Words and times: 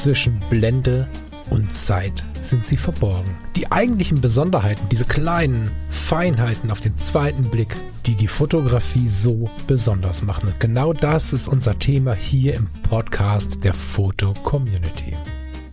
zwischen 0.00 0.40
Blende 0.48 1.06
und 1.50 1.74
Zeit 1.74 2.24
sind 2.40 2.66
sie 2.66 2.78
verborgen. 2.78 3.36
Die 3.54 3.70
eigentlichen 3.70 4.22
Besonderheiten, 4.22 4.88
diese 4.90 5.04
kleinen 5.04 5.70
Feinheiten 5.90 6.70
auf 6.70 6.80
den 6.80 6.96
zweiten 6.96 7.50
Blick, 7.50 7.76
die 8.06 8.14
die 8.14 8.26
Fotografie 8.26 9.06
so 9.06 9.50
besonders 9.66 10.22
machen. 10.22 10.48
Und 10.48 10.58
genau 10.58 10.94
das 10.94 11.34
ist 11.34 11.48
unser 11.48 11.78
Thema 11.78 12.14
hier 12.14 12.54
im 12.54 12.66
Podcast 12.88 13.62
der 13.62 13.74
Foto 13.74 14.32
Community. 14.42 15.14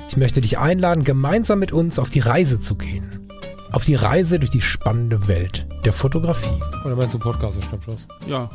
Ich 0.10 0.18
möchte 0.18 0.42
dich 0.42 0.58
einladen, 0.58 1.06
gemeinsam 1.06 1.60
mit 1.60 1.72
uns 1.72 1.98
auf 1.98 2.10
die 2.10 2.20
Reise 2.20 2.60
zu 2.60 2.76
gehen. 2.76 3.30
Auf 3.72 3.86
die 3.86 3.96
Reise 3.96 4.40
durch 4.40 4.52
die 4.52 4.62
spannende 4.62 5.30
Welt 5.30 5.66
der 5.86 5.94
Fotografie. 5.94 6.62
Oder 6.84 6.98
meinst 6.98 7.14
du 7.14 7.20
Podcast, 7.20 7.64
Schnappschuss? 7.64 8.10
Ja. 8.28 8.50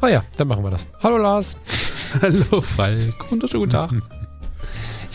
Ah 0.00 0.08
ja, 0.08 0.22
dann 0.36 0.46
machen 0.46 0.62
wir 0.62 0.70
das. 0.70 0.86
Hallo 1.02 1.16
Lars. 1.16 1.56
Hallo 2.22 2.60
Falk. 2.60 3.30
Wunderschönen 3.32 3.64
guten 3.64 3.72
Tag. 3.72 3.90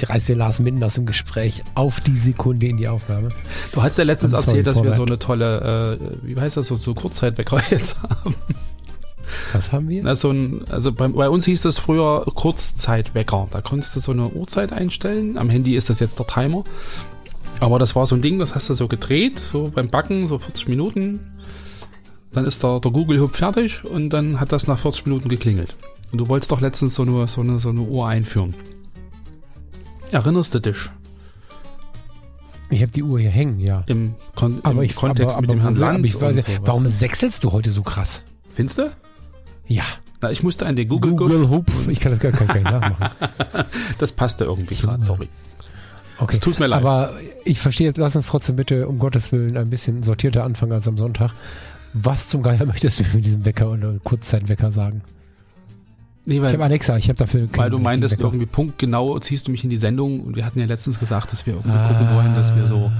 Ich 0.02 0.10
reiße 0.10 0.34
den 0.34 0.40
Lars 0.40 0.60
mitten 0.60 0.84
aus 0.84 0.96
dem 0.96 1.06
Gespräch 1.06 1.62
auf 1.76 2.00
die 2.00 2.18
Sekunde 2.18 2.66
in 2.66 2.78
die 2.78 2.88
Aufnahme. 2.88 3.30
Du 3.72 3.84
hast 3.84 4.00
ja 4.00 4.04
letztens 4.04 4.32
sorry, 4.32 4.46
erzählt, 4.46 4.68
dass 4.68 4.78
vorwärts. 4.78 4.98
wir 4.98 4.98
so 4.98 5.06
eine 5.06 5.20
tolle, 5.20 6.00
äh, 6.00 6.28
wie 6.28 6.40
heißt 6.40 6.58
das, 6.58 6.68
so, 6.68 6.76
so 6.76 6.96
Kurzzeitwecker 6.96 7.62
jetzt 7.70 8.02
haben. 8.02 8.36
Was 9.54 9.72
haben 9.72 9.90
wir? 9.90 10.02
Na, 10.04 10.16
so 10.16 10.32
ein, 10.32 10.66
also 10.70 10.92
bei, 10.92 11.08
bei, 11.08 11.30
uns 11.30 11.46
hieß 11.46 11.62
das 11.62 11.78
früher 11.78 12.26
Kurzzeitwecker. 12.34 13.48
Da 13.52 13.62
konntest 13.62 13.96
du 13.96 14.00
so 14.00 14.12
eine 14.12 14.30
Uhrzeit 14.30 14.74
einstellen. 14.74 15.38
Am 15.38 15.52
Handy 15.52 15.76
ist 15.76 15.92
das 15.92 16.00
jetzt 16.00 16.18
der 16.18 16.26
Timer. 16.26 16.64
Aber 17.60 17.78
das 17.78 17.96
war 17.96 18.08
so 18.08 18.16
ein 18.16 18.22
Ding, 18.22 18.40
das 18.40 18.56
hast 18.56 18.70
du 18.70 18.74
so 18.74 18.88
gedreht, 18.88 19.38
so 19.38 19.72
beim 19.74 19.90
Backen, 19.90 20.28
so 20.28 20.40
40 20.40 20.68
Minuten. 20.68 21.32
Dann 22.32 22.46
ist 22.46 22.64
der, 22.64 22.80
der 22.80 22.92
Google-Hub 22.92 23.36
fertig 23.36 23.86
und 23.86 24.10
dann 24.10 24.40
hat 24.40 24.52
das 24.52 24.68
nach 24.68 24.80
40 24.80 25.06
Minuten 25.06 25.30
geklingelt. 25.30 25.76
Und 26.12 26.18
du 26.18 26.28
wolltest 26.28 26.52
doch 26.52 26.60
letztens 26.60 26.96
so 26.96 27.04
eine, 27.04 27.28
so 27.28 27.42
eine, 27.42 27.60
so 27.60 27.70
eine 27.70 27.82
Uhr 27.82 28.08
einführen. 28.08 28.56
Erinnerst 30.12 30.54
du 30.56 30.60
dich? 30.60 30.90
Ich 32.70 32.82
habe 32.82 32.92
die 32.92 33.04
Uhr 33.04 33.20
hier 33.20 33.30
hängen, 33.30 33.60
ja. 33.60 33.84
Im, 33.88 34.16
Kon 34.36 34.60
aber 34.64 34.84
im 34.84 34.90
ich, 34.90 34.96
Kontext 34.96 35.38
aber, 35.38 35.38
aber, 35.38 35.42
mit 35.42 35.52
dem 35.52 35.62
Herrn 35.62 35.76
Lanz. 35.76 36.08
Ich 36.08 36.22
weiß, 36.22 36.38
so, 36.38 36.44
warum 36.62 36.88
sechselst 36.88 37.44
du 37.44 37.52
heute 37.52 37.72
so 37.74 37.84
krass? 37.84 38.24
Findest 38.54 38.78
du? 38.78 38.92
Ja. 39.68 39.84
Na, 40.22 40.32
ich 40.32 40.44
musste 40.44 40.66
an 40.66 40.76
den 40.76 40.88
Google 40.88 41.16
Google 41.16 41.50
Hupf. 41.50 41.88
Ich 41.88 42.00
kann 42.00 42.12
das 42.12 42.20
gar, 42.20 42.32
gar 42.32 42.54
nicht 42.54 42.64
nachmachen. 42.64 43.10
das 43.98 44.14
passte 44.14 44.46
irgendwie 44.46 44.76
gerade, 44.76 45.04
sorry. 45.04 45.28
Okay. 46.18 46.36
Es 46.36 46.40
tut 46.40 46.60
mir 46.60 46.68
leid. 46.68 46.82
Aber 46.82 47.14
ich 47.44 47.60
verstehe, 47.60 47.92
lass 47.96 48.16
uns 48.16 48.28
trotzdem 48.28 48.56
bitte 48.56 48.88
um 48.88 49.00
Gottes 49.00 49.32
Willen 49.32 49.58
ein 49.58 49.70
bisschen 49.70 50.04
sortierter 50.04 50.44
anfangen 50.44 50.72
als 50.72 50.88
am 50.88 50.98
Sonntag. 50.98 51.34
Was 51.94 52.28
zum 52.28 52.44
Geier 52.44 52.66
möchtest 52.66 53.00
du 53.00 53.04
mit 53.14 53.26
diesem 53.26 53.44
Wecker 53.44 53.72
oder 53.72 53.96
Kurzzeitwecker 54.04 54.72
sagen? 54.72 55.02
Nee, 56.26 56.40
weil, 56.40 56.50
ich 56.50 56.54
habe 56.54 56.64
Alexa, 56.66 56.98
ich 56.98 57.10
habe 57.10 57.18
dafür 57.18 57.48
Weil 57.54 57.70
du 57.70 57.80
meintest, 57.80 58.20
Wecker. 58.20 58.26
irgendwie 58.26 58.46
punktgenau 58.46 59.18
ziehst 59.20 59.48
du 59.48 59.52
mich 59.52 59.64
in 59.64 59.70
die 59.70 59.78
Sendung 59.78 60.22
und 60.22 60.36
wir 60.36 60.46
hatten 60.46 60.60
ja 60.60 60.66
letztens 60.66 61.00
gesagt, 61.00 61.32
dass 61.32 61.46
wir 61.46 61.54
irgendwie 61.54 61.78
ah, 61.78 61.88
gucken 61.88 62.16
wollen, 62.16 62.36
dass 62.36 62.56
wir 62.56 62.68
so, 62.68 62.92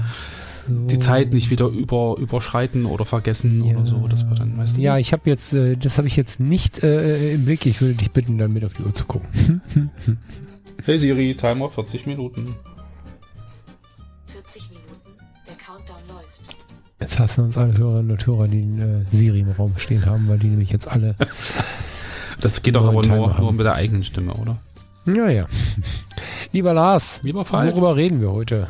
so, 0.66 0.86
die 0.86 0.98
Zeit 0.98 1.32
nicht 1.32 1.50
wieder 1.50 1.66
über, 1.66 2.16
überschreiten 2.18 2.84
oder 2.84 3.04
vergessen 3.04 3.64
ja. 3.64 3.76
oder 3.76 3.86
so. 3.86 4.08
Das 4.08 4.26
war 4.26 4.34
dann, 4.34 4.58
weißt 4.58 4.76
du? 4.76 4.80
Ja, 4.80 4.98
ich 4.98 5.12
habe 5.12 5.30
jetzt, 5.30 5.52
äh, 5.52 5.76
das 5.76 5.98
habe 5.98 6.08
ich 6.08 6.16
jetzt 6.16 6.40
nicht 6.40 6.82
äh, 6.82 7.34
im 7.34 7.44
Blick. 7.44 7.64
Ich 7.66 7.80
würde 7.80 7.94
dich 7.94 8.10
bitten, 8.10 8.38
dann 8.38 8.52
mit 8.52 8.64
auf 8.64 8.72
die 8.72 8.82
Uhr 8.82 8.94
zu 8.94 9.04
gucken. 9.04 9.60
hey 10.84 10.98
Siri, 10.98 11.36
Timer 11.36 11.70
40 11.70 12.06
Minuten. 12.06 12.56
40 14.26 14.68
Minuten, 14.70 14.90
der 15.46 15.54
Countdown 15.54 15.96
läuft. 16.08 16.56
Jetzt 17.00 17.18
hassen 17.20 17.44
uns 17.44 17.56
alle 17.56 17.76
Hörerinnen 17.78 18.10
und 18.10 18.26
Hörer, 18.26 18.48
die 18.48 18.62
einen 18.62 19.04
äh, 19.12 19.16
Siri 19.16 19.40
im 19.40 19.50
Raum 19.50 19.74
stehen 19.76 20.06
haben, 20.06 20.26
weil 20.26 20.40
die 20.40 20.48
nämlich 20.48 20.70
jetzt 20.70 20.88
alle 20.88 21.16
Das 22.42 22.62
geht 22.62 22.76
doch 22.76 22.86
aber 22.86 23.06
nur, 23.06 23.38
nur 23.38 23.52
mit 23.52 23.64
der 23.64 23.74
eigenen 23.74 24.04
Stimme, 24.04 24.34
oder? 24.34 24.58
Ja, 25.06 25.28
ja. 25.28 25.46
Lieber 26.52 26.74
Lars, 26.74 27.20
Lieber 27.22 27.44
Falk. 27.44 27.72
worüber 27.72 27.96
reden 27.96 28.20
wir 28.20 28.32
heute? 28.32 28.68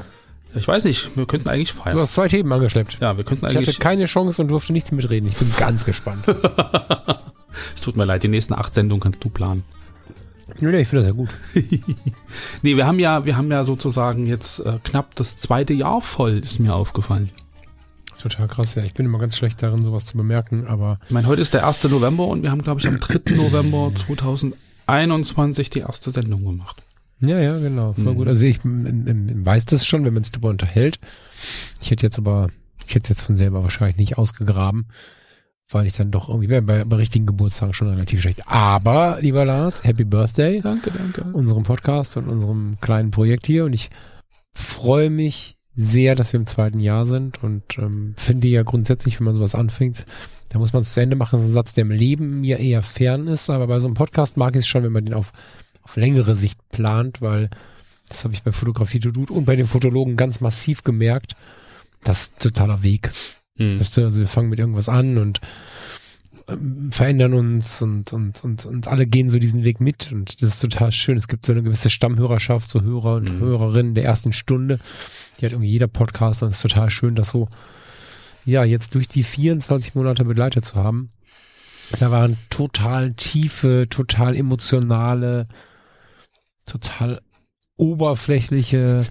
Ich 0.54 0.68
weiß 0.68 0.84
nicht, 0.84 1.16
wir 1.16 1.26
könnten 1.26 1.48
eigentlich 1.48 1.72
feiern. 1.72 1.96
Du 1.96 2.02
hast 2.02 2.14
zwei 2.14 2.28
Themen 2.28 2.52
angeschleppt. 2.52 2.98
Ja, 3.00 3.16
wir 3.16 3.24
könnten 3.24 3.46
eigentlich. 3.46 3.62
Ich 3.62 3.74
hatte 3.74 3.78
keine 3.78 4.04
Chance 4.04 4.42
und 4.42 4.48
durfte 4.48 4.72
nichts 4.72 4.92
mitreden. 4.92 5.28
Ich 5.28 5.36
bin 5.36 5.50
ganz 5.56 5.84
gespannt. 5.84 6.24
es 7.74 7.80
tut 7.80 7.96
mir 7.96 8.04
leid, 8.04 8.22
die 8.22 8.28
nächsten 8.28 8.52
acht 8.52 8.74
Sendungen 8.74 9.00
kannst 9.00 9.24
du 9.24 9.30
planen. 9.30 9.64
Nee, 10.60 10.82
ich 10.82 10.88
finde 10.88 11.04
das 11.04 11.10
ja 11.10 11.16
gut. 11.16 11.30
nee, 12.62 12.76
wir 12.76 12.86
haben 12.86 12.98
ja, 12.98 13.24
wir 13.24 13.36
haben 13.38 13.50
ja 13.50 13.64
sozusagen 13.64 14.26
jetzt 14.26 14.60
äh, 14.60 14.78
knapp 14.84 15.14
das 15.14 15.38
zweite 15.38 15.72
Jahr 15.72 16.02
voll, 16.02 16.38
ist 16.44 16.60
mir 16.60 16.74
aufgefallen. 16.74 17.30
Total 18.22 18.46
krass, 18.46 18.76
ja. 18.76 18.84
Ich 18.84 18.94
bin 18.94 19.04
immer 19.04 19.18
ganz 19.18 19.36
schlecht 19.36 19.60
darin, 19.64 19.82
sowas 19.82 20.04
zu 20.04 20.16
bemerken, 20.16 20.68
aber. 20.68 21.00
Ich 21.06 21.10
meine, 21.10 21.26
heute 21.26 21.42
ist 21.42 21.54
der 21.54 21.66
1. 21.66 21.82
November 21.90 22.28
und 22.28 22.44
wir 22.44 22.52
haben, 22.52 22.62
glaube 22.62 22.78
ich, 22.78 22.86
am 22.86 23.00
3. 23.00 23.34
November 23.34 23.90
2021 23.92 25.70
die 25.70 25.80
erste 25.80 26.12
Sendung 26.12 26.44
gemacht. 26.44 26.84
Ja, 27.18 27.40
ja, 27.40 27.58
genau. 27.58 27.94
Voll 27.94 28.12
mhm. 28.12 28.16
gut. 28.16 28.28
Also 28.28 28.46
ich 28.46 28.60
weiß 28.62 29.64
das 29.64 29.84
schon, 29.84 30.04
wenn 30.04 30.14
man 30.14 30.22
sich 30.22 30.30
darüber 30.30 30.50
unterhält. 30.50 31.00
Ich 31.80 31.90
hätte 31.90 32.06
jetzt 32.06 32.16
aber, 32.16 32.46
ich 32.86 32.94
hätte 32.94 33.08
jetzt 33.10 33.22
von 33.22 33.34
selber 33.34 33.64
wahrscheinlich 33.64 33.96
nicht 33.96 34.18
ausgegraben, 34.18 34.86
weil 35.68 35.86
ich 35.86 35.94
dann 35.94 36.12
doch 36.12 36.28
irgendwie 36.28 36.60
bei, 36.60 36.84
bei 36.84 36.96
richtigen 36.96 37.26
Geburtstagen 37.26 37.74
schon 37.74 37.88
relativ 37.88 38.20
schlecht. 38.20 38.46
Aber, 38.46 39.18
lieber 39.20 39.44
Lars, 39.44 39.82
Happy 39.82 40.04
Birthday. 40.04 40.60
Danke, 40.60 40.92
danke. 40.92 41.24
Unserem 41.36 41.64
Podcast 41.64 42.16
und 42.16 42.28
unserem 42.28 42.76
kleinen 42.80 43.10
Projekt 43.10 43.48
hier 43.48 43.64
und 43.64 43.72
ich 43.72 43.90
freue 44.54 45.10
mich 45.10 45.56
sehr, 45.74 46.14
dass 46.14 46.32
wir 46.32 46.40
im 46.40 46.46
zweiten 46.46 46.80
Jahr 46.80 47.06
sind 47.06 47.42
und 47.42 47.78
ähm, 47.78 48.14
finde 48.16 48.48
ja 48.48 48.62
grundsätzlich, 48.62 49.18
wenn 49.18 49.24
man 49.24 49.34
sowas 49.34 49.54
anfängt, 49.54 50.04
da 50.50 50.58
muss 50.58 50.72
man 50.74 50.82
es 50.82 50.92
zu 50.92 51.00
Ende 51.00 51.16
machen. 51.16 51.36
Das 51.36 51.42
ist 51.42 51.50
ein 51.50 51.54
Satz, 51.54 51.74
der 51.74 51.82
im 51.82 51.90
Leben 51.90 52.40
mir 52.40 52.58
eher 52.58 52.82
fern 52.82 53.26
ist, 53.26 53.48
aber 53.48 53.66
bei 53.66 53.80
so 53.80 53.86
einem 53.86 53.94
Podcast 53.94 54.36
mag 54.36 54.54
ich 54.54 54.60
es 54.60 54.66
schon, 54.66 54.82
wenn 54.82 54.92
man 54.92 55.06
den 55.06 55.14
auf, 55.14 55.32
auf 55.82 55.96
längere 55.96 56.36
Sicht 56.36 56.58
plant, 56.70 57.22
weil 57.22 57.48
das 58.08 58.24
habe 58.24 58.34
ich 58.34 58.42
bei 58.42 58.52
Fotografie 58.52 59.00
to 59.00 59.10
do 59.10 59.32
und 59.32 59.46
bei 59.46 59.56
den 59.56 59.66
Fotologen 59.66 60.16
ganz 60.16 60.40
massiv 60.40 60.84
gemerkt. 60.84 61.34
Das 62.04 62.24
ist 62.24 62.38
totaler 62.40 62.82
Weg. 62.82 63.10
Mhm. 63.56 63.80
Weißt 63.80 63.96
du, 63.96 64.02
also 64.02 64.20
wir 64.20 64.28
fangen 64.28 64.50
mit 64.50 64.58
irgendwas 64.58 64.90
an 64.90 65.16
und 65.16 65.40
ähm, 66.48 66.92
verändern 66.92 67.32
uns 67.32 67.80
und, 67.80 68.12
und, 68.12 68.44
und, 68.44 68.66
und 68.66 68.88
alle 68.88 69.06
gehen 69.06 69.30
so 69.30 69.38
diesen 69.38 69.64
Weg 69.64 69.80
mit 69.80 70.12
und 70.12 70.42
das 70.42 70.50
ist 70.50 70.60
total 70.60 70.92
schön. 70.92 71.16
Es 71.16 71.28
gibt 71.28 71.46
so 71.46 71.52
eine 71.52 71.62
gewisse 71.62 71.88
Stammhörerschaft, 71.88 72.68
so 72.68 72.82
Hörer 72.82 73.16
und 73.16 73.36
mhm. 73.36 73.40
Hörerinnen 73.40 73.94
der 73.94 74.04
ersten 74.04 74.34
Stunde 74.34 74.78
die 75.40 75.46
hat 75.46 75.52
irgendwie 75.52 75.70
jeder 75.70 75.88
Podcast 75.88 76.42
und 76.42 76.50
es 76.50 76.56
ist 76.56 76.62
total 76.62 76.90
schön, 76.90 77.14
das 77.14 77.28
so, 77.28 77.48
ja, 78.44 78.64
jetzt 78.64 78.94
durch 78.94 79.08
die 79.08 79.22
24 79.22 79.94
Monate 79.94 80.24
begleitet 80.24 80.64
zu 80.64 80.76
haben. 80.76 81.10
Da 81.98 82.10
waren 82.10 82.38
total 82.48 83.12
tiefe, 83.12 83.86
total 83.88 84.34
emotionale, 84.34 85.46
total 86.64 87.20
oberflächliche, 87.76 89.04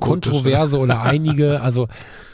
kontroverse 0.00 0.78
oder 0.78 1.02
einige, 1.02 1.60
also 1.60 1.88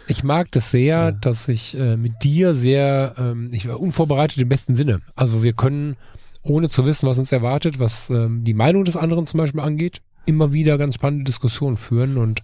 ich 0.06 0.22
mag 0.22 0.50
das 0.52 0.70
sehr, 0.70 0.96
ja. 0.96 1.10
dass 1.12 1.48
ich 1.48 1.76
äh, 1.76 1.96
mit 1.96 2.22
dir 2.22 2.54
sehr, 2.54 3.14
ähm, 3.18 3.48
ich 3.52 3.68
war 3.68 3.80
unvorbereitet 3.80 4.38
im 4.38 4.48
besten 4.48 4.76
Sinne. 4.76 5.00
Also 5.14 5.42
wir 5.42 5.54
können, 5.54 5.96
ohne 6.42 6.68
zu 6.68 6.84
wissen, 6.84 7.08
was 7.08 7.18
uns 7.18 7.32
erwartet, 7.32 7.78
was 7.78 8.10
ähm, 8.10 8.44
die 8.44 8.54
Meinung 8.54 8.84
des 8.84 8.96
anderen 8.96 9.26
zum 9.26 9.38
Beispiel 9.38 9.60
angeht, 9.60 10.02
immer 10.26 10.52
wieder 10.52 10.78
ganz 10.78 10.96
spannende 10.96 11.24
Diskussionen 11.24 11.76
führen 11.76 12.16
und 12.16 12.42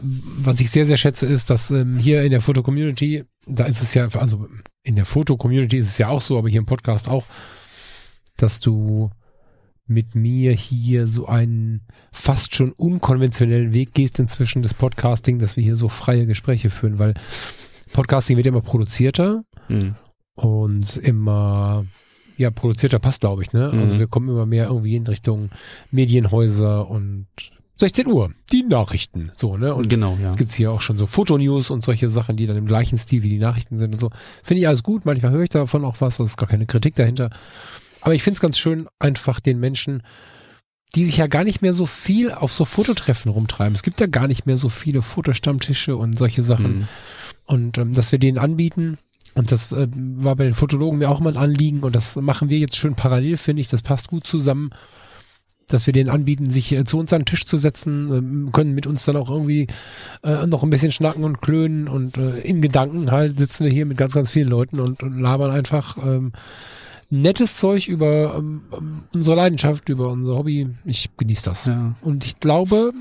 was 0.00 0.60
ich 0.60 0.70
sehr, 0.70 0.86
sehr 0.86 0.96
schätze, 0.96 1.26
ist, 1.26 1.50
dass 1.50 1.70
ähm, 1.70 1.98
hier 1.98 2.22
in 2.22 2.30
der 2.30 2.40
Foto-Community, 2.40 3.24
da 3.46 3.64
ist 3.64 3.82
es 3.82 3.94
ja, 3.94 4.08
also 4.08 4.48
in 4.82 4.96
der 4.96 5.06
Foto-Community 5.06 5.78
ist 5.78 5.88
es 5.88 5.98
ja 5.98 6.08
auch 6.08 6.20
so, 6.20 6.38
aber 6.38 6.48
hier 6.48 6.60
im 6.60 6.66
Podcast 6.66 7.08
auch, 7.08 7.24
dass 8.36 8.60
du 8.60 9.10
mit 9.86 10.14
mir 10.14 10.52
hier 10.52 11.06
so 11.06 11.26
einen 11.26 11.82
fast 12.12 12.54
schon 12.54 12.72
unkonventionellen 12.72 13.72
Weg 13.72 13.94
gehst 13.94 14.18
inzwischen 14.18 14.62
des 14.62 14.74
Podcasting, 14.74 15.38
dass 15.38 15.56
wir 15.56 15.64
hier 15.64 15.76
so 15.76 15.88
freie 15.88 16.26
Gespräche 16.26 16.70
führen, 16.70 16.98
weil 16.98 17.14
Podcasting 17.92 18.36
wird 18.36 18.46
immer 18.46 18.62
produzierter 18.62 19.44
mhm. 19.68 19.94
und 20.34 20.96
immer 20.96 21.84
ja, 22.36 22.50
produzierter 22.50 22.98
passt, 22.98 23.20
glaube 23.20 23.42
ich, 23.42 23.52
ne? 23.52 23.64
Also 23.64 23.76
mhm. 23.76 23.82
Also 23.82 23.98
wir 23.98 24.06
kommen 24.06 24.28
immer 24.28 24.46
mehr 24.46 24.66
irgendwie 24.66 24.96
in 24.96 25.06
Richtung 25.06 25.50
Medienhäuser 25.90 26.88
und 26.88 27.26
16 27.82 28.06
Uhr, 28.06 28.32
die 28.52 28.62
Nachrichten, 28.62 29.32
so, 29.34 29.56
ne? 29.56 29.74
Und 29.74 29.88
genau, 29.88 30.16
ja. 30.22 30.30
Es 30.30 30.36
gibt 30.36 30.52
hier 30.52 30.70
auch 30.70 30.80
schon 30.80 30.98
so 30.98 31.06
Fotonews 31.06 31.68
und 31.68 31.84
solche 31.84 32.08
Sachen, 32.08 32.36
die 32.36 32.46
dann 32.46 32.56
im 32.56 32.66
gleichen 32.66 32.96
Stil 32.96 33.24
wie 33.24 33.28
die 33.28 33.38
Nachrichten 33.40 33.76
sind 33.76 33.92
und 33.92 33.98
so. 33.98 34.10
Finde 34.44 34.60
ich 34.60 34.68
alles 34.68 34.84
gut, 34.84 35.04
manchmal 35.04 35.32
höre 35.32 35.42
ich 35.42 35.48
davon 35.48 35.84
auch 35.84 36.00
was, 36.00 36.18
das 36.18 36.30
ist 36.30 36.36
gar 36.36 36.48
keine 36.48 36.66
Kritik 36.66 36.94
dahinter. 36.94 37.30
Aber 38.00 38.14
ich 38.14 38.22
finde 38.22 38.36
es 38.36 38.40
ganz 38.40 38.56
schön, 38.56 38.86
einfach 39.00 39.40
den 39.40 39.58
Menschen, 39.58 40.04
die 40.94 41.04
sich 41.04 41.16
ja 41.16 41.26
gar 41.26 41.42
nicht 41.42 41.60
mehr 41.60 41.74
so 41.74 41.86
viel 41.86 42.30
auf 42.30 42.52
so 42.52 42.64
Fototreffen 42.64 43.32
rumtreiben. 43.32 43.74
Es 43.74 43.82
gibt 43.82 44.00
ja 44.00 44.06
gar 44.06 44.28
nicht 44.28 44.46
mehr 44.46 44.56
so 44.56 44.68
viele 44.68 45.02
Fotostammtische 45.02 45.96
und 45.96 46.16
solche 46.16 46.44
Sachen. 46.44 46.78
Mhm. 46.78 46.88
Und 47.46 47.78
ähm, 47.78 47.92
dass 47.94 48.12
wir 48.12 48.20
denen 48.20 48.38
anbieten, 48.38 48.96
und 49.34 49.50
das 49.50 49.72
äh, 49.72 49.88
war 49.92 50.36
bei 50.36 50.44
den 50.44 50.54
Fotologen 50.54 51.00
mir 51.00 51.10
auch 51.10 51.18
mal 51.18 51.30
ein 51.30 51.42
Anliegen 51.42 51.80
und 51.80 51.96
das 51.96 52.14
machen 52.14 52.48
wir 52.48 52.58
jetzt 52.58 52.76
schön 52.76 52.94
parallel, 52.94 53.38
finde 53.38 53.60
ich. 53.60 53.66
Das 53.66 53.82
passt 53.82 54.06
gut 54.06 54.24
zusammen 54.24 54.70
dass 55.72 55.86
wir 55.86 55.92
denen 55.92 56.10
anbieten, 56.10 56.50
sich 56.50 56.72
äh, 56.72 56.84
zu 56.84 56.98
uns 56.98 57.12
an 57.12 57.20
den 57.20 57.26
Tisch 57.26 57.46
zu 57.46 57.56
setzen, 57.56 58.12
ähm, 58.12 58.52
können 58.52 58.74
mit 58.74 58.86
uns 58.86 59.04
dann 59.04 59.16
auch 59.16 59.30
irgendwie 59.30 59.66
äh, 60.22 60.46
noch 60.46 60.62
ein 60.62 60.70
bisschen 60.70 60.92
schnacken 60.92 61.24
und 61.24 61.40
klönen 61.40 61.88
und 61.88 62.16
äh, 62.16 62.38
in 62.40 62.62
Gedanken 62.62 63.10
halt 63.10 63.38
sitzen 63.38 63.64
wir 63.64 63.72
hier 63.72 63.86
mit 63.86 63.96
ganz, 63.96 64.14
ganz 64.14 64.30
vielen 64.30 64.48
Leuten 64.48 64.80
und, 64.80 65.02
und 65.02 65.18
labern 65.18 65.50
einfach 65.50 65.96
ähm, 66.04 66.32
nettes 67.10 67.56
Zeug 67.56 67.88
über 67.88 68.36
ähm, 68.36 68.62
unsere 69.12 69.36
Leidenschaft, 69.36 69.88
über 69.88 70.08
unser 70.08 70.34
Hobby. 70.34 70.68
Ich 70.84 71.10
genieße 71.16 71.44
das. 71.44 71.66
Ja. 71.66 71.94
Und 72.00 72.24
ich 72.24 72.40
glaube, 72.40 72.92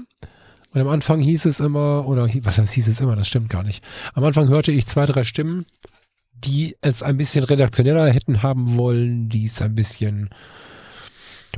und 0.73 0.81
am 0.81 0.87
Anfang 0.87 1.19
hieß 1.19 1.45
es 1.45 1.59
immer, 1.59 2.07
oder 2.07 2.29
was 2.43 2.57
heißt 2.57 2.73
hieß 2.73 2.87
es 2.87 3.01
immer, 3.01 3.15
das 3.15 3.27
stimmt 3.27 3.49
gar 3.49 3.63
nicht. 3.63 3.83
Am 4.13 4.23
Anfang 4.23 4.47
hörte 4.47 4.71
ich 4.71 4.87
zwei, 4.87 5.05
drei 5.05 5.23
Stimmen, 5.23 5.65
die 6.33 6.75
es 6.81 7.03
ein 7.03 7.17
bisschen 7.17 7.43
redaktioneller 7.43 8.09
hätten 8.09 8.41
haben 8.41 8.77
wollen, 8.77 9.29
die 9.29 9.45
es 9.45 9.61
ein 9.61 9.75
bisschen 9.75 10.29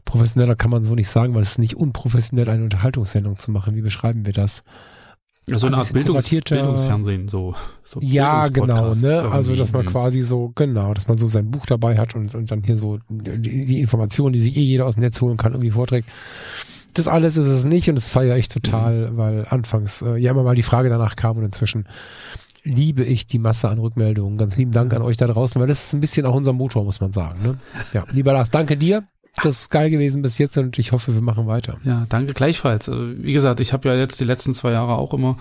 professioneller 0.06 0.56
kann 0.56 0.72
man 0.72 0.84
so 0.84 0.95
nicht 0.95 1.07
sagen, 1.07 1.34
weil 1.34 1.42
es 1.42 1.51
ist 1.51 1.60
nicht 1.60 1.75
unprofessionell, 1.75 2.50
eine 2.50 2.63
Unterhaltungssendung 2.63 3.38
zu 3.38 3.51
machen. 3.51 3.75
Wie 3.75 3.81
beschreiben 3.81 4.25
wir 4.25 4.34
das? 4.34 4.63
So 5.45 5.68
Ein 5.68 5.74
eine 5.74 5.84
Art 5.84 5.92
Bildungs 5.92 6.30
Bildungsfernsehen, 6.30 7.28
so. 7.28 7.54
so 7.84 8.00
Ja, 8.01 8.48
genau, 8.48 8.94
ne? 8.94 9.30
Also, 9.30 9.56
dass 9.56 9.74
man 9.74 9.81
irgendwie. 9.81 9.92
quasi 9.92 10.22
so, 10.22 10.54
genau, 10.56 10.94
dass 10.94 11.10
man 11.10 11.18
so 11.18 11.28
sein 11.28 11.51
Buch 11.51 11.66
dabei 11.66 11.98
hat 11.98 12.16
und, 12.16 12.34
und 12.34 12.50
dann 12.50 12.63
hier 12.63 12.78
so 12.78 13.00
die, 13.10 13.66
die 13.66 13.80
Informationen, 13.81 14.31
die 14.31 14.40
sich 14.40 14.56
eh 14.56 14.62
jeder 14.62 14.86
aus 14.86 14.95
dem 14.95 15.01
Netz 15.01 15.19
holen 15.19 15.36
kann, 15.36 15.51
irgendwie 15.51 15.72
vorträgt. 15.72 16.07
Das 16.94 17.10
alles 17.10 17.36
ist 17.36 17.48
es 17.48 17.66
nicht 17.66 17.90
und 17.90 17.95
das 17.95 18.07
feiere 18.07 18.38
ich 18.38 18.48
total, 18.48 19.12
Mhm. 19.12 19.18
weil 19.18 19.45
anfangs 19.50 20.01
äh, 20.01 20.16
ja 20.16 20.31
immer 20.31 20.44
mal 20.44 20.56
die 20.56 20.63
Frage 20.63 20.88
danach 20.90 21.18
kam 21.18 21.38
und 21.38 21.44
inzwischen 21.44 21.88
liebe 22.63 23.04
ich 23.04 23.28
die 23.28 23.40
Masse 23.40 23.68
an 23.68 23.80
Rückmeldungen. 23.80 24.38
Ganz 24.38 24.56
lieben 24.56 24.72
Dank 24.72 24.94
an 24.94 25.01
euch 25.01 25.18
da 25.18 25.28
draußen, 25.28 25.60
weil 25.60 25.68
das 25.68 25.88
ist 25.88 25.94
ein 25.94 26.00
bisschen 26.00 26.25
auch 26.25 26.36
unser 26.36 26.54
Motor, 26.54 26.86
muss 26.86 27.01
man 27.01 27.12
sagen. 27.12 27.44
Ne? 27.44 27.57
Ja, 27.92 28.06
lieber 28.13 28.31
Lars, 28.31 28.50
danke 28.50 28.78
dir. 28.78 29.04
Das 29.41 29.62
ist 29.62 29.69
geil 29.71 29.89
gewesen 29.89 30.21
bis 30.21 30.38
jetzt 30.38 30.57
und 30.59 30.77
ich 30.77 30.91
hoffe, 30.91 31.15
wir 31.15 31.21
machen 31.21 31.47
weiter. 31.47 31.80
Ja, 31.83 32.06
danke 32.07 32.33
gleichfalls. 32.33 32.88
Also, 32.88 33.18
Wie 33.18 33.33
gesagt, 33.33 33.59
ich 33.62 33.74
habe 33.74 33.89
ja 33.89 33.95
jetzt 33.95 34.19
die 34.19 34.25
letzten 34.25 34.53
zwei 34.53 34.71
Jahre 34.71 34.95
auch 34.95 35.12
immer 35.13 35.38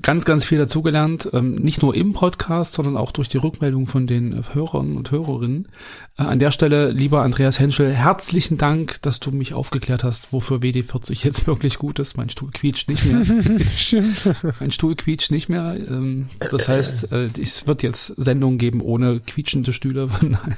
ganz, 0.00 0.24
ganz 0.24 0.44
viel 0.44 0.56
dazugelernt. 0.56 1.28
Ähm, 1.34 1.54
nicht 1.54 1.82
nur 1.82 1.94
im 1.94 2.14
Podcast, 2.14 2.74
sondern 2.74 2.96
auch 2.96 3.12
durch 3.12 3.28
die 3.28 3.36
Rückmeldung 3.36 3.86
von 3.86 4.06
den 4.06 4.32
äh, 4.32 4.42
Hörern 4.54 4.96
und 4.96 5.10
Hörerinnen. 5.10 5.68
Äh, 6.16 6.22
an 6.22 6.38
der 6.38 6.50
Stelle, 6.50 6.92
lieber 6.92 7.22
Andreas 7.22 7.60
Henschel, 7.60 7.92
herzlichen 7.92 8.56
Dank, 8.56 9.02
dass 9.02 9.20
du 9.20 9.32
mich 9.32 9.52
aufgeklärt 9.52 10.02
hast, 10.02 10.32
wofür 10.32 10.58
WD40 10.58 11.24
jetzt 11.24 11.46
wirklich 11.46 11.78
gut 11.78 11.98
ist. 11.98 12.16
Mein 12.16 12.30
Stuhl 12.30 12.50
quietscht 12.50 12.88
nicht 12.88 13.04
mehr. 13.04 13.22
Stimmt. 13.76 14.30
Mein 14.60 14.70
Stuhl 14.70 14.96
quietscht 14.96 15.30
nicht 15.30 15.50
mehr. 15.50 15.76
Ähm, 15.88 16.28
das 16.50 16.68
heißt, 16.68 17.12
äh, 17.12 17.28
es 17.38 17.66
wird 17.66 17.82
jetzt 17.82 18.06
Sendungen 18.06 18.56
geben 18.56 18.80
ohne 18.80 19.20
quietschende 19.20 19.74
Stühle. 19.74 20.08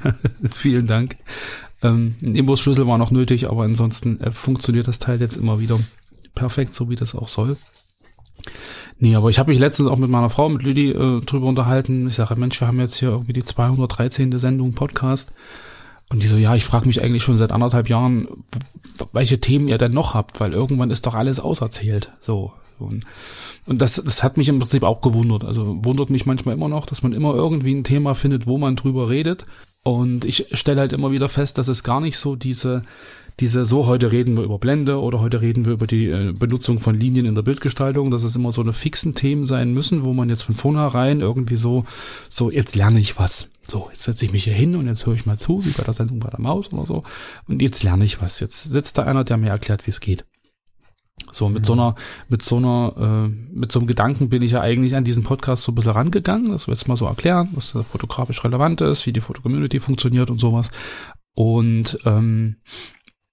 Vielen 0.55 0.87
Dank. 0.87 1.17
Ähm, 1.82 2.14
ein 2.23 2.34
Imbusschlüssel 2.34 2.87
war 2.87 2.99
noch 2.99 3.11
nötig, 3.11 3.49
aber 3.50 3.64
ansonsten 3.64 4.20
äh, 4.20 4.31
funktioniert 4.31 4.88
das 4.88 4.99
Teil 4.99 5.20
jetzt 5.20 5.37
immer 5.37 5.61
wieder 5.61 5.79
perfekt, 6.34 6.75
so 6.75 6.88
wie 6.88 6.96
das 6.96 7.14
auch 7.14 7.29
soll. 7.29 7.56
Nee, 8.99 9.17
aber 9.17 9.31
ich 9.31 9.38
habe 9.38 9.50
mich 9.50 9.58
letztens 9.58 9.88
auch 9.88 9.99
mit 9.99 10.11
meiner 10.11 10.31
Frau, 10.31 10.49
mit 10.49 10.62
Lüdi, 10.62 10.90
äh, 10.90 11.20
drüber 11.23 11.46
unterhalten. 11.46 12.06
Ich 12.06 12.14
sage, 12.14 12.37
Mensch, 12.37 12.61
wir 12.61 12.69
haben 12.69 12.81
jetzt 12.81 12.96
hier 12.96 13.08
irgendwie 13.08 13.32
die 13.32 13.44
213. 13.44 14.38
Sendung 14.38 14.75
Podcast. 14.75 15.32
Und 16.08 16.23
die 16.23 16.29
so, 16.29 16.37
ja, 16.37 16.55
ich 16.55 16.64
frage 16.64 16.87
mich 16.87 17.02
eigentlich 17.02 17.23
schon 17.23 17.38
seit 17.38 17.52
anderthalb 17.52 17.88
Jahren, 17.88 18.28
welche 19.12 19.40
Themen 19.40 19.67
ihr 19.67 19.78
denn 19.78 19.93
noch 19.93 20.14
habt, 20.14 20.40
weil 20.40 20.52
irgendwann 20.52 20.90
ist 20.90 21.06
doch 21.06 21.14
alles 21.14 21.40
auserzählt. 21.40 22.12
So. 22.20 22.52
Und, 22.78 23.05
und 23.67 23.81
das, 23.81 23.94
das 23.94 24.23
hat 24.23 24.37
mich 24.37 24.49
im 24.49 24.58
Prinzip 24.58 24.82
auch 24.82 25.00
gewundert. 25.00 25.44
Also 25.44 25.85
wundert 25.85 26.11
mich 26.11 26.26
manchmal 26.26 26.55
immer 26.55 26.69
noch, 26.69 26.85
dass 26.85 27.02
man 27.02 27.12
immer 27.12 27.35
irgendwie 27.35 27.75
ein 27.75 27.85
Thema 27.85 28.14
findet, 28.14 28.46
wo 28.46 28.58
man 28.58 28.76
drüber 28.76 29.08
redet. 29.08 29.46
Und 29.84 30.25
ich 30.25 30.46
stelle 30.52 30.81
halt 30.81 30.93
immer 30.93 31.11
wieder 31.11 31.29
fest, 31.29 31.58
dass 31.58 31.69
es 31.69 31.82
gar 31.82 32.00
nicht 32.00 32.17
so 32.17 32.37
diese, 32.37 32.82
diese, 33.40 33.64
so 33.64 33.87
heute 33.87 34.12
reden 34.12 34.37
wir 34.37 34.44
über 34.44 34.58
Blende 34.58 35.00
oder 35.00 35.20
heute 35.20 35.40
reden 35.40 35.64
wir 35.64 35.73
über 35.73 35.88
die 35.88 36.06
äh, 36.06 36.32
Benutzung 36.32 36.79
von 36.79 36.94
Linien 36.94 37.26
in 37.26 37.34
der 37.34 37.43
Bildgestaltung, 37.43 38.11
dass 38.11 38.23
es 38.23 38.37
immer 38.37 38.52
so 38.52 38.62
eine 38.62 38.73
fixen 38.73 39.14
Themen 39.14 39.44
sein 39.44 39.73
müssen, 39.73 40.05
wo 40.05 40.12
man 40.12 40.29
jetzt 40.29 40.43
von 40.43 40.55
vornherein 40.55 41.20
irgendwie 41.20 41.56
so, 41.56 41.84
so, 42.29 42.50
jetzt 42.50 42.76
lerne 42.76 43.00
ich 43.00 43.19
was. 43.19 43.49
So, 43.69 43.88
jetzt 43.90 44.02
setze 44.02 44.25
ich 44.25 44.32
mich 44.32 44.44
hier 44.44 44.55
hin 44.55 44.76
und 44.76 44.87
jetzt 44.87 45.06
höre 45.06 45.14
ich 45.14 45.26
mal 45.26 45.38
zu, 45.38 45.64
wie 45.64 45.70
bei 45.70 45.82
der 45.82 45.94
Sendung 45.94 46.20
bei 46.20 46.31
der 46.31 46.40
Maus 46.40 46.73
oder 46.73 46.87
so. 46.87 47.02
Und 47.49 47.61
jetzt 47.61 47.82
lerne 47.82 48.05
ich 48.05 48.20
was. 48.20 48.38
Jetzt 48.38 48.62
sitzt 48.64 48.99
da 48.99 49.05
einer, 49.05 49.25
der 49.25 49.37
mir 49.37 49.50
erklärt, 49.50 49.87
wie 49.87 49.90
es 49.90 50.00
geht. 50.00 50.25
So, 51.32 51.49
mit 51.49 51.67
so 51.67 51.73
einer, 51.73 51.94
mit 52.29 52.43
so 52.43 52.58
einer, 52.58 52.94
äh, 52.96 53.29
mit 53.29 53.73
so 53.73 53.81
einem 53.81 53.87
Gedanken 53.87 54.29
bin 54.29 54.43
ich 54.43 54.52
ja 54.52 54.61
eigentlich 54.61 54.94
an 54.94 55.05
diesen 55.05 55.23
Podcast 55.23 55.64
so 55.64 55.73
ein 55.73 55.75
bisschen 55.75 55.93
rangegangen, 55.93 56.52
dass 56.52 56.67
wir 56.69 56.75
jetzt 56.75 56.88
mal 56.88 56.96
so 56.96 57.06
erklären, 57.06 57.49
was 57.55 57.73
da 57.73 57.82
fotografisch 57.82 58.44
relevant 58.44 58.81
ist, 58.81 59.06
wie 59.06 59.12
die 59.12 59.20
Fotocommunity 59.20 59.81
funktioniert 59.81 60.31
und 60.31 60.38
sowas. 60.38 60.70
Und 61.34 61.99
ähm, 62.05 62.56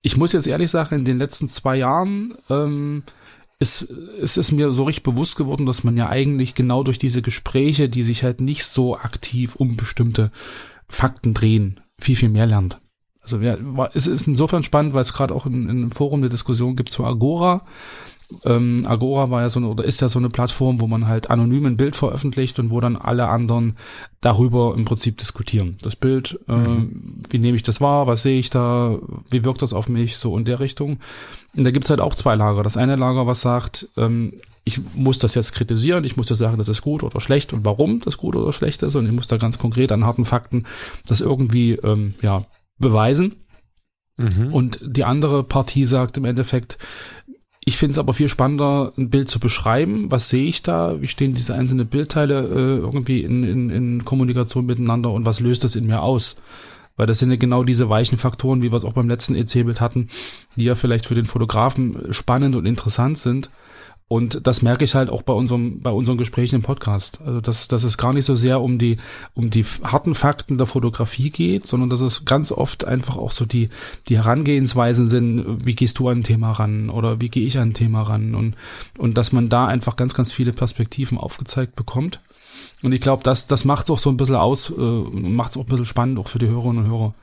ich 0.02 0.18
muss 0.18 0.34
jetzt 0.34 0.48
ehrlich 0.48 0.72
sagen, 0.72 0.96
in 0.96 1.06
den 1.06 1.18
letzten 1.18 1.50
zwei 1.50 1.76
Jahren 1.76 2.36
ähm, 2.50 3.04
ist, 3.60 3.82
ist 3.82 4.38
es 4.38 4.52
mir 4.52 4.72
so 4.72 4.86
richtig 4.86 5.04
bewusst 5.04 5.36
geworden, 5.36 5.66
dass 5.66 5.84
man 5.84 5.98
ja 5.98 6.08
eigentlich 6.08 6.56
genau 6.56 6.84
durch 6.84 6.98
diese 6.98 7.22
Gespräche, 7.22 7.90
die 7.90 8.04
sich 8.04 8.24
halt 8.24 8.40
nicht 8.40 8.64
so 8.64 8.98
aktiv 8.98 9.56
um 9.56 9.76
bestimmte 9.76 10.32
Fakten 10.88 11.34
drehen, 11.34 11.82
viel, 12.00 12.16
viel 12.16 12.30
mehr 12.30 12.46
lernt. 12.46 12.80
Also 13.32 13.46
ja, 13.46 13.58
es 13.94 14.08
ist 14.08 14.28
insofern 14.28 14.64
spannend, 14.64 14.94
weil 14.94 15.02
es 15.02 15.14
gerade 15.14 15.34
auch 15.34 15.46
in, 15.46 15.64
in 15.64 15.70
einem 15.70 15.92
Forum 15.92 16.22
eine 16.22 16.30
Diskussion 16.30 16.76
gibt 16.76 16.90
zu 16.90 17.06
Agora. 17.06 17.62
Ähm, 18.46 18.86
Agora 18.86 19.32
war 19.32 19.42
ja 19.42 19.50
so 19.50 19.60
eine, 19.60 19.70
oder 19.70 19.84
ist 19.84 20.02
ja 20.02 20.10
so 20.10 20.20
eine 20.20 20.30
Plattform, 20.30 20.82
wo 20.82 20.88
man 20.88 21.08
halt 21.08 21.32
anonym 21.32 21.66
ein 21.66 21.78
Bild 21.78 21.96
veröffentlicht 21.96 22.60
und 22.60 22.70
wo 22.70 22.80
dann 22.80 22.96
alle 22.96 23.28
anderen 23.28 23.76
darüber 24.22 24.76
im 24.78 24.86
Prinzip 24.86 25.18
diskutieren. 25.18 25.78
Das 25.82 25.96
Bild, 25.96 26.40
äh, 26.48 26.54
wie 27.30 27.40
nehme 27.40 27.56
ich 27.56 27.64
das 27.64 27.82
wahr, 27.82 28.06
was 28.06 28.22
sehe 28.22 28.40
ich 28.40 28.52
da, 28.52 29.00
wie 29.32 29.44
wirkt 29.44 29.64
das 29.64 29.74
auf 29.74 29.90
mich, 29.90 30.18
so 30.18 30.38
in 30.38 30.46
der 30.46 30.60
Richtung. 30.60 31.00
Und 31.56 31.64
da 31.64 31.72
gibt's 31.72 31.90
halt 31.90 32.02
auch 32.02 32.14
zwei 32.14 32.36
Lager. 32.36 32.62
Das 32.62 32.78
eine 32.78 32.96
Lager, 32.96 33.26
was 33.26 33.42
sagt, 33.42 33.88
ähm, 33.98 34.34
ich 34.64 34.80
muss 34.96 35.18
das 35.18 35.34
jetzt 35.34 35.54
kritisieren, 35.54 36.04
ich 36.04 36.16
muss 36.16 36.30
jetzt 36.30 36.38
sagen, 36.38 36.58
das 36.58 36.70
ist 36.70 36.84
gut 36.84 37.02
oder 37.02 37.20
schlecht 37.20 37.54
und 37.54 37.66
warum 37.66 38.02
das 38.02 38.18
gut 38.18 38.36
oder 38.36 38.54
schlecht 38.54 38.84
ist 38.84 38.96
und 38.96 39.06
ich 39.06 39.12
muss 39.12 39.28
da 39.28 39.38
ganz 39.38 39.58
konkret 39.58 39.92
an 39.92 40.06
harten 40.06 40.26
Fakten 40.26 40.66
das 41.08 41.22
irgendwie 41.22 41.72
ähm, 41.72 42.14
ja 42.22 42.46
beweisen. 42.80 43.36
Mhm. 44.18 44.54
Und 44.54 44.80
die 44.84 45.04
andere 45.04 45.44
Partie 45.44 45.86
sagt 45.86 46.18
im 46.18 46.26
Endeffekt, 46.26 46.78
ich 47.66 47.78
finde 47.78 47.92
es 47.92 48.00
aber 48.00 48.14
viel 48.14 48.30
spannender, 48.30 48.94
ein 48.98 49.10
Bild 49.10 49.30
zu 49.30 49.40
beschreiben. 49.40 50.12
Was 50.12 50.30
sehe 50.30 50.48
ich 50.48 50.64
da? 50.64 51.00
Wie 51.02 51.08
stehen 51.08 51.36
diese 51.36 51.54
einzelnen 51.54 51.88
Bildteile 51.88 52.40
äh, 52.42 52.78
irgendwie 52.80 53.22
in, 53.22 53.44
in, 53.44 53.70
in 53.70 54.06
Kommunikation 54.06 54.66
miteinander 54.66 55.12
und 55.12 55.26
was 55.26 55.40
löst 55.40 55.64
das 55.64 55.76
in 55.76 55.86
mir 55.86 56.02
aus? 56.02 56.38
Weil 56.96 57.06
das 57.06 57.20
sind 57.20 57.30
ja 57.30 57.38
genau 57.38 57.64
diese 57.64 57.88
weichen 57.88 58.18
Faktoren, 58.18 58.62
wie 58.62 58.72
wir 58.72 58.76
es 58.76 58.84
auch 58.84 58.94
beim 58.94 59.08
letzten 59.08 59.36
EC-Bild 59.36 59.80
hatten, 59.80 60.10
die 60.56 60.66
ja 60.66 60.76
vielleicht 60.76 61.06
für 61.06 61.16
den 61.16 61.26
Fotografen 61.26 62.12
spannend 62.12 62.56
und 62.56 62.66
interessant 62.66 63.18
sind. 63.18 63.50
Und 64.10 64.48
das 64.48 64.64
merke 64.64 64.84
ich 64.86 64.96
halt 64.96 65.12
auch 65.12 65.22
bei 65.22 65.34
unserem, 65.34 65.82
bei 65.82 65.92
unseren 65.92 66.18
Gesprächen 66.18 66.56
im 66.56 66.62
Podcast. 66.64 67.20
Also, 67.24 67.42
dass, 67.42 67.68
dass 67.68 67.84
es 67.84 67.96
gar 67.96 68.12
nicht 68.12 68.26
so 68.26 68.34
sehr 68.34 68.60
um 68.60 68.80
die, 68.80 68.98
um 69.36 69.52
die 69.52 69.64
harten 69.84 70.16
Fakten 70.16 70.58
der 70.58 70.66
Fotografie 70.66 71.30
geht, 71.30 71.68
sondern 71.68 71.92
dass 71.92 72.02
es 72.02 72.26
ganz 72.26 72.52
oft 72.52 72.86
einfach 72.86 73.18
auch 73.18 73.30
so 73.30 73.46
die, 73.46 73.70
die 74.08 74.18
Herangehensweisen 74.18 75.08
sind, 75.08 75.64
wie 75.64 75.76
gehst 75.76 76.00
du 76.00 76.10
an 76.10 76.18
ein 76.18 76.24
Thema 76.24 76.54
ran 76.54 76.90
oder 76.90 77.22
wie 77.22 77.30
gehe 77.30 77.46
ich 77.46 77.60
an 77.60 77.70
ein 77.70 77.74
Thema 77.76 78.02
ran 78.02 78.34
und, 78.34 78.56
und 78.98 79.16
dass 79.16 79.32
man 79.32 79.48
da 79.48 79.68
einfach 79.68 79.96
ganz, 79.96 80.16
ganz 80.16 80.32
viele 80.32 80.54
Perspektiven 80.54 81.20
aufgezeigt 81.20 81.76
bekommt. 81.76 82.20
Und 82.82 82.94
ich 82.94 83.02
glaube, 83.02 83.24
das, 83.24 83.46
das 83.46 83.64
macht 83.64 83.86
es 83.86 83.92
auch 83.92 84.00
so 84.00 84.10
ein 84.10 84.18
bisschen 84.18 84.36
aus, 84.36 84.72
äh, 84.72 84.74
macht 84.74 85.52
es 85.52 85.58
auch 85.58 85.66
ein 85.66 85.70
bisschen 85.70 85.86
spannend 85.86 86.18
auch 86.18 86.28
für 86.28 86.40
die 86.40 86.48
Hörerinnen 86.48 86.86
und 86.86 86.90
Hörer. 86.90 87.14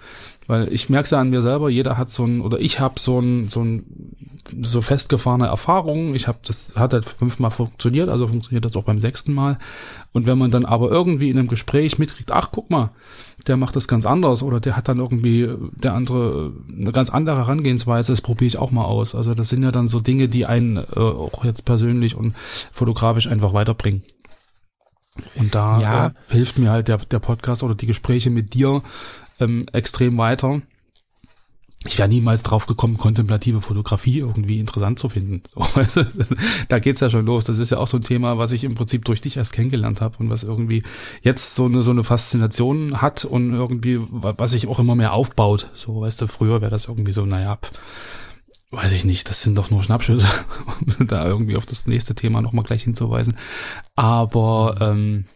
Weil 0.48 0.72
ich 0.72 0.88
merke 0.88 1.04
es 1.04 1.10
ja 1.10 1.20
an 1.20 1.30
mir 1.30 1.42
selber, 1.42 1.70
jeder 1.70 1.98
hat 1.98 2.08
so 2.08 2.24
ein, 2.24 2.40
oder 2.40 2.60
ich 2.60 2.78
habe 2.78 3.00
so 3.00 3.18
ein, 3.18 3.48
so 3.48 3.62
ein, 3.62 4.14
so 4.62 4.80
festgefahrene 4.80 5.46
Erfahrungen. 5.48 6.14
Ich 6.14 6.28
habe, 6.28 6.38
das 6.46 6.72
hat 6.76 6.92
halt 6.92 7.04
fünfmal 7.04 7.50
funktioniert, 7.50 8.08
also 8.08 8.28
funktioniert 8.28 8.64
das 8.64 8.76
auch 8.76 8.84
beim 8.84 9.00
sechsten 9.00 9.34
Mal. 9.34 9.58
Und 10.12 10.28
wenn 10.28 10.38
man 10.38 10.52
dann 10.52 10.64
aber 10.64 10.88
irgendwie 10.90 11.30
in 11.30 11.38
einem 11.38 11.48
Gespräch 11.48 11.98
mitkriegt, 11.98 12.30
ach, 12.30 12.50
guck 12.52 12.70
mal, 12.70 12.90
der 13.48 13.56
macht 13.56 13.74
das 13.74 13.88
ganz 13.88 14.06
anders 14.06 14.42
oder 14.44 14.60
der 14.60 14.76
hat 14.76 14.86
dann 14.88 14.98
irgendwie, 14.98 15.48
der 15.74 15.94
andere, 15.94 16.52
eine 16.70 16.92
ganz 16.92 17.10
andere 17.10 17.38
Herangehensweise, 17.38 18.12
das 18.12 18.20
probiere 18.20 18.46
ich 18.46 18.58
auch 18.58 18.70
mal 18.70 18.84
aus. 18.84 19.16
Also 19.16 19.34
das 19.34 19.48
sind 19.48 19.64
ja 19.64 19.72
dann 19.72 19.88
so 19.88 19.98
Dinge, 19.98 20.28
die 20.28 20.46
einen 20.46 20.76
äh, 20.76 20.98
auch 20.98 21.44
jetzt 21.44 21.64
persönlich 21.64 22.14
und 22.14 22.34
fotografisch 22.70 23.26
einfach 23.26 23.52
weiterbringen. 23.52 24.02
Und 25.34 25.54
da 25.54 25.80
Ja. 25.80 26.06
äh, 26.06 26.10
hilft 26.28 26.58
mir 26.58 26.70
halt 26.70 26.88
der, 26.88 26.98
der 26.98 27.18
Podcast 27.18 27.62
oder 27.62 27.74
die 27.74 27.86
Gespräche 27.86 28.30
mit 28.30 28.54
dir 28.54 28.82
ähm, 29.40 29.66
extrem 29.72 30.18
weiter. 30.18 30.62
Ich 31.84 31.98
wäre 31.98 32.08
niemals 32.08 32.42
drauf 32.42 32.66
gekommen, 32.66 32.96
kontemplative 32.96 33.60
Fotografie 33.60 34.18
irgendwie 34.18 34.58
interessant 34.58 34.98
zu 34.98 35.08
finden. 35.08 35.42
So, 35.54 35.60
weißt 35.60 35.96
du, 35.96 36.04
da 36.68 36.78
geht's 36.78 37.00
ja 37.00 37.10
schon 37.10 37.26
los. 37.26 37.44
Das 37.44 37.58
ist 37.58 37.70
ja 37.70 37.78
auch 37.78 37.86
so 37.86 37.98
ein 37.98 38.02
Thema, 38.02 38.38
was 38.38 38.52
ich 38.52 38.64
im 38.64 38.74
Prinzip 38.74 39.04
durch 39.04 39.20
dich 39.20 39.36
erst 39.36 39.52
kennengelernt 39.52 40.00
habe 40.00 40.18
und 40.18 40.30
was 40.30 40.42
irgendwie 40.42 40.82
jetzt 41.22 41.54
so 41.54 41.66
eine 41.66 41.82
so 41.82 41.92
eine 41.92 42.02
Faszination 42.02 43.00
hat 43.00 43.24
und 43.24 43.54
irgendwie 43.54 44.00
was 44.10 44.50
sich 44.50 44.66
auch 44.66 44.80
immer 44.80 44.96
mehr 44.96 45.12
aufbaut. 45.12 45.70
So, 45.74 46.00
weißt 46.00 46.22
du, 46.22 46.26
früher 46.26 46.60
wäre 46.60 46.70
das 46.70 46.86
irgendwie 46.86 47.12
so, 47.12 47.24
naja, 47.24 47.58
weiß 48.70 48.92
ich 48.92 49.04
nicht, 49.04 49.28
das 49.30 49.42
sind 49.42 49.56
doch 49.56 49.70
nur 49.70 49.82
Schnappschüsse, 49.82 50.28
um 50.98 51.06
da 51.06 51.24
irgendwie 51.26 51.56
auf 51.56 51.66
das 51.66 51.86
nächste 51.86 52.14
Thema 52.14 52.42
nochmal 52.42 52.64
gleich 52.64 52.82
hinzuweisen. 52.82 53.36
Aber 53.94 54.76
ähm, 54.80 55.26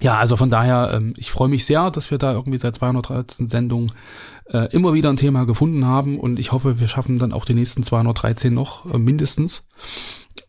ja, 0.00 0.18
also 0.18 0.36
von 0.36 0.50
daher, 0.50 0.92
ähm, 0.94 1.14
ich 1.16 1.30
freue 1.30 1.48
mich 1.48 1.64
sehr, 1.64 1.90
dass 1.90 2.10
wir 2.10 2.18
da 2.18 2.32
irgendwie 2.32 2.58
seit 2.58 2.76
213 2.76 3.48
Sendungen 3.48 3.92
äh, 4.52 4.70
immer 4.72 4.92
wieder 4.92 5.10
ein 5.10 5.16
Thema 5.16 5.44
gefunden 5.46 5.86
haben 5.86 6.20
und 6.20 6.38
ich 6.38 6.52
hoffe, 6.52 6.78
wir 6.80 6.88
schaffen 6.88 7.18
dann 7.18 7.32
auch 7.32 7.44
die 7.44 7.54
nächsten 7.54 7.82
213 7.82 8.52
noch 8.52 8.92
äh, 8.92 8.98
mindestens. 8.98 9.64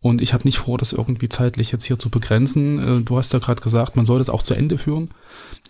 Und 0.02 0.22
ich 0.22 0.34
habe 0.34 0.44
nicht 0.44 0.60
vor, 0.60 0.78
das 0.78 0.94
irgendwie 0.94 1.30
zeitlich 1.30 1.72
jetzt 1.72 1.86
hier 1.86 1.98
zu 1.98 2.10
begrenzen. 2.10 3.00
Äh, 3.00 3.02
du 3.02 3.18
hast 3.18 3.34
ja 3.34 3.40
gerade 3.40 3.62
gesagt, 3.62 3.96
man 3.96 4.06
soll 4.06 4.20
das 4.20 4.30
auch 4.30 4.44
zu 4.44 4.54
Ende 4.54 4.78
führen. 4.78 5.12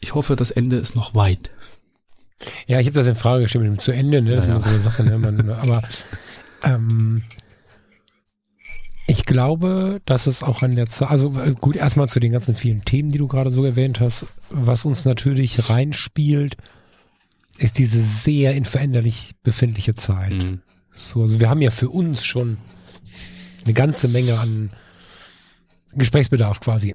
Ich 0.02 0.16
hoffe, 0.16 0.36
das 0.36 0.52
Ende 0.52 0.78
ist 0.78 0.96
noch 0.96 1.16
weit. 1.16 1.50
Ja, 2.68 2.80
ich 2.80 2.88
habe 2.88 2.96
das 2.96 3.08
in 3.08 3.16
Frage 3.16 3.44
gestellt 3.44 3.64
mit 3.64 3.74
dem 3.74 3.80
zu 3.80 3.92
Ende, 3.92 4.22
ne? 4.22 4.36
Das 4.36 4.48
Ja, 4.48 4.58
ist 4.58 4.66
immer 4.66 4.72
so 4.72 4.76
eine 4.76 4.84
Sache, 4.84 5.04
ne? 5.04 5.18
Man, 5.18 5.50
aber 5.50 5.82
ähm, 6.64 7.22
ich 9.08 9.26
glaube, 9.26 10.02
dass 10.06 10.28
es 10.28 10.44
auch 10.44 10.62
an 10.62 10.76
der 10.76 10.88
Zeit, 10.88 11.10
also 11.10 11.34
äh, 11.40 11.54
gut, 11.60 11.78
erstmal 11.78 12.10
zu 12.10 12.20
den 12.20 12.34
ganzen 12.34 12.56
vielen 12.56 12.84
Themen, 12.84 13.10
die 13.10 13.18
du 13.18 13.28
gerade 13.28 13.52
so 13.52 13.64
erwähnt 13.64 14.02
hast, 14.02 14.26
was 14.50 14.84
uns 14.84 15.06
natürlich 15.06 15.70
reinspielt, 15.70 16.58
ist 17.58 17.78
diese 17.78 18.02
sehr 18.02 18.54
in 18.54 18.66
veränderlich 18.66 19.32
befindliche 19.44 19.96
Zeit. 19.96 20.44
Mhm. 20.44 20.62
So, 20.92 21.22
also 21.22 21.40
wir 21.40 21.50
haben 21.50 21.62
ja 21.62 21.72
für 21.72 21.90
uns 21.90 22.26
schon 22.26 22.58
eine 23.64 23.74
ganze 23.74 24.10
Menge 24.10 24.40
an 24.40 24.72
Gesprächsbedarf 25.94 26.60
quasi. 26.60 26.94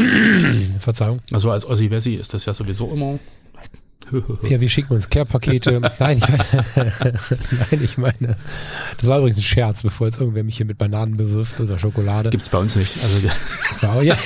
Verzeihung. 0.80 1.20
Also 1.32 1.50
als 1.50 1.66
Ossi 1.66 1.90
Wessi 1.90 2.14
ist 2.14 2.32
das 2.32 2.46
ja 2.46 2.54
sowieso 2.54 2.90
immer. 2.90 3.18
Ja, 4.48 4.60
wir 4.60 4.68
schicken 4.68 4.92
uns 4.94 5.08
Care-Pakete. 5.08 5.80
Nein, 5.98 6.18
ich 6.18 6.28
meine, 6.28 6.62
nein, 7.70 7.80
ich 7.82 7.98
meine, 7.98 8.36
das 8.98 9.06
war 9.08 9.18
übrigens 9.18 9.38
ein 9.38 9.42
Scherz, 9.42 9.82
bevor 9.82 10.06
jetzt 10.06 10.20
irgendwer 10.20 10.44
mich 10.44 10.56
hier 10.56 10.66
mit 10.66 10.78
Bananen 10.78 11.16
bewirft 11.16 11.60
oder 11.60 11.78
Schokolade. 11.78 12.30
Gibt's 12.30 12.48
bei 12.50 12.58
uns 12.58 12.76
nicht. 12.76 12.96
Also 13.02 13.28
ja. 14.02 14.16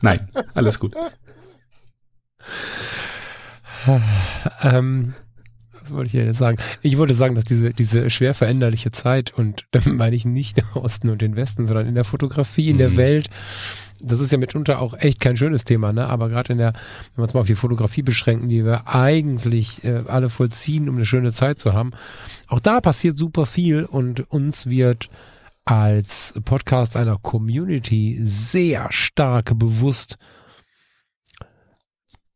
nein, 0.00 0.28
alles 0.54 0.78
gut. 0.78 0.94
ähm, 4.62 5.14
was 5.82 5.90
wollte 5.90 6.06
ich 6.06 6.12
denn 6.12 6.26
jetzt 6.26 6.38
sagen? 6.38 6.58
Ich 6.82 6.98
wollte 6.98 7.14
sagen, 7.14 7.34
dass 7.34 7.44
diese, 7.44 7.70
diese 7.70 8.08
schwer 8.10 8.34
veränderliche 8.34 8.92
Zeit, 8.92 9.32
und 9.36 9.64
damit 9.72 9.94
meine 9.94 10.14
ich 10.16 10.24
nicht 10.24 10.56
den 10.56 10.64
Osten 10.74 11.10
und 11.10 11.20
den 11.20 11.36
Westen, 11.36 11.66
sondern 11.66 11.86
in 11.86 11.94
der 11.94 12.04
Fotografie, 12.04 12.70
in 12.70 12.78
der 12.78 12.90
Mhm. 12.90 12.96
Welt, 12.96 13.30
das 14.02 14.20
ist 14.20 14.32
ja 14.32 14.38
mitunter 14.38 14.80
auch 14.80 14.94
echt 14.94 15.20
kein 15.20 15.36
schönes 15.36 15.64
Thema, 15.64 15.92
ne? 15.92 16.08
Aber 16.08 16.28
gerade 16.28 16.52
in 16.52 16.58
der, 16.58 16.72
wenn 16.72 17.18
wir 17.18 17.22
uns 17.24 17.34
mal 17.34 17.40
auf 17.40 17.46
die 17.46 17.54
Fotografie 17.54 18.02
beschränken, 18.02 18.48
die 18.48 18.64
wir 18.64 18.88
eigentlich 18.88 19.84
äh, 19.84 20.02
alle 20.06 20.28
vollziehen, 20.28 20.88
um 20.88 20.96
eine 20.96 21.06
schöne 21.06 21.32
Zeit 21.32 21.58
zu 21.58 21.72
haben, 21.72 21.92
auch 22.48 22.60
da 22.60 22.80
passiert 22.80 23.18
super 23.18 23.46
viel 23.46 23.84
und 23.84 24.30
uns 24.30 24.66
wird 24.66 25.08
als 25.64 26.34
Podcast 26.44 26.96
einer 26.96 27.18
Community 27.18 28.18
sehr 28.22 28.88
stark 28.90 29.58
bewusst, 29.58 30.16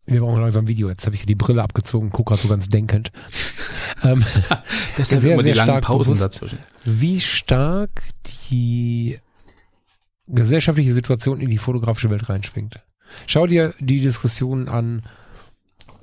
wir 0.07 0.21
brauchen 0.21 0.41
langsam 0.41 0.65
ein 0.65 0.69
Video. 0.69 0.89
Jetzt 0.89 1.05
habe 1.07 1.17
ich 1.17 1.27
die 1.27 1.35
Brille 1.35 1.63
abgezogen, 1.63 2.11
gucke 2.11 2.31
gerade 2.31 2.43
so 2.43 2.49
ganz 2.49 2.69
denkend. 2.69 3.11
ähm, 4.05 4.25
Deshalb 4.97 5.21
Sehr, 5.21 5.35
immer 5.35 5.43
die 5.43 5.49
sehr 5.49 5.57
langen 5.57 5.69
stark 5.71 5.85
Pausen 5.85 6.15
bewusst. 6.15 6.37
dazwischen. 6.37 6.59
wie 6.85 7.21
stark 7.21 7.91
die 8.51 9.19
gesellschaftliche 10.29 10.93
Situation 10.93 11.41
in 11.41 11.51
die 11.51 11.59
fotografische 11.59 12.11
Welt 12.11 12.29
reinschwingt. 12.29 12.81
Schau 13.27 13.47
dir 13.47 13.75
die 13.79 14.01
Diskussionen 14.01 14.69
an, 14.69 15.03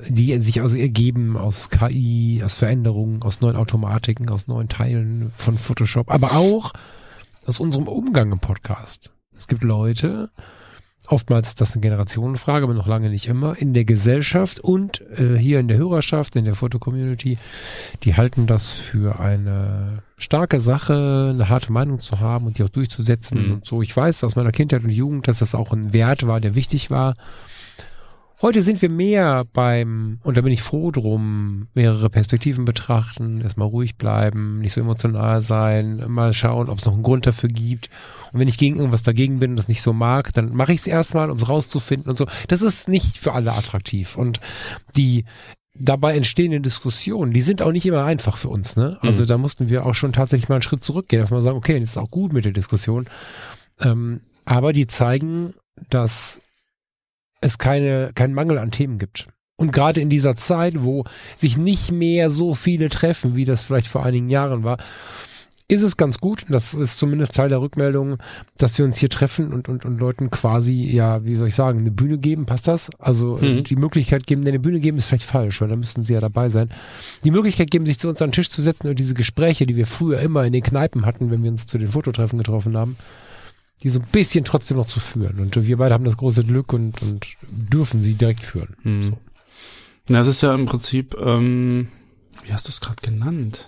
die 0.07 0.39
sich 0.39 0.61
also 0.61 0.75
ergeben 0.75 1.37
aus 1.37 1.69
KI, 1.69 2.41
aus 2.43 2.55
Veränderungen, 2.55 3.21
aus 3.21 3.41
neuen 3.41 3.55
Automatiken, 3.55 4.29
aus 4.29 4.47
neuen 4.47 4.69
Teilen 4.69 5.31
von 5.35 5.57
Photoshop, 5.57 6.11
aber 6.11 6.33
auch 6.33 6.73
aus 7.45 7.59
unserem 7.59 7.87
Umgang 7.87 8.31
im 8.31 8.39
Podcast. 8.39 9.11
Es 9.35 9.47
gibt 9.47 9.63
Leute, 9.63 10.29
oftmals 11.07 11.49
ist 11.49 11.61
das 11.61 11.73
eine 11.73 11.81
Generationenfrage, 11.81 12.63
aber 12.65 12.73
noch 12.73 12.87
lange 12.87 13.09
nicht 13.09 13.27
immer, 13.27 13.57
in 13.57 13.73
der 13.73 13.85
Gesellschaft 13.85 14.59
und 14.59 15.01
äh, 15.17 15.37
hier 15.37 15.59
in 15.59 15.67
der 15.67 15.77
Hörerschaft, 15.77 16.35
in 16.35 16.45
der 16.45 16.55
Foto-Community, 16.55 17.37
die 18.03 18.15
halten 18.15 18.47
das 18.47 18.71
für 18.71 19.19
eine 19.19 20.03
starke 20.23 20.59
Sache, 20.59 21.29
eine 21.33 21.49
harte 21.49 21.71
Meinung 21.71 21.99
zu 21.99 22.19
haben 22.19 22.47
und 22.47 22.57
die 22.57 22.63
auch 22.63 22.69
durchzusetzen 22.69 23.45
Mhm. 23.45 23.53
und 23.53 23.65
so. 23.65 23.81
Ich 23.81 23.95
weiß 23.95 24.23
aus 24.23 24.35
meiner 24.35 24.51
Kindheit 24.51 24.83
und 24.83 24.89
Jugend, 24.89 25.27
dass 25.27 25.39
das 25.39 25.53
auch 25.55 25.71
ein 25.71 25.93
Wert 25.93 26.25
war, 26.25 26.39
der 26.39 26.55
wichtig 26.55 26.89
war. 26.89 27.13
Heute 28.41 28.61
sind 28.61 28.81
wir 28.81 28.89
mehr 28.89 29.45
beim, 29.53 30.19
und 30.23 30.35
da 30.35 30.41
bin 30.41 30.51
ich 30.51 30.61
froh 30.61 30.91
drum, 30.91 31.67
mehrere 31.75 32.09
Perspektiven 32.09 32.65
betrachten, 32.65 33.39
erstmal 33.39 33.69
ruhig 33.69 33.95
bleiben, 33.95 34.59
nicht 34.59 34.73
so 34.73 34.81
emotional 34.81 35.41
sein, 35.41 36.03
mal 36.09 36.33
schauen, 36.33 36.67
ob 36.67 36.79
es 36.79 36.85
noch 36.85 36.93
einen 36.93 37.03
Grund 37.03 37.25
dafür 37.25 37.47
gibt. 37.47 37.89
Und 38.33 38.41
wenn 38.41 38.49
ich 38.49 38.57
gegen 38.57 38.75
irgendwas 38.75 39.03
dagegen 39.03 39.39
bin 39.39 39.51
und 39.51 39.57
das 39.57 39.69
nicht 39.69 39.81
so 39.81 39.93
mag, 39.93 40.33
dann 40.33 40.53
mache 40.53 40.73
ich 40.73 40.81
es 40.81 40.87
erstmal, 40.87 41.29
um 41.29 41.37
es 41.37 41.47
rauszufinden 41.47 42.09
und 42.09 42.17
so. 42.17 42.25
Das 42.49 42.61
ist 42.61 42.89
nicht 42.89 43.17
für 43.17 43.31
alle 43.31 43.53
attraktiv. 43.53 44.17
Und 44.17 44.41
die 44.97 45.23
dabei 45.75 46.15
entstehenden 46.15 46.61
Diskussionen, 46.63 47.33
die 47.33 47.41
sind 47.41 47.61
auch 47.61 47.71
nicht 47.71 47.85
immer 47.85 48.03
einfach 48.03 48.37
für 48.37 48.49
uns. 48.49 48.75
Ne? 48.75 48.97
Also 49.01 49.23
Mhm. 49.23 49.27
da 49.27 49.37
mussten 49.37 49.69
wir 49.69 49.85
auch 49.85 49.95
schon 49.95 50.13
tatsächlich 50.13 50.49
mal 50.49 50.55
einen 50.55 50.61
Schritt 50.61 50.83
zurückgehen, 50.83 51.21
dass 51.21 51.31
wir 51.31 51.41
sagen, 51.41 51.57
okay, 51.57 51.79
das 51.79 51.89
ist 51.89 51.97
auch 51.97 52.11
gut 52.11 52.31
mit 52.33 52.45
der 52.45 52.51
Diskussion. 52.51 53.07
Ähm, 53.79 54.21
aber 54.45 54.71
die 54.73 54.87
zeigen, 54.87 55.53
dass 55.89 56.39
es 57.41 57.57
keine, 57.57 58.11
keinen 58.13 58.33
Mangel 58.35 58.57
an 58.59 58.71
Themen 58.71 58.99
gibt. 58.99 59.27
Und 59.55 59.71
gerade 59.71 60.01
in 60.01 60.09
dieser 60.09 60.35
Zeit, 60.35 60.83
wo 60.83 61.05
sich 61.37 61.57
nicht 61.57 61.91
mehr 61.91 62.29
so 62.29 62.53
viele 62.53 62.89
treffen, 62.89 63.35
wie 63.35 63.45
das 63.45 63.63
vielleicht 63.63 63.87
vor 63.87 64.05
einigen 64.05 64.29
Jahren 64.29 64.63
war, 64.63 64.77
ist 65.67 65.81
es 65.81 65.97
ganz 65.97 66.19
gut, 66.19 66.45
das 66.49 66.73
ist 66.73 66.99
zumindest 66.99 67.35
Teil 67.35 67.49
der 67.49 67.61
Rückmeldung, 67.61 68.17
dass 68.57 68.77
wir 68.77 68.85
uns 68.85 68.97
hier 68.97 69.09
treffen 69.09 69.53
und, 69.53 69.69
und, 69.69 69.85
und 69.85 69.97
Leuten 69.97 70.29
quasi, 70.29 70.83
ja, 70.83 71.25
wie 71.25 71.35
soll 71.35 71.47
ich 71.47 71.55
sagen, 71.55 71.79
eine 71.79 71.91
Bühne 71.91 72.17
geben, 72.17 72.45
passt 72.45 72.67
das? 72.67 72.89
Also 72.99 73.39
äh, 73.39 73.55
Mhm. 73.59 73.63
die 73.63 73.75
Möglichkeit 73.75 74.27
geben, 74.27 74.45
eine 74.45 74.59
Bühne 74.59 74.79
geben 74.79 74.97
ist 74.97 75.05
vielleicht 75.07 75.25
falsch, 75.25 75.61
weil 75.61 75.69
da 75.69 75.75
müssten 75.75 76.03
sie 76.03 76.13
ja 76.13 76.19
dabei 76.21 76.49
sein. 76.49 76.69
Die 77.23 77.31
Möglichkeit 77.31 77.71
geben, 77.71 77.85
sich 77.85 77.97
zu 77.99 78.09
uns 78.09 78.21
an 78.21 78.29
den 78.29 78.33
Tisch 78.33 78.49
zu 78.49 78.61
setzen 78.61 78.87
und 78.89 78.99
diese 78.99 79.13
Gespräche, 79.13 79.65
die 79.65 79.75
wir 79.75 79.87
früher 79.87 80.19
immer 80.19 80.43
in 80.45 80.53
den 80.53 80.63
Kneipen 80.63 81.05
hatten, 81.05 81.31
wenn 81.31 81.43
wir 81.43 81.51
uns 81.51 81.65
zu 81.65 81.77
den 81.77 81.89
Fototreffen 81.89 82.37
getroffen 82.37 82.77
haben, 82.77 82.97
die 83.81 83.89
so 83.89 83.99
ein 83.99 84.05
bisschen 84.11 84.45
trotzdem 84.45 84.77
noch 84.77 84.87
zu 84.87 84.99
führen. 84.99 85.39
Und 85.39 85.55
wir 85.65 85.77
beide 85.77 85.93
haben 85.93 86.05
das 86.05 86.17
große 86.17 86.43
Glück 86.43 86.73
und, 86.73 87.01
und 87.01 87.27
dürfen 87.49 88.01
sie 88.03 88.13
direkt 88.15 88.43
führen. 88.43 88.75
Hm. 88.83 89.13
Na, 90.09 90.19
es 90.19 90.27
ist 90.27 90.41
ja 90.41 90.53
im 90.53 90.65
Prinzip, 90.65 91.15
ähm, 91.17 91.87
wie 92.45 92.53
hast 92.53 92.67
du 92.67 92.69
es 92.69 92.81
gerade 92.81 93.01
genannt? 93.01 93.67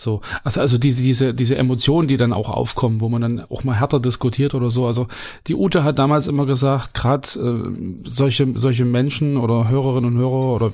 So, 0.00 0.20
also, 0.44 0.60
also 0.60 0.78
diese, 0.78 1.02
diese, 1.02 1.34
diese 1.34 1.56
Emotionen, 1.56 2.06
die 2.06 2.16
dann 2.16 2.32
auch 2.32 2.50
aufkommen, 2.50 3.00
wo 3.00 3.08
man 3.08 3.20
dann 3.20 3.44
auch 3.50 3.64
mal 3.64 3.74
härter 3.80 3.98
diskutiert 3.98 4.54
oder 4.54 4.70
so. 4.70 4.86
Also 4.86 5.08
die 5.48 5.56
Ute 5.56 5.82
hat 5.82 5.98
damals 5.98 6.28
immer 6.28 6.46
gesagt, 6.46 6.94
gerade 6.94 7.26
äh, 7.28 7.98
solche, 8.04 8.46
solche 8.54 8.84
Menschen 8.84 9.36
oder 9.36 9.68
Hörerinnen 9.68 10.12
und 10.12 10.18
Hörer 10.18 10.54
oder 10.54 10.72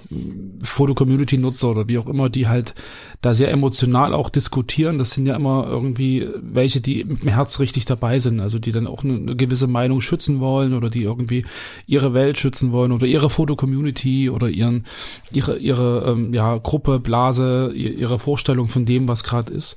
Foto-Community-Nutzer 0.63 1.71
oder 1.71 1.89
wie 1.89 1.99
auch 1.99 2.07
immer, 2.07 2.29
die 2.29 2.49
halt 2.49 2.75
da 3.21 3.33
sehr 3.33 3.51
emotional 3.51 4.13
auch 4.13 4.29
diskutieren, 4.29 4.99
das 4.99 5.13
sind 5.13 5.25
ja 5.27 5.37
immer 5.37 5.67
irgendwie 5.69 6.29
welche, 6.43 6.81
die 6.81 7.05
mit 7.05 7.23
dem 7.23 7.31
Herz 7.31 7.61
richtig 7.61 7.85
dabei 7.87 8.19
sind, 8.19 8.41
also 8.41 8.59
die 8.59 8.73
dann 8.73 8.87
auch 8.87 9.05
eine, 9.05 9.15
eine 9.15 9.37
gewisse 9.37 9.67
Meinung 9.69 10.01
schützen 10.01 10.41
wollen 10.41 10.75
oder 10.75 10.91
die 10.91 11.03
irgendwie 11.03 11.47
ihre 11.87 12.13
Welt 12.13 12.39
schützen 12.39 12.73
wollen 12.73 12.93
oder 12.93 13.07
ihre 13.07 13.31
Foto-Community 13.31 14.29
oder 14.29 14.49
ihren, 14.51 14.85
ihre, 15.33 15.57
ihre 15.59 16.05
ähm, 16.13 16.35
ja, 16.35 16.59
Gruppe, 16.59 16.99
Blase, 16.99 17.73
ihr- 17.75 17.95
ihre 17.97 18.19
Vorstellung 18.19 18.69
von 18.69 18.85
dem, 18.85 19.09
was 19.09 19.14
gerade 19.23 19.53
ist. 19.53 19.77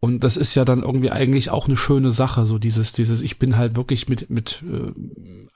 Und 0.00 0.22
das 0.22 0.36
ist 0.36 0.54
ja 0.54 0.66
dann 0.66 0.82
irgendwie 0.82 1.10
eigentlich 1.10 1.48
auch 1.48 1.66
eine 1.66 1.78
schöne 1.78 2.12
Sache, 2.12 2.44
so 2.44 2.58
dieses, 2.58 2.92
dieses, 2.92 3.22
ich 3.22 3.38
bin 3.38 3.56
halt 3.56 3.74
wirklich 3.74 4.06
mit, 4.06 4.28
mit 4.28 4.62
äh, 4.70 4.92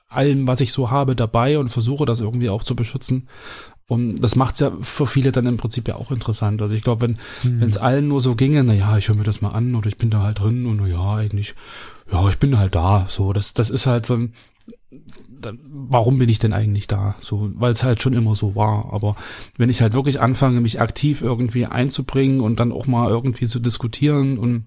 allem, 0.09 0.47
was 0.47 0.63
ich 0.63 0.73
so 0.73 0.91
habe, 0.91 1.15
dabei 1.15 1.59
und 1.59 1.69
versuche 1.69 2.07
das 2.07 2.23
irgendwie 2.23 2.49
auch 2.49 2.65
zu 2.65 2.75
beschützen. 2.75 3.29
Und 3.89 4.17
das 4.17 4.37
macht's 4.37 4.61
ja 4.61 4.71
für 4.83 5.07
viele 5.07 5.33
dann 5.33 5.47
im 5.47 5.57
Prinzip 5.57 5.89
ja 5.89 5.97
auch 5.97 6.11
interessant. 6.13 6.61
Also 6.61 6.75
ich 6.75 6.83
glaube, 6.83 7.01
wenn 7.01 7.19
Hm. 7.43 7.63
wenn 7.63 7.69
es 7.69 7.79
allen 7.79 8.07
nur 8.07 8.21
so 8.21 8.35
ginge, 8.35 8.63
na 8.63 8.75
ja, 8.75 8.99
ich 8.99 9.09
höre 9.09 9.17
mir 9.17 9.25
das 9.25 9.41
mal 9.41 9.51
an 9.53 9.75
oder 9.75 9.89
ich 9.89 9.97
bin 9.97 10.11
da 10.11 10.23
halt 10.23 10.41
drin 10.41 10.67
und 10.67 10.77
na 10.77 10.87
ja, 10.87 11.15
eigentlich, 11.15 11.55
ja, 12.13 12.29
ich 12.29 12.39
bin 12.39 12.59
halt 12.59 12.75
da. 12.75 13.07
So, 13.09 13.33
das, 13.33 13.55
das 13.55 13.71
ist 13.71 13.87
halt 13.87 14.05
so 14.05 14.15
ein, 14.15 14.35
dann, 15.41 15.59
warum 15.65 16.19
bin 16.19 16.29
ich 16.29 16.39
denn 16.39 16.53
eigentlich 16.53 16.87
da? 16.87 17.15
So, 17.23 17.51
weil 17.55 17.73
es 17.73 17.83
halt 17.83 18.03
schon 18.03 18.13
immer 18.13 18.35
so 18.35 18.55
war. 18.55 18.93
Aber 18.93 19.17
wenn 19.57 19.71
ich 19.71 19.81
halt 19.81 19.95
wirklich 19.95 20.21
anfange, 20.21 20.61
mich 20.61 20.83
aktiv 20.83 21.23
irgendwie 21.23 21.65
einzubringen 21.65 22.43
und 22.43 22.61
dann 22.61 22.73
auch 22.73 22.87
mal 22.87 23.09
irgendwie 23.09 23.47
zu 23.47 23.59
diskutieren 23.59 24.39
und 24.39 24.67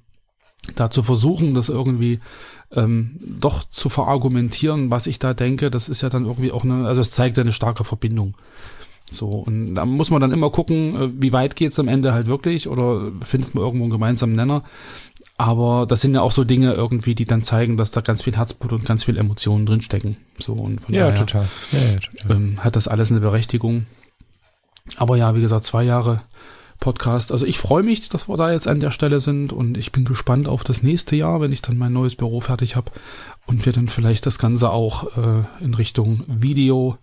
da 0.75 0.89
zu 0.89 1.03
versuchen, 1.03 1.53
das 1.53 1.69
irgendwie 1.69 2.19
ähm, 2.71 3.19
doch 3.39 3.63
zu 3.69 3.89
verargumentieren, 3.89 4.89
was 4.89 5.05
ich 5.07 5.19
da 5.19 5.33
denke, 5.33 5.69
das 5.69 5.89
ist 5.89 6.01
ja 6.01 6.09
dann 6.09 6.25
irgendwie 6.25 6.51
auch 6.51 6.63
eine, 6.63 6.87
also 6.87 7.01
es 7.01 7.11
zeigt 7.11 7.37
ja 7.37 7.43
eine 7.43 7.51
starke 7.51 7.83
Verbindung. 7.83 8.35
So, 9.13 9.27
und 9.27 9.75
da 9.75 9.85
muss 9.85 10.09
man 10.09 10.21
dann 10.21 10.31
immer 10.31 10.49
gucken, 10.49 10.95
äh, 10.95 11.09
wie 11.21 11.33
weit 11.33 11.55
geht's 11.55 11.77
am 11.79 11.87
Ende 11.89 12.13
halt 12.13 12.27
wirklich 12.27 12.67
oder 12.67 13.11
findet 13.23 13.53
man 13.53 13.63
irgendwo 13.63 13.83
einen 13.83 13.91
gemeinsamen 13.91 14.35
Nenner. 14.35 14.63
Aber 15.37 15.85
das 15.85 16.01
sind 16.01 16.13
ja 16.13 16.21
auch 16.21 16.31
so 16.31 16.43
Dinge 16.43 16.73
irgendwie, 16.73 17.13
die 17.13 17.25
dann 17.25 17.43
zeigen, 17.43 17.75
dass 17.75 17.91
da 17.91 18.01
ganz 18.01 18.21
viel 18.23 18.35
Herzblut 18.37 18.71
und 18.73 18.85
ganz 18.85 19.03
viel 19.03 19.17
Emotionen 19.17 19.65
drinstecken. 19.65 20.17
So, 20.37 20.53
und 20.53 20.79
von 20.81 20.95
Ja, 20.95 21.09
daher 21.09 21.15
total. 21.19 21.47
Ja, 21.71 21.79
ja, 21.79 21.99
total. 21.99 22.35
ähm, 22.37 22.63
hat 22.63 22.75
das 22.75 22.87
alles 22.87 23.11
eine 23.11 23.19
Berechtigung. 23.19 23.85
Aber 24.97 25.17
ja, 25.17 25.35
wie 25.35 25.41
gesagt, 25.41 25.65
zwei 25.65 25.83
Jahre 25.83 26.21
Podcast. 26.79 27.31
Also 27.31 27.45
ich 27.45 27.59
freue 27.59 27.83
mich, 27.83 28.09
dass 28.09 28.27
wir 28.29 28.37
da 28.37 28.51
jetzt 28.51 28.67
an 28.67 28.79
der 28.79 28.91
Stelle 28.91 29.19
sind 29.19 29.53
und 29.53 29.77
ich 29.77 29.91
bin 29.91 30.03
gespannt 30.03 30.47
auf 30.47 30.63
das 30.63 30.83
nächste 30.83 31.15
Jahr, 31.15 31.39
wenn 31.41 31.51
ich 31.53 31.61
dann 31.61 31.77
mein 31.77 31.93
neues 31.93 32.15
Büro 32.15 32.39
fertig 32.41 32.75
habe 32.75 32.91
und 33.45 33.65
wir 33.65 33.73
dann 33.73 33.87
vielleicht 33.87 34.25
das 34.25 34.39
Ganze 34.39 34.71
auch 34.71 35.15
äh, 35.17 35.43
in 35.63 35.73
Richtung 35.75 36.23
Video 36.27 36.97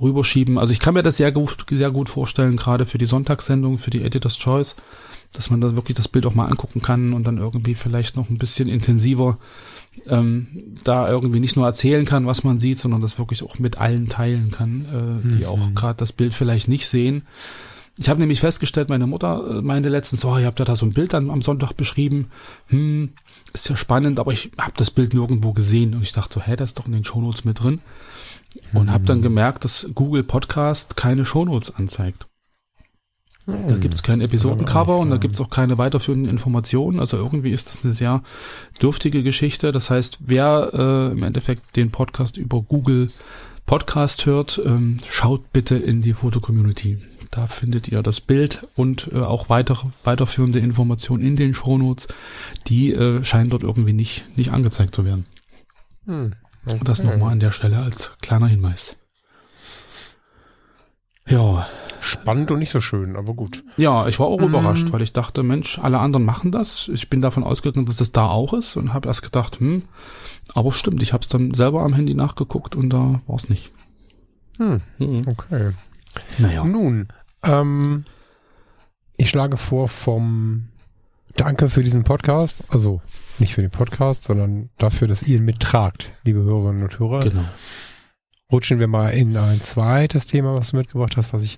rüberschieben. 0.00 0.58
Also 0.58 0.72
ich 0.72 0.80
kann 0.80 0.94
mir 0.94 1.02
das 1.02 1.16
sehr 1.16 1.32
gut, 1.32 1.64
sehr 1.70 1.90
gut 1.90 2.08
vorstellen, 2.08 2.56
gerade 2.56 2.86
für 2.86 2.98
die 2.98 3.06
Sonntagssendung, 3.06 3.78
für 3.78 3.90
die 3.90 4.02
Editor's 4.02 4.38
Choice, 4.38 4.76
dass 5.32 5.50
man 5.50 5.60
da 5.60 5.74
wirklich 5.76 5.96
das 5.96 6.08
Bild 6.08 6.26
auch 6.26 6.34
mal 6.34 6.46
angucken 6.46 6.82
kann 6.82 7.12
und 7.12 7.24
dann 7.26 7.38
irgendwie 7.38 7.74
vielleicht 7.74 8.16
noch 8.16 8.28
ein 8.30 8.38
bisschen 8.38 8.68
intensiver 8.68 9.38
ähm, 10.08 10.46
da 10.82 11.08
irgendwie 11.08 11.40
nicht 11.40 11.56
nur 11.56 11.66
erzählen 11.66 12.04
kann, 12.04 12.26
was 12.26 12.42
man 12.44 12.58
sieht, 12.58 12.78
sondern 12.78 13.00
das 13.00 13.18
wirklich 13.18 13.42
auch 13.42 13.58
mit 13.58 13.78
allen 13.78 14.08
teilen 14.08 14.50
kann, 14.50 14.84
äh, 15.24 15.28
die 15.36 15.38
Mhm. 15.44 15.46
auch 15.46 15.74
gerade 15.74 15.96
das 15.98 16.12
Bild 16.12 16.34
vielleicht 16.34 16.68
nicht 16.68 16.86
sehen. 16.88 17.22
Ich 17.96 18.08
habe 18.08 18.18
nämlich 18.18 18.40
festgestellt, 18.40 18.88
meine 18.88 19.06
Mutter 19.06 19.58
äh, 19.58 19.62
meinte 19.62 19.88
letztens, 19.88 20.24
oh, 20.24 20.36
ihr 20.36 20.46
habt 20.46 20.58
ja 20.58 20.64
da 20.64 20.74
so 20.74 20.84
ein 20.84 20.92
Bild 20.92 21.14
am, 21.14 21.30
am 21.30 21.42
Sonntag 21.42 21.74
beschrieben. 21.74 22.30
Hm, 22.68 23.12
ist 23.52 23.68
ja 23.68 23.76
spannend, 23.76 24.18
aber 24.18 24.32
ich 24.32 24.50
habe 24.58 24.72
das 24.76 24.90
Bild 24.90 25.14
nirgendwo 25.14 25.52
gesehen. 25.52 25.94
Und 25.94 26.02
ich 26.02 26.12
dachte 26.12 26.34
so, 26.34 26.42
hä, 26.42 26.56
das 26.56 26.70
ist 26.70 26.78
doch 26.78 26.86
in 26.86 26.92
den 26.92 27.04
Shownotes 27.04 27.44
mit 27.44 27.62
drin. 27.62 27.80
Und 28.72 28.90
habe 28.90 29.04
dann 29.04 29.22
gemerkt, 29.22 29.64
dass 29.64 29.88
Google 29.94 30.24
Podcast 30.24 30.96
keine 30.96 31.24
Shownotes 31.24 31.74
anzeigt. 31.74 32.26
Da 33.46 33.76
gibt's 33.76 34.02
kein 34.02 34.22
Episodencover 34.22 34.98
und 34.98 35.10
da 35.10 35.18
gibt's 35.18 35.38
auch 35.40 35.50
keine 35.50 35.76
weiterführenden 35.76 36.30
Informationen. 36.30 36.98
Also 36.98 37.18
irgendwie 37.18 37.50
ist 37.50 37.68
das 37.68 37.84
eine 37.84 37.92
sehr 37.92 38.22
dürftige 38.80 39.22
Geschichte. 39.22 39.70
Das 39.70 39.90
heißt, 39.90 40.18
wer 40.20 40.70
äh, 40.72 41.12
im 41.12 41.22
Endeffekt 41.22 41.76
den 41.76 41.90
Podcast 41.90 42.38
über 42.38 42.62
Google 42.62 43.10
Podcast 43.66 44.26
hört, 44.26 44.60
ähm, 44.64 44.98
schaut 45.08 45.52
bitte 45.52 45.76
in 45.76 46.02
die 46.02 46.12
Foto-Community. 46.12 46.98
Da 47.30 47.46
findet 47.46 47.88
ihr 47.88 48.02
das 48.02 48.20
Bild 48.20 48.66
und 48.76 49.10
äh, 49.12 49.18
auch 49.20 49.48
weitere, 49.48 49.86
weiterführende 50.04 50.58
Informationen 50.58 51.24
in 51.24 51.34
den 51.36 51.54
Shownotes. 51.54 52.08
Die 52.66 52.92
äh, 52.92 53.24
scheinen 53.24 53.50
dort 53.50 53.62
irgendwie 53.62 53.94
nicht, 53.94 54.24
nicht 54.36 54.52
angezeigt 54.52 54.94
zu 54.94 55.04
werden. 55.04 55.26
Hm. 56.06 56.34
Das 56.84 57.02
nochmal 57.02 57.32
an 57.32 57.40
der 57.40 57.50
Stelle 57.50 57.78
als 57.82 58.12
kleiner 58.22 58.46
Hinweis. 58.46 58.96
Ja, 61.26 61.66
Spannend 62.00 62.50
und 62.50 62.58
nicht 62.58 62.70
so 62.70 62.82
schön, 62.82 63.16
aber 63.16 63.32
gut. 63.32 63.64
ja, 63.78 64.06
ich 64.08 64.20
war 64.20 64.26
auch 64.26 64.38
Mhm. 64.38 64.48
überrascht, 64.48 64.92
weil 64.92 65.00
ich 65.00 65.14
dachte, 65.14 65.42
Mensch, 65.42 65.78
alle 65.78 65.98
anderen 65.98 66.26
machen 66.26 66.52
das. 66.52 66.88
Ich 66.88 67.08
bin 67.08 67.22
davon 67.22 67.42
ausgegangen, 67.44 67.86
dass 67.86 68.02
es 68.02 68.12
da 68.12 68.26
auch 68.26 68.52
ist 68.52 68.76
und 68.76 68.92
habe 68.92 69.08
erst 69.08 69.22
gedacht, 69.22 69.58
hm, 69.58 69.84
aber 70.52 70.72
stimmt, 70.72 71.02
ich 71.02 71.12
habe 71.12 71.22
es 71.22 71.28
dann 71.28 71.54
selber 71.54 71.82
am 71.82 71.94
Handy 71.94 72.14
nachgeguckt 72.14 72.74
und 72.74 72.90
da 72.90 73.22
war 73.26 73.36
es 73.36 73.48
nicht. 73.48 73.72
Hm. 74.58 74.80
Mhm. 74.98 75.26
Okay. 75.26 75.72
Naja. 76.38 76.64
Nun, 76.64 77.08
ähm, 77.42 78.04
ich 79.16 79.30
schlage 79.30 79.56
vor 79.56 79.88
vom 79.88 80.68
Danke 81.34 81.68
für 81.68 81.82
diesen 81.82 82.04
Podcast, 82.04 82.62
also 82.68 83.00
nicht 83.38 83.54
für 83.54 83.62
den 83.62 83.70
Podcast, 83.70 84.22
sondern 84.22 84.70
dafür, 84.78 85.08
dass 85.08 85.24
ihr 85.24 85.38
ihn 85.38 85.44
mittragt, 85.44 86.12
liebe 86.22 86.40
Hörerinnen 86.40 86.82
und 86.82 86.98
Hörer. 86.98 87.20
Genau. 87.20 87.44
Rutschen 88.52 88.78
wir 88.78 88.86
mal 88.86 89.08
in 89.08 89.36
ein 89.36 89.60
zweites 89.60 90.26
Thema, 90.26 90.54
was 90.54 90.70
du 90.70 90.76
mitgebracht 90.76 91.16
hast, 91.16 91.32
was 91.32 91.42
ich 91.42 91.56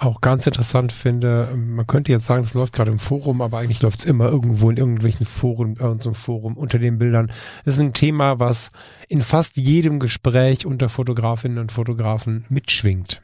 auch 0.00 0.20
ganz 0.20 0.46
interessant 0.46 0.92
finde. 0.92 1.54
Man 1.54 1.86
könnte 1.86 2.10
jetzt 2.10 2.26
sagen, 2.26 2.42
das 2.42 2.54
läuft 2.54 2.72
gerade 2.72 2.90
im 2.90 2.98
Forum, 2.98 3.42
aber 3.42 3.58
eigentlich 3.58 3.82
läuft 3.82 4.00
es 4.00 4.06
immer 4.06 4.28
irgendwo 4.28 4.70
in 4.70 4.78
irgendwelchen 4.78 5.26
Foren, 5.26 5.74
bei 5.74 5.86
uns 5.86 6.06
im 6.06 6.14
Forum 6.14 6.56
unter 6.56 6.78
den 6.78 6.98
Bildern. 6.98 7.30
Es 7.64 7.74
ist 7.74 7.80
ein 7.80 7.92
Thema, 7.92 8.40
was 8.40 8.72
in 9.08 9.20
fast 9.20 9.56
jedem 9.56 10.00
Gespräch 10.00 10.64
unter 10.64 10.88
Fotografinnen 10.88 11.58
und 11.58 11.70
Fotografen 11.70 12.46
mitschwingt. 12.48 13.22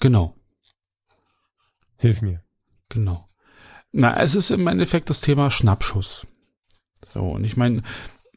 Genau. 0.00 0.34
Hilf 1.96 2.20
mir. 2.20 2.42
Genau. 2.88 3.28
Na, 3.92 4.20
es 4.20 4.34
ist 4.34 4.50
im 4.50 4.66
Endeffekt 4.66 5.08
das 5.10 5.20
Thema 5.20 5.50
Schnappschuss. 5.50 6.26
So, 7.04 7.22
und 7.22 7.44
ich 7.44 7.56
meine, 7.56 7.82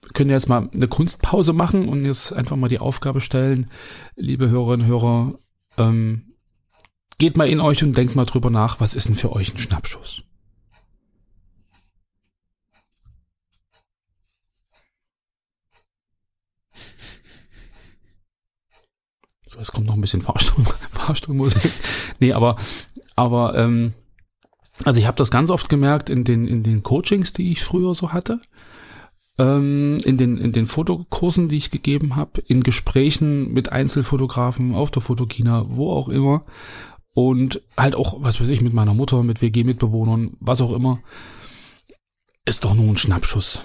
wir 0.01 0.11
können 0.13 0.29
jetzt 0.29 0.47
mal 0.47 0.69
eine 0.71 0.87
Kunstpause 0.87 1.53
machen 1.53 1.89
und 1.89 2.05
jetzt 2.05 2.31
einfach 2.31 2.55
mal 2.55 2.69
die 2.69 2.79
Aufgabe 2.79 3.19
stellen, 3.19 3.69
liebe 4.15 4.49
Hörerinnen 4.49 4.85
und 4.85 4.91
Hörer, 4.91 5.39
ähm, 5.79 6.33
geht 7.17 7.37
mal 7.37 7.49
in 7.49 7.59
euch 7.59 7.83
und 7.83 7.97
denkt 7.97 8.15
mal 8.15 8.25
drüber 8.25 8.49
nach, 8.49 8.79
was 8.79 8.95
ist 8.95 9.07
denn 9.07 9.15
für 9.15 9.31
euch 9.33 9.53
ein 9.53 9.57
Schnappschuss? 9.57 10.23
So, 19.45 19.59
es 19.59 19.71
kommt 19.71 19.87
noch 19.87 19.95
ein 19.95 20.01
bisschen 20.01 20.21
Fahrstuhl, 20.21 20.63
Fahrstuhlmusik. 20.91 21.71
nee, 22.19 22.33
aber, 22.33 22.55
aber, 23.15 23.57
ähm, 23.57 23.93
also 24.85 24.99
ich 24.99 25.07
habe 25.07 25.17
das 25.17 25.31
ganz 25.31 25.51
oft 25.51 25.67
gemerkt 25.67 26.09
in 26.09 26.23
den, 26.23 26.47
in 26.47 26.63
den 26.63 26.83
Coachings, 26.83 27.33
die 27.33 27.51
ich 27.51 27.63
früher 27.63 27.93
so 27.93 28.13
hatte, 28.13 28.39
ähm, 29.39 29.97
in, 30.03 30.17
den, 30.17 30.37
in 30.37 30.51
den 30.51 30.67
Fotokursen, 30.67 31.47
die 31.47 31.57
ich 31.57 31.71
gegeben 31.71 32.17
habe, 32.17 32.41
in 32.41 32.61
Gesprächen 32.61 33.51
mit 33.53 33.71
Einzelfotografen 33.71 34.75
auf 34.75 34.91
der 34.91 35.01
Fotokina, 35.01 35.65
wo 35.69 35.91
auch 35.91 36.09
immer. 36.09 36.43
Und 37.13 37.61
halt 37.75 37.95
auch, 37.95 38.21
was 38.21 38.39
weiß 38.39 38.49
ich, 38.49 38.61
mit 38.61 38.73
meiner 38.73 38.93
Mutter, 38.93 39.23
mit 39.23 39.41
WG-Mitbewohnern, 39.41 40.35
was 40.39 40.61
auch 40.61 40.73
immer. 40.73 40.99
Ist 42.45 42.65
doch 42.65 42.73
nur 42.73 42.87
ein 42.87 42.97
Schnappschuss. 42.97 43.61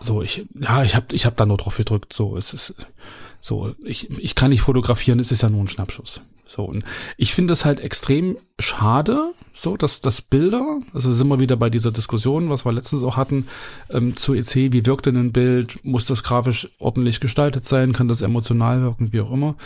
So, 0.00 0.22
ich, 0.22 0.44
ja, 0.54 0.84
ich 0.84 0.94
habe 0.94 1.14
ich 1.14 1.24
hab 1.24 1.36
da 1.36 1.46
nur 1.46 1.56
drauf 1.56 1.76
gedrückt. 1.76 2.12
So, 2.12 2.36
es 2.36 2.52
ist, 2.52 2.74
so, 3.44 3.74
ich, 3.84 4.08
ich 4.18 4.34
kann 4.34 4.48
nicht 4.48 4.62
fotografieren, 4.62 5.20
es 5.20 5.30
ist 5.30 5.42
ja 5.42 5.50
nur 5.50 5.60
ein 5.60 5.68
Schnappschuss. 5.68 6.22
So, 6.46 6.62
und 6.64 6.82
ich 7.18 7.34
finde 7.34 7.52
es 7.52 7.66
halt 7.66 7.78
extrem 7.78 8.38
schade, 8.58 9.34
so, 9.52 9.76
dass 9.76 10.00
das 10.00 10.22
Bilder, 10.22 10.80
also 10.94 11.12
sind 11.12 11.28
wir 11.28 11.40
wieder 11.40 11.56
bei 11.58 11.68
dieser 11.68 11.92
Diskussion, 11.92 12.48
was 12.48 12.64
wir 12.64 12.72
letztens 12.72 13.02
auch 13.02 13.18
hatten, 13.18 13.46
ähm, 13.90 14.16
zu 14.16 14.32
EC, 14.32 14.72
wie 14.72 14.86
wirkt 14.86 15.04
denn 15.04 15.18
ein 15.18 15.32
Bild, 15.32 15.84
muss 15.84 16.06
das 16.06 16.22
grafisch 16.22 16.70
ordentlich 16.78 17.20
gestaltet 17.20 17.66
sein, 17.66 17.92
kann 17.92 18.08
das 18.08 18.22
emotional 18.22 18.80
wirken, 18.80 19.12
wie 19.12 19.20
auch 19.20 19.30
immer. 19.30 19.56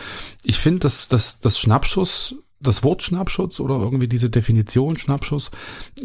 Ich 0.43 0.59
finde, 0.59 0.81
dass, 0.81 1.07
dass 1.07 1.39
das 1.39 1.61
Schnappschuss, 1.61 2.35
das 2.59 2.83
Wort 2.83 3.05
Schnappschuss 3.05 3.61
oder 3.61 3.77
irgendwie 3.77 4.09
diese 4.09 4.29
Definition 4.29 4.97
Schnappschuss 4.97 5.53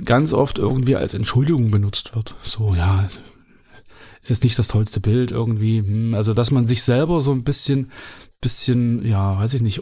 ganz 0.05 0.31
oft 0.31 0.59
irgendwie 0.59 0.95
als 0.95 1.15
Entschuldigung 1.15 1.71
benutzt 1.71 2.13
wird. 2.13 2.35
So, 2.43 2.75
ja, 2.75 3.09
ist 4.23 4.29
jetzt 4.29 4.43
nicht 4.43 4.57
das 4.57 4.69
tollste 4.69 4.99
Bild 4.99 5.31
irgendwie. 5.31 5.79
Hm, 5.79 6.15
Also, 6.15 6.33
dass 6.33 6.51
man 6.51 6.65
sich 6.65 6.83
selber 6.83 7.21
so 7.21 7.31
ein 7.31 7.43
bisschen, 7.43 7.91
bisschen, 8.41 9.05
ja, 9.05 9.37
weiß 9.37 9.53
ich 9.53 9.61
nicht, 9.61 9.81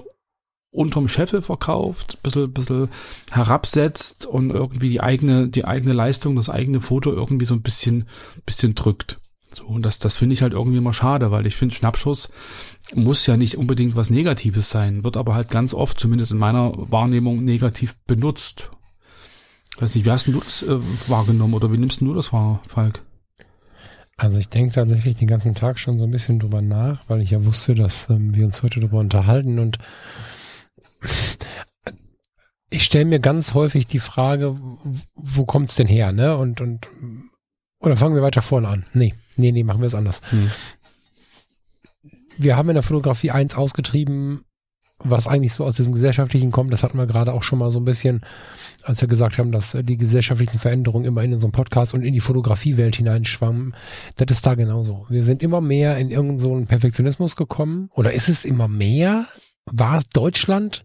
unterm 0.72 1.08
Scheffel 1.08 1.42
verkauft, 1.42 2.24
bisschen, 2.24 2.52
bisschen 2.52 2.90
herabsetzt 3.30 4.26
und 4.26 4.52
irgendwie 4.52 4.90
die 4.90 5.02
eigene, 5.02 5.50
die 5.50 5.66
eigene 5.66 5.94
Leistung, 5.94 6.36
das 6.36 6.50
eigene 6.50 6.82
Foto 6.82 7.12
irgendwie 7.12 7.46
so 7.46 7.54
ein 7.54 7.62
bisschen, 7.62 8.08
bisschen 8.46 8.74
drückt. 8.74 9.20
So, 9.52 9.66
und 9.66 9.84
das, 9.84 10.00
das 10.00 10.16
finde 10.16 10.34
ich 10.34 10.42
halt 10.42 10.54
irgendwie 10.54 10.78
immer 10.78 10.94
schade, 10.94 11.30
weil 11.30 11.46
ich 11.46 11.56
finde, 11.56 11.76
Schnappschuss 11.76 12.30
muss 12.96 13.26
ja 13.28 13.36
nicht 13.36 13.58
unbedingt 13.58 13.98
was 13.98 14.10
Negatives 14.10 14.70
sein, 14.70 15.04
wird 15.04 15.18
aber 15.18 15.36
halt 15.36 15.50
ganz 15.50 15.74
oft, 15.74 16.00
zumindest 16.00 16.32
in 16.32 16.38
meiner 16.38 16.72
Wahrnehmung, 16.90 17.44
negativ 17.44 17.98
benutzt. 18.08 18.72
Weiß 19.78 19.94
nicht, 19.96 20.06
wie 20.06 20.12
hast 20.12 20.28
denn 20.28 20.36
du 20.36 20.40
das 20.40 20.64
äh, 20.64 20.80
wahrgenommen 21.08 21.54
oder 21.54 21.72
wie 21.72 21.78
nimmst 21.78 22.00
denn 22.00 22.08
du 22.08 22.14
das 22.14 22.32
wahr, 22.32 22.62
Falk? 22.68 23.02
Also 24.22 24.40
ich 24.40 24.50
denke 24.50 24.76
tatsächlich 24.76 25.18
den 25.18 25.28
ganzen 25.28 25.56
Tag 25.56 25.80
schon 25.80 25.98
so 25.98 26.04
ein 26.04 26.12
bisschen 26.12 26.38
drüber 26.38 26.62
nach, 26.62 27.02
weil 27.08 27.22
ich 27.22 27.32
ja 27.32 27.44
wusste, 27.44 27.74
dass 27.74 28.08
ähm, 28.12 28.36
wir 28.36 28.46
uns 28.46 28.62
heute 28.62 28.80
darüber 28.80 29.00
unterhalten 29.00 29.58
und 29.58 29.80
ich 32.70 32.84
stelle 32.84 33.06
mir 33.06 33.20
ganz 33.20 33.56
häufig 33.56 33.88
die 33.88 34.00
Frage, 34.00 34.60
wo 35.16 35.46
kommt's 35.46 35.74
denn 35.74 35.88
her, 35.88 36.12
ne? 36.12 36.38
Und 36.38 36.62
und 36.62 36.88
oder 37.80 37.98
fangen 37.98 38.14
wir 38.14 38.22
weiter 38.22 38.44
vorne 38.44 38.68
an? 38.68 38.86
Nee, 38.94 39.16
nee, 39.38 39.52
nee, 39.52 39.64
machen 39.64 39.82
wir 39.82 39.88
es 39.88 39.96
anders. 39.96 40.22
Hm. 40.30 40.52
Wir 42.38 42.58
haben 42.58 42.70
in 42.70 42.76
der 42.76 42.84
Fotografie 42.84 43.32
eins 43.32 43.56
ausgetrieben, 43.56 44.46
was 45.04 45.28
eigentlich 45.28 45.54
so 45.54 45.66
aus 45.66 45.76
diesem 45.76 45.94
Gesellschaftlichen 45.94 46.52
kommt. 46.52 46.74
Das 46.74 46.84
hatten 46.84 46.98
wir 46.98 47.08
gerade 47.08 47.34
auch 47.34 47.44
schon 47.44 47.60
mal 47.60 47.72
so 47.72 47.80
ein 47.80 47.86
bisschen, 47.86 48.22
als 48.84 49.02
wir 49.02 49.08
gesagt 49.08 49.38
haben, 49.38 49.52
dass 49.52 49.78
die 49.82 49.98
gesellschaftlichen 49.98 50.60
Veränderungen 50.60 51.06
immer 51.06 51.24
in 51.24 51.34
unseren 51.34 51.52
Podcast 51.52 51.94
und 51.94 52.04
in 52.04 52.14
die 52.14 52.20
Fotografiewelt 52.20 52.96
hineinschwammen. 52.96 53.76
Das 54.16 54.32
ist 54.32 54.46
da 54.46 54.56
genauso. 54.56 55.06
Wir 55.10 55.24
sind 55.24 55.44
immer 55.44 55.62
mehr 55.62 55.98
in 55.98 56.12
irgendeinen 56.12 56.40
so 56.40 56.66
Perfektionismus 56.66 57.36
gekommen. 57.36 57.90
Oder 57.94 58.14
ist 58.14 58.30
es 58.30 58.46
immer 58.46 58.68
mehr? 58.68 59.26
War 59.66 60.02
Deutschland 60.14 60.84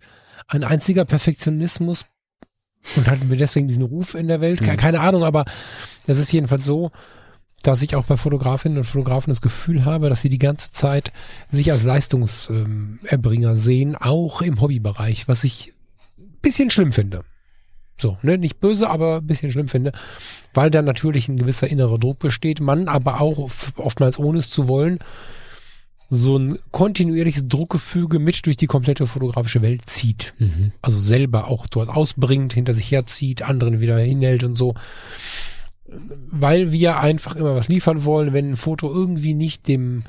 ein 0.48 0.64
einziger 0.64 1.04
Perfektionismus 1.04 2.06
und 2.94 3.08
hatten 3.08 3.30
wir 3.30 3.36
deswegen 3.36 3.68
diesen 3.68 3.82
Ruf 3.82 4.14
in 4.14 4.28
der 4.28 4.40
Welt? 4.40 4.60
Mhm. 4.60 4.76
Keine 4.76 5.00
Ahnung, 5.00 5.24
aber 5.24 5.44
es 6.06 6.18
ist 6.18 6.32
jedenfalls 6.32 6.64
so, 6.64 6.90
dass 7.62 7.82
ich 7.82 7.96
auch 7.96 8.04
bei 8.04 8.16
Fotografinnen 8.16 8.78
und 8.78 8.84
Fotografen 8.84 9.30
das 9.30 9.40
Gefühl 9.40 9.84
habe, 9.84 10.08
dass 10.08 10.20
sie 10.22 10.28
die 10.28 10.38
ganze 10.38 10.70
Zeit 10.70 11.12
sich 11.50 11.72
als 11.72 11.82
Leistungserbringer 11.82 13.56
sehen, 13.56 13.96
auch 13.96 14.42
im 14.42 14.60
Hobbybereich, 14.60 15.26
was 15.28 15.44
ich 15.44 15.74
ein 16.18 16.38
bisschen 16.42 16.70
schlimm 16.70 16.92
finde. 16.92 17.24
So, 17.98 18.18
ne, 18.22 18.36
nicht 18.36 18.60
böse, 18.60 18.90
aber 18.90 19.16
ein 19.16 19.26
bisschen 19.26 19.50
schlimm 19.50 19.68
finde, 19.68 19.92
weil 20.52 20.70
da 20.70 20.82
natürlich 20.82 21.28
ein 21.28 21.38
gewisser 21.38 21.66
innerer 21.68 21.98
Druck 21.98 22.18
besteht, 22.18 22.60
man 22.60 22.88
aber 22.88 23.20
auch 23.20 23.38
oft- 23.38 23.78
oftmals 23.78 24.18
ohne 24.18 24.38
es 24.38 24.50
zu 24.50 24.68
wollen, 24.68 24.98
so 26.08 26.36
ein 26.36 26.58
kontinuierliches 26.70 27.48
Druckgefüge 27.48 28.18
mit 28.18 28.46
durch 28.46 28.56
die 28.56 28.66
komplette 28.66 29.06
fotografische 29.06 29.62
Welt 29.62 29.86
zieht. 29.86 30.34
Mhm. 30.38 30.72
Also 30.82 31.00
selber 31.00 31.48
auch 31.48 31.66
dort 31.66 31.88
ausbringt, 31.88 32.52
hinter 32.52 32.74
sich 32.74 32.92
herzieht, 32.92 33.42
anderen 33.42 33.80
wieder 33.80 33.98
hinhält 33.98 34.44
und 34.44 34.56
so. 34.56 34.74
Weil 35.88 36.72
wir 36.72 37.00
einfach 37.00 37.36
immer 37.36 37.54
was 37.54 37.68
liefern 37.68 38.04
wollen, 38.04 38.32
wenn 38.32 38.50
ein 38.50 38.56
Foto 38.56 38.92
irgendwie 38.92 39.34
nicht 39.34 39.68
dem 39.68 40.02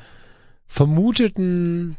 vermuteten 0.66 1.98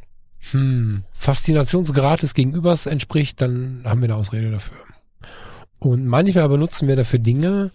hm, 0.50 1.04
Faszinationsgrad 1.12 2.22
des 2.22 2.34
Gegenübers 2.34 2.86
entspricht, 2.86 3.40
dann 3.40 3.82
haben 3.84 4.00
wir 4.00 4.06
eine 4.06 4.16
Ausrede 4.16 4.50
dafür. 4.50 4.76
Und 5.78 6.06
manchmal 6.06 6.48
benutzen 6.48 6.88
wir 6.88 6.96
dafür 6.96 7.18
Dinge, 7.20 7.70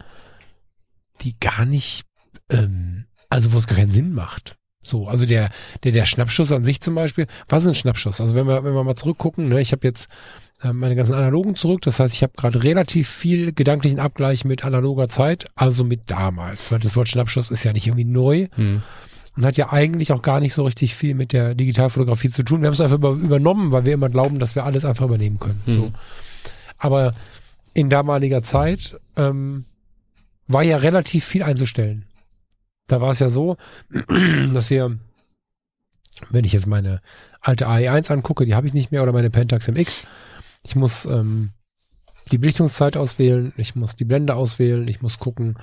die 1.22 1.39
gar 1.39 1.66
nicht 1.66 2.06
ähm, 2.50 3.06
also 3.34 3.52
wo 3.52 3.58
es 3.58 3.66
keinen 3.66 3.92
Sinn 3.92 4.13
macht. 4.13 4.58
So, 4.84 5.08
also 5.08 5.26
der, 5.26 5.50
der, 5.84 5.92
der 5.92 6.06
Schnappschuss 6.06 6.52
an 6.52 6.66
sich 6.66 6.82
zum 6.82 6.94
Beispiel, 6.94 7.26
was 7.48 7.63
ist 7.63 7.70
ein 7.70 7.76
Schnappschuss? 7.76 8.22
Also 8.22 8.36
wenn 8.36 8.48
wir, 8.48 8.63
wenn 8.63 8.76
wir 8.76 8.84
mal 8.84 8.96
zurückgucken, 8.96 9.50
ne, 9.50 9.60
ich 9.60 9.72
habe 9.72 9.88
jetzt 9.88 10.08
meine 10.71 10.95
ganzen 10.95 11.15
analogen 11.15 11.56
zurück, 11.56 11.82
das 11.82 11.99
heißt, 11.99 12.13
ich 12.13 12.23
habe 12.23 12.34
gerade 12.38 12.63
relativ 12.63 13.10
viel 13.10 13.52
gedanklichen 13.52 13.99
Abgleich 13.99 14.45
mit 14.45 14.63
analoger 14.63 15.10
Zeit, 15.10 15.45
also 15.56 15.84
mit 15.84 16.10
damals, 16.10 16.71
weil 16.71 16.80
das 16.80 16.95
Wort 16.95 17.10
Schnappschuss 17.10 17.52
ist 17.52 17.63
ja 17.63 17.73
nicht 17.73 17.88
irgendwie 17.88 18.06
neu. 18.06 18.47
Hm. 18.56 18.82
Und 19.36 19.45
hat 19.47 19.58
ja 19.58 19.73
eigentlich 19.73 20.13
auch 20.13 20.21
gar 20.21 20.39
nicht 20.39 20.54
so 20.54 20.63
richtig 20.63 20.93
viel 20.93 21.15
mit 21.15 21.34
der 21.34 21.56
Digitalfotografie 21.56 22.30
zu 22.30 22.43
tun. 22.43 22.62
Wir 22.62 22.67
haben 22.67 22.76
es 22.76 22.82
einfach 22.82 22.97
übernommen, 22.97 23.71
weil 23.71 23.84
wir 23.84 23.93
immer 23.95 24.10
glauben, 24.10 24.38
dass 24.38 24.54
wir 24.54 24.63
alles 24.63 24.86
einfach 24.86 25.06
übernehmen 25.06 25.39
können. 25.39 25.60
Hm. 25.65 25.80
So. 25.80 25.91
Aber 26.78 27.15
in 27.73 27.89
damaliger 27.89 28.43
Zeit 28.43 28.99
ähm, 29.17 29.65
war 30.47 30.63
ja 30.63 30.78
relativ 30.78 31.26
viel 31.26 31.43
einzustellen. 31.43 32.06
Da 32.88 33.02
war 33.02 33.12
es 33.12 33.19
ja 33.19 33.30
so, 33.30 33.58
dass 34.54 34.69
wir, 34.69 34.99
wenn 36.30 36.45
ich 36.45 36.54
jetzt 36.54 36.67
meine 36.67 37.02
alte 37.41 37.67
AE1 37.67 38.12
angucke, 38.12 38.45
die 38.45 38.56
habe 38.56 38.67
ich 38.67 38.73
nicht 38.73 38.91
mehr, 38.91 39.04
oder 39.04 39.13
meine 39.13 39.30
Pentax 39.30 39.67
MX, 39.67 40.04
ich 40.65 40.76
muss 40.76 41.06
ähm, 41.06 41.52
die 42.32 42.38
Belichtungszeit 42.38 42.97
auswählen, 42.97 43.54
ich 43.58 43.76
muss 43.76 43.95
die 43.95 44.06
Blende 44.06 44.36
auswählen, 44.36 44.88
ich 44.88 45.02
muss 45.02 45.19
gucken, 45.19 45.58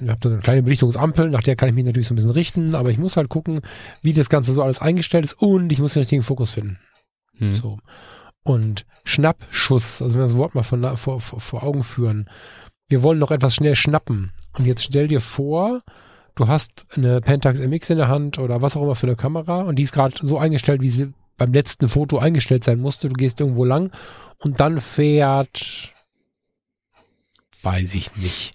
ich 0.00 0.08
habe 0.08 0.20
so 0.22 0.28
eine 0.28 0.38
kleine 0.38 0.62
Belichtungsampel, 0.62 1.30
nach 1.30 1.42
der 1.42 1.56
kann 1.56 1.68
ich 1.68 1.74
mich 1.74 1.84
natürlich 1.84 2.08
so 2.08 2.14
ein 2.14 2.16
bisschen 2.16 2.30
richten, 2.30 2.74
aber 2.74 2.90
ich 2.90 2.98
muss 2.98 3.16
halt 3.16 3.28
gucken, 3.28 3.60
wie 4.02 4.12
das 4.12 4.28
Ganze 4.28 4.52
so 4.52 4.62
alles 4.62 4.80
eingestellt 4.80 5.24
ist 5.24 5.34
und 5.34 5.70
ich 5.72 5.80
muss 5.80 5.94
den 5.94 6.00
richtigen 6.00 6.22
Fokus 6.22 6.50
finden. 6.50 6.78
Hm. 7.36 7.54
So. 7.54 7.78
Und 8.42 8.86
Schnappschuss, 9.04 10.00
also 10.00 10.14
wenn 10.14 10.20
wir 10.20 10.28
das 10.28 10.36
Wort 10.36 10.54
mal 10.54 10.62
vor, 10.62 11.20
vor, 11.20 11.40
vor 11.40 11.62
Augen 11.62 11.82
führen, 11.82 12.28
wir 12.88 13.02
wollen 13.02 13.18
noch 13.18 13.30
etwas 13.30 13.54
schnell 13.54 13.76
schnappen. 13.76 14.32
Und 14.56 14.66
jetzt 14.66 14.82
stell 14.82 15.08
dir 15.08 15.20
vor, 15.20 15.82
du 16.34 16.48
hast 16.48 16.86
eine 16.96 17.20
Pentax 17.20 17.58
MX 17.58 17.90
in 17.90 17.98
der 17.98 18.08
Hand 18.08 18.38
oder 18.38 18.62
was 18.62 18.76
auch 18.76 18.82
immer 18.82 18.94
für 18.94 19.06
eine 19.06 19.16
Kamera 19.16 19.62
und 19.62 19.76
die 19.76 19.82
ist 19.82 19.92
gerade 19.92 20.14
so 20.20 20.38
eingestellt, 20.38 20.80
wie 20.80 20.88
sie 20.88 21.12
beim 21.40 21.54
letzten 21.54 21.88
Foto 21.88 22.18
eingestellt 22.18 22.64
sein 22.64 22.80
musste. 22.80 23.08
Du 23.08 23.14
gehst 23.14 23.40
irgendwo 23.40 23.64
lang 23.64 23.90
und 24.40 24.60
dann 24.60 24.78
fährt, 24.78 25.94
weiß 27.62 27.94
ich 27.94 28.14
nicht, 28.16 28.52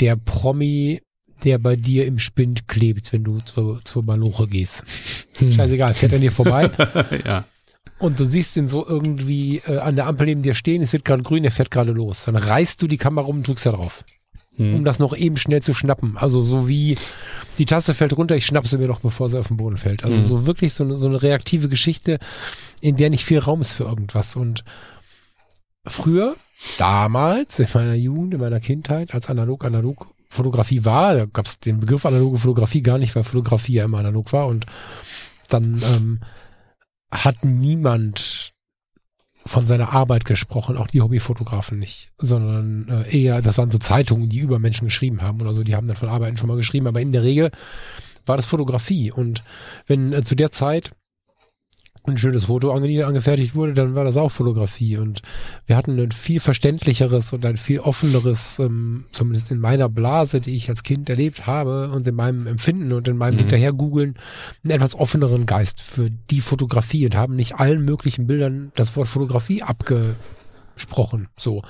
der 0.00 0.16
Promi, 0.16 1.02
der 1.44 1.58
bei 1.58 1.76
dir 1.76 2.06
im 2.06 2.18
Spind 2.18 2.68
klebt, 2.68 3.12
wenn 3.12 3.22
du 3.22 3.40
zur, 3.40 3.84
zur 3.84 4.02
Maloche 4.02 4.48
gehst. 4.48 4.82
Hm. 5.36 5.52
Scheißegal, 5.52 5.92
fährt 5.92 6.14
an 6.14 6.22
dir 6.22 6.32
vorbei. 6.32 6.70
ja. 7.26 7.44
Und 7.98 8.18
du 8.18 8.24
siehst 8.24 8.56
ihn 8.56 8.66
so 8.66 8.86
irgendwie 8.86 9.58
äh, 9.66 9.76
an 9.76 9.94
der 9.94 10.06
Ampel 10.06 10.26
neben 10.26 10.42
dir 10.42 10.54
stehen, 10.54 10.80
es 10.80 10.94
wird 10.94 11.04
gerade 11.04 11.22
grün, 11.22 11.44
er 11.44 11.50
fährt 11.50 11.70
gerade 11.70 11.92
los. 11.92 12.24
Dann 12.24 12.36
reißt 12.36 12.80
du 12.80 12.88
die 12.88 12.96
Kamera 12.96 13.26
um 13.26 13.36
und 13.36 13.46
drückst 13.46 13.66
da 13.66 13.72
drauf 13.72 14.04
hm. 14.56 14.74
um 14.74 14.84
das 14.84 14.98
noch 14.98 15.16
eben 15.16 15.36
schnell 15.36 15.62
zu 15.62 15.74
schnappen. 15.74 16.16
Also 16.16 16.42
so 16.42 16.68
wie 16.68 16.96
die 17.58 17.64
Tasse 17.64 17.94
fällt 17.94 18.16
runter, 18.16 18.36
ich 18.36 18.46
schnapp 18.46 18.66
sie 18.66 18.78
mir 18.78 18.88
doch, 18.88 19.00
bevor 19.00 19.28
sie 19.28 19.38
auf 19.38 19.48
den 19.48 19.56
Boden 19.56 19.76
fällt. 19.76 20.04
Also 20.04 20.16
hm. 20.16 20.22
so 20.22 20.46
wirklich 20.46 20.74
so 20.74 20.84
eine, 20.84 20.96
so 20.96 21.08
eine 21.08 21.22
reaktive 21.22 21.68
Geschichte, 21.68 22.18
in 22.80 22.96
der 22.96 23.10
nicht 23.10 23.24
viel 23.24 23.38
Raum 23.38 23.60
ist 23.60 23.72
für 23.72 23.84
irgendwas. 23.84 24.36
Und 24.36 24.64
früher, 25.86 26.36
damals, 26.78 27.58
in 27.58 27.68
meiner 27.72 27.94
Jugend, 27.94 28.34
in 28.34 28.40
meiner 28.40 28.60
Kindheit, 28.60 29.14
als 29.14 29.28
analog, 29.28 29.64
analog 29.64 30.06
Fotografie 30.30 30.84
war, 30.84 31.14
da 31.14 31.26
gab 31.26 31.46
es 31.46 31.60
den 31.60 31.80
Begriff 31.80 32.04
analoge 32.06 32.38
Fotografie 32.38 32.82
gar 32.82 32.98
nicht, 32.98 33.14
weil 33.14 33.22
Fotografie 33.22 33.74
ja 33.74 33.84
immer 33.84 33.98
analog 33.98 34.32
war 34.32 34.48
und 34.48 34.66
dann 35.48 35.80
ähm, 35.84 36.20
hat 37.10 37.44
niemand 37.44 38.53
von 39.46 39.66
seiner 39.66 39.92
Arbeit 39.92 40.24
gesprochen, 40.24 40.76
auch 40.76 40.86
die 40.86 41.00
Hobbyfotografen 41.00 41.78
nicht, 41.78 42.12
sondern 42.18 42.88
äh, 42.88 43.22
eher, 43.22 43.42
das 43.42 43.58
waren 43.58 43.70
so 43.70 43.78
Zeitungen, 43.78 44.28
die 44.28 44.38
über 44.38 44.58
Menschen 44.58 44.86
geschrieben 44.86 45.22
haben 45.22 45.40
oder 45.40 45.52
so, 45.52 45.62
die 45.62 45.74
haben 45.74 45.86
dann 45.86 45.96
von 45.96 46.08
Arbeiten 46.08 46.36
schon 46.36 46.48
mal 46.48 46.56
geschrieben, 46.56 46.86
aber 46.86 47.00
in 47.00 47.12
der 47.12 47.22
Regel 47.22 47.50
war 48.26 48.36
das 48.36 48.46
Fotografie. 48.46 49.12
Und 49.12 49.42
wenn 49.86 50.12
äh, 50.12 50.22
zu 50.22 50.34
der 50.34 50.50
Zeit 50.50 50.92
ein 52.06 52.18
schönes 52.18 52.44
Foto 52.44 52.70
angefertigt 52.70 53.54
wurde, 53.54 53.72
dann 53.72 53.94
war 53.94 54.04
das 54.04 54.16
auch 54.16 54.28
Fotografie. 54.28 54.98
Und 54.98 55.22
wir 55.66 55.76
hatten 55.76 55.98
ein 55.98 56.10
viel 56.10 56.38
verständlicheres 56.38 57.32
und 57.32 57.46
ein 57.46 57.56
viel 57.56 57.80
offeneres, 57.80 58.58
ähm, 58.58 59.04
zumindest 59.10 59.50
in 59.50 59.58
meiner 59.58 59.88
Blase, 59.88 60.40
die 60.40 60.54
ich 60.54 60.68
als 60.68 60.82
Kind 60.82 61.08
erlebt 61.08 61.46
habe 61.46 61.90
und 61.90 62.06
in 62.06 62.14
meinem 62.14 62.46
Empfinden 62.46 62.92
und 62.92 63.08
in 63.08 63.16
meinem 63.16 63.34
mhm. 63.34 63.40
Hinterhergoogeln, 63.40 64.16
einen 64.62 64.70
etwas 64.70 64.94
offeneren 64.94 65.46
Geist 65.46 65.80
für 65.80 66.10
die 66.30 66.40
Fotografie 66.40 67.06
und 67.06 67.16
haben 67.16 67.36
nicht 67.36 67.54
allen 67.56 67.84
möglichen 67.84 68.26
Bildern 68.26 68.70
das 68.74 68.96
Wort 68.96 69.08
Fotografie 69.08 69.62
abgesprochen. 70.74 71.28
So. 71.38 71.62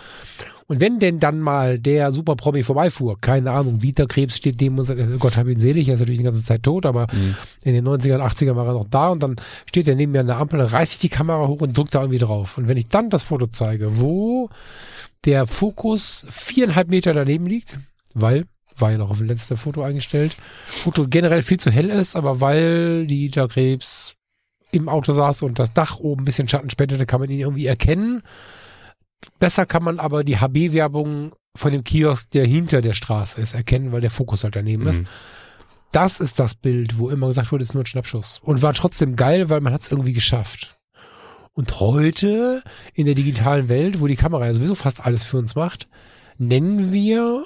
Und 0.67 0.81
wenn 0.81 0.99
denn 0.99 1.21
dann 1.21 1.41
mal 1.41 1.79
der 1.79 2.11
Super-Promi 2.11 2.63
vorbeifuhr, 2.63 3.19
keine 3.21 3.51
Ahnung, 3.51 3.79
Dieter 3.79 4.07
Krebs 4.07 4.37
steht 4.37 4.61
neben 4.61 4.79
uns, 4.79 4.89
äh, 4.89 5.17
Gott 5.19 5.37
hab 5.37 5.47
ihn 5.47 5.61
selig, 5.61 5.89
er 5.89 5.95
ist 5.95 6.01
natürlich 6.01 6.19
die 6.19 6.25
ganze 6.25 6.43
Zeit 6.43 6.63
tot, 6.63 6.87
aber 6.87 7.07
mhm. 7.13 7.37
in 7.65 7.75
den 7.75 7.87
90ern, 7.87 8.21
80ern 8.21 8.57
war 8.57 8.67
er 8.67 8.73
noch 8.73 8.89
da 8.89 9.09
und 9.09 9.23
dann 9.23 9.37
steht 9.67 9.89
er 9.89 9.95
neben 9.95 10.13
mir 10.13 10.21
an 10.21 10.27
der 10.27 10.39
Ampel, 10.39 10.59
dann 10.59 10.69
reißt 10.69 10.95
ich 10.95 10.99
die 11.01 11.11
Kamera 11.11 11.47
hoch 11.47 11.61
und 11.61 11.77
drückt 11.77 11.95
da 11.95 12.01
irgendwie 12.01 12.19
drauf. 12.19 12.57
Und 12.57 12.67
wenn 12.67 12.79
ich 12.79 12.89
dann 12.89 13.11
das 13.11 13.23
Foto 13.23 13.47
zeige, 13.47 14.01
wo 14.01 14.49
der 15.27 15.47
Fokus 15.47 16.27
viereinhalb 16.31 16.89
Meter 16.89 17.13
daneben 17.13 17.47
liegt, 17.47 17.79
weil 18.15 18.45
war 18.77 18.91
ja 18.91 18.99
noch 18.99 19.11
auf 19.11 19.19
dem 19.19 19.29
letzten 19.29 19.57
Foto 19.57 19.83
eingestellt, 19.83 20.37
Foto 20.67 21.05
generell 21.09 21.43
viel 21.43 21.61
zu 21.61 21.71
hell 21.71 21.91
ist, 21.91 22.17
aber 22.17 22.41
weil 22.41 23.07
Dieter 23.07 23.47
Krebs 23.47 24.17
im 24.73 24.89
Auto 24.89 25.13
saß 25.13 25.43
und 25.43 25.61
das 25.61 25.73
Dach 25.73 26.01
oben 26.01 26.23
ein 26.23 26.25
bisschen 26.25 26.49
Schatten 26.49 26.71
spendete, 26.71 27.07
kann 27.07 27.21
man 27.21 27.31
ihn 27.31 27.39
irgendwie 27.39 27.67
erkennen. 27.67 28.23
Besser 29.39 29.67
kann 29.67 29.83
man 29.83 29.99
aber 29.99 30.25
die 30.25 30.39
HB-Werbung 30.39 31.33
von 31.57 31.73
dem 31.73 31.85
Kiosk, 31.85 32.31
der 32.31 32.47
hinter 32.47 32.83
der 32.83 32.95
Straße 32.95 33.41
ist, 33.41 33.55
erkennen, 33.55 33.93
weil 33.93 34.01
der 34.01 34.11
Fokus 34.11 34.45
halt 34.45 34.57
daneben 34.57 34.85
mhm. 34.85 34.89
ist. 34.89 35.03
Das 35.93 36.19
ist 36.19 36.41
das 36.41 36.57
Bild, 36.57 36.99
wo 36.99 37.09
immer 37.09 37.29
gesagt 37.29 37.53
wurde, 37.53 37.63
ist 37.63 37.75
nur 37.75 37.85
ein 37.85 37.87
Schnappschuss. 37.87 38.41
Und 38.43 38.63
war 38.63 38.75
trotzdem 38.75 39.15
geil, 39.15 39.49
weil 39.49 39.61
man 39.61 39.73
hat 39.73 39.83
es 39.83 39.91
irgendwie 39.91 40.13
geschafft. 40.13 40.77
Und 41.53 41.79
heute 41.79 42.65
in 42.95 43.07
der 43.07 43.15
digitalen 43.15 43.69
Welt, 43.69 44.01
wo 44.01 44.09
die 44.09 44.17
Kamera 44.17 44.47
ja 44.47 44.55
sowieso 44.55 44.75
fast 44.75 45.07
alles 45.07 45.23
für 45.23 45.39
uns 45.39 45.55
macht, 45.55 45.87
nennen 46.37 46.93
wir 46.93 47.45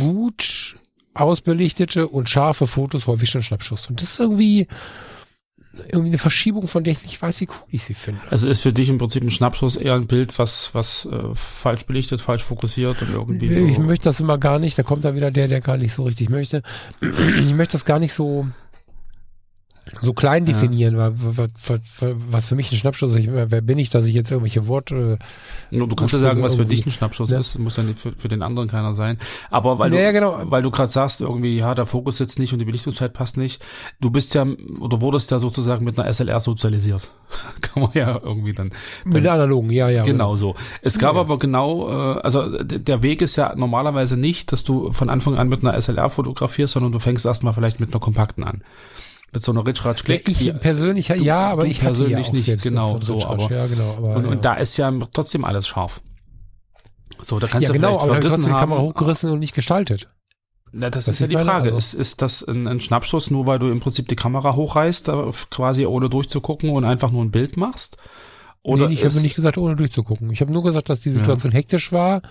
gut 0.00 0.76
ausbelichtete 1.12 2.08
und 2.08 2.30
scharfe 2.30 2.66
Fotos 2.66 3.06
häufig 3.06 3.28
schon 3.28 3.42
Schnappschuss. 3.42 3.90
Und 3.90 4.00
das 4.00 4.12
ist 4.12 4.20
irgendwie, 4.20 4.66
irgendwie 5.72 6.08
eine 6.08 6.18
Verschiebung, 6.18 6.66
von 6.66 6.82
der 6.82 6.92
ich 6.92 7.02
nicht 7.02 7.20
weiß, 7.20 7.40
wie 7.40 7.46
cool 7.46 7.66
ich 7.70 7.84
sie 7.84 7.94
finde. 7.94 8.20
Also 8.28 8.48
ist 8.48 8.62
für 8.62 8.72
dich 8.72 8.88
im 8.88 8.98
Prinzip 8.98 9.22
ein 9.22 9.30
Schnappschuss 9.30 9.76
eher 9.76 9.94
ein 9.94 10.06
Bild, 10.06 10.38
was, 10.38 10.70
was 10.74 11.06
äh, 11.06 11.34
falsch 11.34 11.86
belichtet, 11.86 12.20
falsch 12.20 12.42
fokussiert 12.42 13.00
und 13.02 13.10
irgendwie 13.12 13.46
ich 13.46 13.56
so. 13.56 13.66
Ich 13.66 13.78
möchte 13.78 14.04
das 14.04 14.20
immer 14.20 14.38
gar 14.38 14.58
nicht, 14.58 14.78
da 14.78 14.82
kommt 14.82 15.04
da 15.04 15.14
wieder 15.14 15.30
der, 15.30 15.48
der 15.48 15.60
gar 15.60 15.76
nicht 15.76 15.92
so 15.92 16.04
richtig 16.04 16.28
möchte. 16.28 16.62
Ich 17.38 17.54
möchte 17.54 17.72
das 17.72 17.84
gar 17.84 17.98
nicht 17.98 18.12
so 18.12 18.46
so 20.00 20.12
klein 20.12 20.44
definieren, 20.44 20.96
ja. 20.96 21.12
was, 21.12 22.46
für 22.46 22.54
mich 22.54 22.70
ein 22.70 22.76
Schnappschuss 22.76 23.14
ist. 23.14 23.28
Wer 23.28 23.60
bin 23.60 23.78
ich, 23.78 23.90
dass 23.90 24.04
ich 24.04 24.14
jetzt 24.14 24.30
irgendwelche 24.30 24.66
Worte. 24.66 25.18
Äh, 25.70 25.76
du 25.76 25.94
kannst 25.94 26.12
ja 26.12 26.20
sagen, 26.20 26.42
was 26.42 26.54
für 26.56 26.66
dich 26.66 26.86
ein 26.86 26.90
Schnappschuss 26.90 27.30
ja. 27.30 27.40
ist, 27.40 27.58
muss 27.58 27.76
ja 27.76 27.82
nicht 27.82 27.98
für, 27.98 28.12
für 28.12 28.28
den 28.28 28.42
anderen 28.42 28.68
keiner 28.68 28.94
sein. 28.94 29.18
Aber 29.50 29.78
weil 29.78 29.92
ja, 29.94 30.08
du, 30.08 30.12
genau. 30.12 30.40
weil 30.44 30.62
du 30.62 30.70
gerade 30.70 30.90
sagst, 30.90 31.20
irgendwie, 31.20 31.56
ja, 31.56 31.74
der 31.74 31.86
Fokus 31.86 32.18
jetzt 32.18 32.38
nicht 32.38 32.52
und 32.52 32.58
die 32.58 32.64
Belichtungszeit 32.64 33.12
passt 33.12 33.36
nicht. 33.36 33.62
Du 34.00 34.10
bist 34.10 34.34
ja 34.34 34.46
oder 34.80 35.00
wurdest 35.00 35.30
ja 35.30 35.38
sozusagen 35.38 35.84
mit 35.84 35.98
einer 35.98 36.12
SLR 36.12 36.40
sozialisiert. 36.40 37.10
Kann 37.60 37.82
man 37.82 37.92
ja 37.94 38.20
irgendwie 38.22 38.52
dann. 38.52 38.70
dann 39.04 39.12
mit 39.12 39.24
der 39.24 39.32
analogen, 39.32 39.70
ja, 39.70 39.88
ja. 39.88 40.04
Genau 40.04 40.36
so. 40.36 40.54
Es 40.82 40.98
gab 40.98 41.16
aber 41.16 41.38
genau, 41.38 41.88
äh, 41.88 42.20
also 42.20 42.62
der 42.62 43.02
Weg 43.02 43.22
ist 43.22 43.36
ja 43.36 43.54
normalerweise 43.56 44.16
nicht, 44.16 44.52
dass 44.52 44.62
du 44.62 44.92
von 44.92 45.08
Anfang 45.08 45.36
an 45.36 45.48
mit 45.48 45.64
einer 45.64 45.80
SLR 45.80 46.10
fotografierst, 46.10 46.74
sondern 46.74 46.92
du 46.92 46.98
fängst 46.98 47.24
erstmal 47.24 47.54
vielleicht 47.54 47.80
mit 47.80 47.92
einer 47.92 48.00
kompakten 48.00 48.44
an 48.44 48.62
mit 49.32 49.42
so 49.42 49.52
einer 49.52 49.66
Ritschratsch 49.66 50.04
Klick. 50.04 50.28
Ja, 50.28 50.54
ich 50.54 50.60
persönlich, 50.60 51.08
du, 51.08 51.14
ja, 51.14 51.50
aber 51.50 51.66
ich 51.66 51.80
persönlich 51.80 52.26
ja 52.28 52.32
nicht, 52.32 52.62
genau, 52.62 53.00
so, 53.00 53.24
aber, 53.24 53.50
ja, 53.50 53.66
genau, 53.66 53.96
aber, 53.98 54.16
und, 54.16 54.26
und 54.26 54.44
da 54.44 54.54
ist 54.54 54.76
ja 54.76 54.92
trotzdem 55.12 55.44
alles 55.44 55.66
scharf. 55.66 56.00
So, 57.22 57.38
da 57.38 57.46
kannst 57.46 57.68
ja, 57.68 57.72
du 57.72 57.74
genau, 57.74 57.98
vielleicht 57.98 58.10
aber 58.10 58.22
verrissen 58.22 58.44
die 58.44 58.50
Kamera 58.50 58.80
hochgerissen 58.80 59.30
und 59.30 59.38
nicht 59.38 59.54
gestaltet. 59.54 60.08
Na, 60.72 60.88
das, 60.88 61.06
das 61.06 61.16
ist 61.16 61.20
ja 61.20 61.26
die 61.26 61.36
Frage. 61.36 61.66
Also. 61.66 61.76
Ist, 61.76 61.94
ist 61.94 62.22
das 62.22 62.42
ein, 62.46 62.68
ein 62.68 62.80
Schnappschuss, 62.80 63.30
nur 63.30 63.46
weil 63.46 63.58
du 63.58 63.70
im 63.70 63.80
Prinzip 63.80 64.08
die 64.08 64.16
Kamera 64.16 64.54
hochreißt, 64.54 65.10
quasi 65.50 65.86
ohne 65.86 66.08
durchzugucken 66.08 66.70
und 66.70 66.84
einfach 66.84 67.10
nur 67.10 67.24
ein 67.24 67.30
Bild 67.30 67.56
machst? 67.56 67.96
Oder 68.62 68.88
nee, 68.88 68.94
ich 68.94 69.04
habe 69.04 69.14
nicht 69.20 69.36
gesagt, 69.36 69.58
ohne 69.58 69.74
durchzugucken. 69.74 70.30
Ich 70.30 70.40
habe 70.40 70.52
nur 70.52 70.62
gesagt, 70.62 70.88
dass 70.88 71.00
die 71.00 71.10
Situation 71.10 71.52
ja. 71.52 71.58
hektisch 71.58 71.92
war 71.92 72.22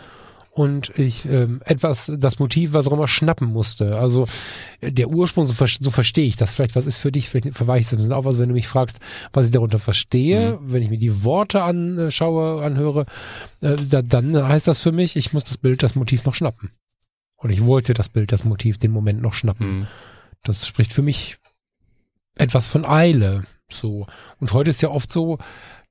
und 0.52 0.92
ich 0.98 1.26
ähm, 1.26 1.62
etwas 1.64 2.12
das 2.18 2.40
Motiv, 2.40 2.74
was 2.74 2.88
auch 2.88 2.94
immer 2.94 3.08
schnappen 3.08 3.48
musste. 3.48 3.98
Also 3.98 4.28
der 4.82 5.10
Ursprung, 5.10 5.46
so, 5.46 5.54
so 5.54 5.92
verstehe 5.92 6.28
ich 6.28 6.36
das. 6.36 6.54
Vielleicht 6.54 6.76
was 6.76 6.86
ist 6.86 6.98
für 6.98 7.12
dich, 7.12 7.30
vielleicht 7.30 7.56
verweiche 7.56 7.82
ich 7.82 7.86
das 7.86 7.94
ein 7.94 7.98
bisschen 7.98 8.14
auf, 8.14 8.26
also 8.26 8.40
wenn 8.40 8.50
du 8.50 8.56
mich 8.56 8.68
fragst, 8.68 9.00
was 9.32 9.46
ich 9.46 9.52
darunter 9.52 9.80
verstehe, 9.80 10.54
mhm. 10.54 10.74
wenn 10.74 10.82
ich 10.82 10.90
mir 10.90 10.98
die 10.98 11.24
Worte 11.24 11.64
anschaue, 11.64 12.64
anhöre, 12.64 13.06
äh, 13.62 13.76
da, 13.78 14.02
dann 14.02 14.36
heißt 14.48 14.68
das 14.68 14.80
für 14.80 14.92
mich, 14.92 15.16
ich 15.16 15.34
muss 15.34 15.44
das 15.44 15.58
Bild, 15.58 15.84
das 15.84 15.96
Motiv 15.96 16.26
noch 16.26 16.34
schnappen. 16.34 16.72
Und 17.36 17.52
ich 17.52 17.66
wollte 17.66 17.94
das 17.94 18.10
Bild, 18.10 18.32
das 18.32 18.44
Motiv, 18.44 18.78
den 18.78 18.92
Moment 18.92 19.22
noch 19.22 19.34
schnappen. 19.34 19.80
Mhm. 19.80 19.88
Das 20.44 20.68
spricht 20.68 20.94
für 20.94 21.02
mich 21.02 21.38
etwas 22.36 22.68
von 22.68 22.86
Eile. 22.86 23.44
So. 23.72 24.08
Und 24.40 24.52
heute 24.54 24.72
ist 24.72 24.82
ja 24.82 24.90
oft 24.90 25.12
so, 25.12 25.38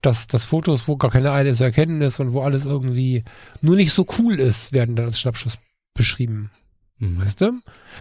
dass, 0.02 0.26
dass 0.28 0.44
Fotos, 0.44 0.86
wo 0.88 0.96
gar 0.96 1.10
keine 1.10 1.32
Eile 1.32 1.54
zu 1.54 1.64
erkennen 1.64 2.00
ist 2.02 2.20
und 2.20 2.32
wo 2.32 2.42
alles 2.42 2.64
irgendwie 2.64 3.24
nur 3.62 3.76
nicht 3.76 3.92
so 3.92 4.06
cool 4.18 4.38
ist, 4.38 4.72
werden 4.72 4.94
dann 4.96 5.06
als 5.06 5.20
Schnappschuss 5.20 5.58
beschrieben. 5.94 6.50
Mhm. 6.98 7.20
Weißt 7.20 7.40
du? 7.40 7.52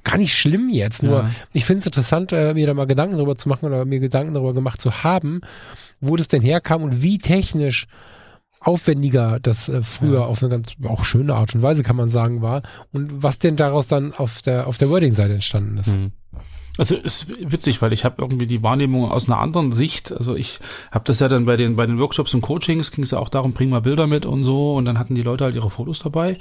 Gar 0.04 0.18
nicht 0.18 0.36
schlimm 0.36 0.70
jetzt, 0.70 1.04
nur 1.04 1.24
Ja. 1.24 1.32
ich 1.54 1.66
finde 1.66 1.80
es 1.80 1.86
interessant, 1.88 2.32
äh, 2.34 2.54
mir 2.54 2.68
da 2.68 2.74
mal 2.74 2.88
Gedanken 2.88 3.16
darüber 3.18 3.36
zu 3.36 3.50
machen 3.50 3.66
oder 3.66 3.86
mir 3.86 4.00
Gedanken 4.00 4.34
darüber 4.34 4.54
gemacht 4.54 4.82
zu 4.82 5.04
haben, 5.04 5.42
wo 6.00 6.16
das 6.16 6.28
denn 6.28 6.42
herkam 6.42 6.84
und 6.84 7.02
wie 7.02 7.18
technisch 7.18 7.88
aufwendiger 8.60 9.40
das 9.40 9.70
äh, 9.70 9.84
früher 9.84 10.20
Ja. 10.22 10.26
auf 10.26 10.42
eine 10.42 10.50
ganz 10.50 10.74
auch 10.88 11.04
schöne 11.06 11.36
Art 11.36 11.54
und 11.56 11.62
Weise 11.62 11.84
kann 11.84 11.96
man 11.96 12.10
sagen 12.10 12.42
war 12.42 12.64
und 12.92 13.22
was 13.24 13.38
denn 13.40 13.56
daraus 13.56 13.88
dann 13.88 14.14
auf 14.14 14.42
der 14.42 14.68
auf 14.68 14.78
der 14.80 14.90
Wording-Seite 14.90 15.34
entstanden 15.36 15.78
ist. 15.78 15.98
Mhm. 15.98 16.12
Also 16.78 16.96
ist 16.96 17.52
witzig, 17.52 17.82
weil 17.82 17.94
ich 17.94 18.06
habe 18.06 18.22
irgendwie 18.22 18.48
die 18.48 18.64
Wahrnehmung 18.64 19.10
aus 19.10 19.28
einer 19.28 19.40
anderen 19.40 19.72
Sicht. 19.72 20.12
Also 20.12 20.36
ich 20.36 20.60
habe 20.92 21.06
das 21.06 21.20
ja 21.20 21.28
dann 21.28 21.46
bei 21.46 21.58
den 21.58 21.76
bei 21.76 21.86
den 21.86 22.00
Workshops 22.00 22.34
und 22.34 22.42
Coachings 22.42 22.92
ging 22.92 23.04
es 23.04 23.12
ja 23.12 23.20
auch 23.20 23.30
darum, 23.30 23.54
bring 23.54 23.70
mal 23.70 23.82
Bilder 23.82 24.08
mit 24.08 24.26
und 24.26 24.44
so 24.44 24.76
und 24.76 24.86
dann 24.86 25.00
hatten 25.00 25.16
die 25.16 25.24
Leute 25.24 25.46
halt 25.46 25.56
ihre 25.56 25.72
Fotos 25.72 26.00
dabei. 26.00 26.38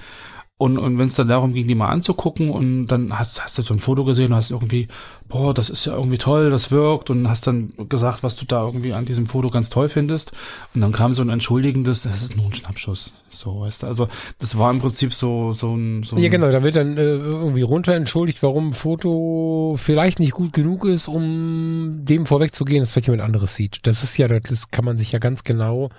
Und, 0.58 0.78
und 0.78 0.96
wenn 0.96 1.08
es 1.08 1.16
dann 1.16 1.28
darum 1.28 1.52
ging, 1.52 1.68
die 1.68 1.74
mal 1.74 1.90
anzugucken 1.90 2.48
und 2.48 2.86
dann 2.86 3.18
hast, 3.18 3.44
hast 3.44 3.58
du 3.58 3.62
so 3.62 3.74
ein 3.74 3.78
Foto 3.78 4.04
gesehen 4.06 4.28
und 4.28 4.36
hast 4.36 4.50
irgendwie, 4.50 4.88
boah, 5.28 5.52
das 5.52 5.68
ist 5.68 5.84
ja 5.84 5.94
irgendwie 5.94 6.16
toll, 6.16 6.48
das 6.48 6.70
wirkt 6.70 7.10
und 7.10 7.28
hast 7.28 7.46
dann 7.46 7.74
gesagt, 7.90 8.22
was 8.22 8.36
du 8.36 8.46
da 8.46 8.64
irgendwie 8.64 8.94
an 8.94 9.04
diesem 9.04 9.26
Foto 9.26 9.50
ganz 9.50 9.68
toll 9.68 9.90
findest. 9.90 10.32
Und 10.74 10.80
dann 10.80 10.92
kam 10.92 11.12
so 11.12 11.20
ein 11.20 11.28
entschuldigendes, 11.28 12.04
das 12.04 12.22
ist 12.22 12.38
nur 12.38 12.46
ein 12.46 12.54
Schnappschuss. 12.54 13.12
So, 13.28 13.60
weißt 13.60 13.82
du, 13.82 13.86
also 13.86 14.08
das 14.38 14.56
war 14.56 14.70
im 14.70 14.80
Prinzip 14.80 15.12
so, 15.12 15.52
so 15.52 15.76
ein, 15.76 16.04
so 16.04 16.16
Ja, 16.16 16.30
genau, 16.30 16.50
da 16.50 16.62
wird 16.62 16.76
dann 16.76 16.96
äh, 16.96 17.02
irgendwie 17.02 17.60
runter 17.60 17.92
entschuldigt, 17.92 18.42
warum 18.42 18.70
ein 18.70 18.72
Foto 18.72 19.76
vielleicht 19.78 20.20
nicht 20.20 20.32
gut 20.32 20.54
genug 20.54 20.86
ist, 20.86 21.06
um 21.06 22.00
dem 22.02 22.24
vorwegzugehen, 22.24 22.80
dass 22.80 22.92
vielleicht 22.92 23.08
jemand 23.08 23.24
anderes 23.24 23.56
sieht. 23.56 23.80
Das 23.86 24.02
ist 24.02 24.16
ja, 24.16 24.26
das 24.26 24.70
kann 24.70 24.86
man 24.86 24.96
sich 24.96 25.12
ja 25.12 25.18
ganz 25.18 25.42
genau. 25.42 25.90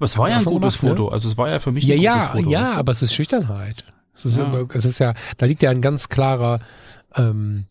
Aber 0.00 0.06
es 0.06 0.16
war 0.18 0.28
ja 0.28 0.34
Ja, 0.34 0.38
ein 0.40 0.44
gutes 0.46 0.80
gemacht, 0.80 0.82
ne? 0.82 0.88
Foto. 0.90 1.08
Also 1.08 1.28
es 1.28 1.36
war 1.36 1.48
ja 1.50 1.58
für 1.60 1.72
mich 1.72 1.84
Ja, 1.84 1.94
ein 1.94 2.00
ja, 2.00 2.12
gutes 2.14 2.28
Foto. 2.30 2.50
ja, 2.50 2.64
du? 2.72 2.78
aber 2.78 2.92
es 2.92 3.02
ist 3.02 3.12
Schüchternheit. 3.14 3.84
Es 4.14 4.24
ist, 4.24 4.38
Ja. 4.38 4.64
es 4.72 4.84
ist 4.86 4.98
ja, 4.98 5.14
da 5.36 5.46
liegt 5.46 5.62
ja 5.62 5.70
ein 5.70 5.82
ganz 5.82 6.08
klarer, 6.08 6.60
ähm, 7.16 7.66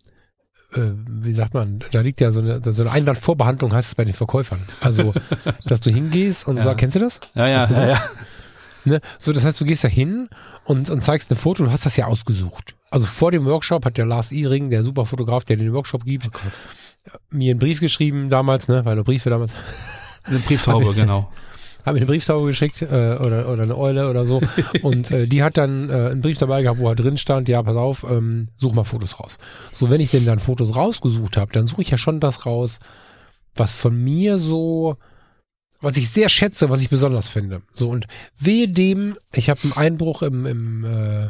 äh, 0.73 0.81
wie 1.07 1.33
sagt 1.33 1.55
man, 1.55 1.83
da 1.91 2.01
liegt 2.01 2.21
ja 2.21 2.29
so 2.31 2.39
eine, 2.41 2.61
so 2.63 2.83
eine 2.83 2.91
Einwandvorbehandlung 2.91 3.73
heißt 3.73 3.89
es 3.89 3.95
bei 3.95 4.05
den 4.05 4.13
Verkäufern. 4.13 4.61
Also, 4.81 5.13
dass 5.65 5.81
du 5.81 5.89
hingehst 5.89 6.47
und 6.47 6.57
Ja. 6.57 6.63
sagst, 6.63 6.79
kennst 6.79 6.95
du 6.95 6.99
das? 6.99 7.19
Ja, 7.33 7.47
ja, 7.47 7.65
Das 7.65 7.71
ja, 7.71 7.87
ja. 7.87 8.01
Ne? 8.85 9.01
So, 9.17 9.33
das 9.33 9.43
heißt, 9.43 9.59
du 9.59 9.65
gehst 9.65 9.83
da 9.83 9.87
hin 9.87 10.29
und, 10.65 10.89
und 10.89 11.03
zeigst 11.03 11.31
ein 11.31 11.35
Foto, 11.35 11.63
du 11.65 11.71
hast 11.71 11.85
das 11.85 11.97
ja 11.97 12.05
ausgesucht. 12.05 12.75
Also 12.91 13.07
vor 13.07 13.31
dem 13.31 13.45
Workshop 13.45 13.85
hat 13.85 13.97
der 13.97 14.05
Lars 14.05 14.31
Ihring, 14.31 14.69
der 14.69 14.83
super 14.83 15.05
Fotograf, 15.05 15.43
der 15.43 15.57
den 15.57 15.73
Workshop 15.73 16.05
gibt, 16.05 16.29
mir 17.29 17.51
einen 17.51 17.59
Brief 17.59 17.79
geschrieben 17.81 18.29
damals, 18.29 18.67
ne, 18.67 18.85
weil 18.85 18.97
er 18.97 19.03
Briefe 19.03 19.29
damals, 19.29 19.51
Eine 20.23 20.39
Brieftaube, 20.39 20.93
genau. 20.95 21.31
Hat 21.85 21.93
mir 21.93 21.99
eine 21.99 22.05
Brieftaube 22.05 22.47
geschickt 22.47 22.81
äh, 22.81 22.85
oder, 22.85 23.49
oder 23.49 23.63
eine 23.63 23.77
Eule 23.77 24.09
oder 24.09 24.25
so 24.25 24.41
und 24.81 25.11
äh, 25.11 25.27
die 25.27 25.43
hat 25.43 25.57
dann 25.57 25.89
äh, 25.89 26.09
einen 26.11 26.21
Brief 26.21 26.37
dabei 26.37 26.61
gehabt, 26.61 26.79
wo 26.79 26.87
halt 26.87 26.99
drin 26.99 27.17
stand, 27.17 27.49
ja, 27.49 27.61
pass 27.63 27.75
auf, 27.75 28.03
ähm, 28.03 28.49
such 28.55 28.73
mal 28.73 28.83
Fotos 28.83 29.19
raus. 29.19 29.37
So, 29.71 29.89
wenn 29.89 30.01
ich 30.01 30.11
denn 30.11 30.25
dann 30.25 30.39
Fotos 30.39 30.75
rausgesucht 30.75 31.37
habe, 31.37 31.51
dann 31.51 31.67
suche 31.67 31.81
ich 31.81 31.89
ja 31.89 31.97
schon 31.97 32.19
das 32.19 32.45
raus, 32.45 32.79
was 33.55 33.71
von 33.71 33.95
mir 34.01 34.37
so, 34.37 34.97
was 35.81 35.97
ich 35.97 36.09
sehr 36.09 36.29
schätze, 36.29 36.69
was 36.69 36.81
ich 36.81 36.89
besonders 36.89 37.29
finde. 37.29 37.61
So, 37.71 37.89
und 37.89 38.07
wehe 38.37 38.67
dem, 38.67 39.17
ich 39.33 39.49
habe 39.49 39.59
einen 39.63 39.73
Einbruch 39.73 40.21
im, 40.21 40.45
im, 40.45 40.83
äh, 40.83 41.29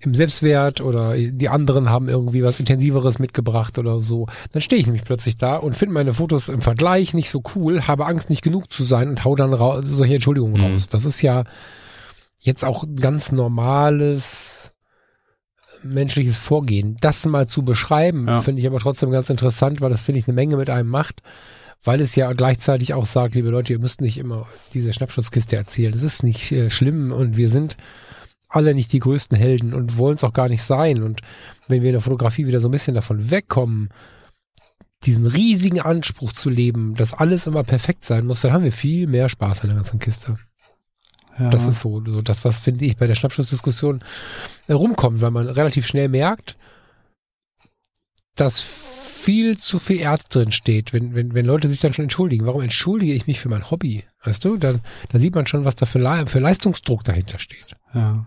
im 0.00 0.14
Selbstwert 0.14 0.80
oder 0.82 1.16
die 1.16 1.48
anderen 1.48 1.88
haben 1.88 2.08
irgendwie 2.08 2.42
was 2.42 2.60
Intensiveres 2.60 3.18
mitgebracht 3.18 3.78
oder 3.78 3.98
so, 4.00 4.26
dann 4.52 4.60
stehe 4.60 4.78
ich 4.80 4.86
nämlich 4.86 5.04
plötzlich 5.04 5.36
da 5.36 5.56
und 5.56 5.74
finde 5.74 5.94
meine 5.94 6.12
Fotos 6.12 6.48
im 6.50 6.60
Vergleich 6.60 7.14
nicht 7.14 7.30
so 7.30 7.42
cool, 7.54 7.82
habe 7.86 8.04
Angst, 8.06 8.28
nicht 8.28 8.42
genug 8.42 8.70
zu 8.72 8.84
sein 8.84 9.08
und 9.08 9.24
hau 9.24 9.34
dann 9.36 9.54
ra 9.54 9.80
solche 9.82 10.14
Entschuldigungen 10.14 10.60
Mhm. 10.60 10.72
raus. 10.72 10.88
Das 10.88 11.06
ist 11.06 11.22
ja 11.22 11.44
jetzt 12.42 12.64
auch 12.64 12.84
ganz 13.00 13.32
normales 13.32 14.72
menschliches 15.82 16.36
Vorgehen. 16.36 16.96
Das 17.00 17.24
mal 17.26 17.46
zu 17.46 17.62
beschreiben, 17.62 18.26
Ja. 18.26 18.42
finde 18.42 18.60
ich 18.60 18.66
aber 18.66 18.78
trotzdem 18.80 19.10
ganz 19.10 19.30
interessant, 19.30 19.80
weil 19.80 19.90
das, 19.90 20.00
finde 20.00 20.18
ich, 20.18 20.26
eine 20.26 20.34
Menge 20.34 20.56
mit 20.56 20.68
einem 20.70 20.88
macht, 20.88 21.22
weil 21.84 22.00
es 22.00 22.16
ja 22.16 22.32
gleichzeitig 22.32 22.94
auch 22.94 23.06
sagt, 23.06 23.34
liebe 23.34 23.50
Leute, 23.50 23.72
ihr 23.72 23.78
müsst 23.78 24.00
nicht 24.00 24.18
immer 24.18 24.46
diese 24.74 24.92
Schnappschutzkiste 24.92 25.56
erzählen. 25.56 25.92
Das 25.92 26.02
ist 26.02 26.22
nicht 26.22 26.50
äh, 26.52 26.70
schlimm 26.70 27.12
und 27.12 27.36
wir 27.36 27.48
sind 27.48 27.76
alle 28.48 28.74
nicht 28.74 28.92
die 28.92 29.00
größten 29.00 29.36
Helden 29.36 29.74
und 29.74 29.98
wollen 29.98 30.16
es 30.16 30.24
auch 30.24 30.32
gar 30.32 30.48
nicht 30.48 30.62
sein. 30.62 31.02
Und 31.02 31.20
wenn 31.68 31.82
wir 31.82 31.90
in 31.90 31.94
der 31.94 32.02
Fotografie 32.02 32.46
wieder 32.46 32.60
so 32.60 32.68
ein 32.68 32.72
bisschen 32.72 32.94
davon 32.94 33.30
wegkommen, 33.30 33.90
diesen 35.04 35.26
riesigen 35.26 35.80
Anspruch 35.80 36.32
zu 36.32 36.48
leben, 36.48 36.94
dass 36.94 37.14
alles 37.14 37.46
immer 37.46 37.64
perfekt 37.64 38.04
sein 38.04 38.26
muss, 38.26 38.40
dann 38.40 38.52
haben 38.52 38.64
wir 38.64 38.72
viel 38.72 39.06
mehr 39.06 39.28
Spaß 39.28 39.62
an 39.62 39.68
der 39.68 39.76
ganzen 39.76 39.98
Kiste. 39.98 40.38
Ja. 41.38 41.50
Das 41.50 41.66
ist 41.66 41.80
so, 41.80 42.02
so 42.04 42.22
das, 42.22 42.44
was 42.44 42.58
finde 42.58 42.86
ich 42.86 42.96
bei 42.96 43.06
der 43.06 43.14
Schnappschussdiskussion 43.14 44.02
äh, 44.68 44.72
rumkommt, 44.72 45.20
weil 45.20 45.30
man 45.30 45.48
relativ 45.48 45.86
schnell 45.86 46.08
merkt, 46.08 46.56
dass 48.36 48.60
viel 48.60 49.58
zu 49.58 49.78
viel 49.78 49.98
Erz 50.00 50.24
drin 50.24 50.52
steht, 50.52 50.92
wenn, 50.92 51.14
wenn, 51.14 51.34
wenn 51.34 51.46
Leute 51.46 51.68
sich 51.68 51.80
dann 51.80 51.92
schon 51.92 52.04
entschuldigen. 52.04 52.46
Warum 52.46 52.62
entschuldige 52.62 53.12
ich 53.12 53.26
mich 53.26 53.40
für 53.40 53.48
mein 53.48 53.70
Hobby? 53.70 54.04
Weißt 54.24 54.44
du, 54.44 54.56
dann, 54.56 54.80
dann 55.10 55.20
sieht 55.20 55.34
man 55.34 55.46
schon, 55.46 55.64
was 55.64 55.76
da 55.76 55.84
für, 55.84 55.98
Le 55.98 56.26
für 56.26 56.38
Leistungsdruck 56.38 57.04
dahinter 57.04 57.38
steht. 57.38 57.76
ja. 57.92 58.26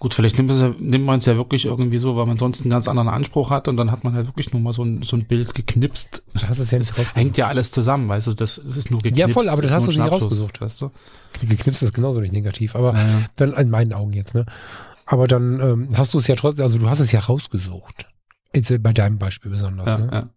Gut, 0.00 0.14
vielleicht 0.14 0.38
nimmt, 0.38 0.50
ja- 0.50 0.74
nimmt 0.78 1.04
man 1.04 1.18
es 1.18 1.26
ja 1.26 1.36
wirklich 1.36 1.66
irgendwie 1.66 1.98
so, 1.98 2.16
weil 2.16 2.24
man 2.26 2.38
sonst 2.38 2.62
einen 2.62 2.70
ganz 2.70 2.88
anderen 2.88 3.08
Anspruch 3.10 3.50
hat 3.50 3.68
und 3.68 3.76
dann 3.76 3.92
hat 3.92 4.02
man 4.02 4.14
halt 4.14 4.26
wirklich 4.26 4.50
nur 4.52 4.60
mal 4.62 4.72
so 4.72 4.82
ein, 4.82 5.02
so 5.02 5.14
ein 5.14 5.26
Bild 5.26 5.54
geknipst. 5.54 6.24
Du 6.32 6.48
hast 6.48 6.58
es 6.58 6.70
ja 6.70 6.78
nicht 6.78 6.88
rausgesucht. 6.90 7.16
Hängt 7.16 7.36
ja 7.36 7.48
alles 7.48 7.70
zusammen, 7.70 8.08
weißt 8.08 8.26
du, 8.28 8.34
das, 8.34 8.56
es 8.56 8.78
ist 8.78 8.90
nur 8.90 9.02
geknipst. 9.02 9.18
Ja, 9.20 9.28
voll, 9.28 9.48
aber 9.50 9.60
das 9.60 9.74
hast 9.74 9.86
du 9.86 9.90
nicht 9.90 10.00
rausgesucht. 10.10 10.60
Weißt 10.62 10.80
du? 10.80 10.90
Geknipst 11.46 11.82
ist 11.82 11.92
genauso 11.94 12.18
nicht 12.20 12.32
negativ, 12.32 12.74
aber 12.74 12.94
Ja, 12.94 13.06
ja. 13.08 13.24
dann 13.36 13.52
in 13.52 13.68
meinen 13.70 13.92
Augen 13.92 14.14
jetzt, 14.14 14.34
ne? 14.34 14.46
Aber 15.04 15.26
dann 15.28 15.60
ähm, 15.60 15.88
hast 15.98 16.14
du 16.14 16.18
es 16.18 16.26
ja 16.28 16.34
trotzdem, 16.34 16.62
also 16.64 16.78
du 16.78 16.88
hast 16.88 17.00
es 17.00 17.12
ja 17.12 17.20
rausgesucht. 17.20 18.06
Jetzt 18.54 18.70
äh, 18.70 18.78
bei 18.78 18.94
deinem 18.94 19.18
Beispiel 19.18 19.50
besonders, 19.50 19.86
Ja, 19.86 19.98
ne? 19.98 20.08
ja. 20.10 20.28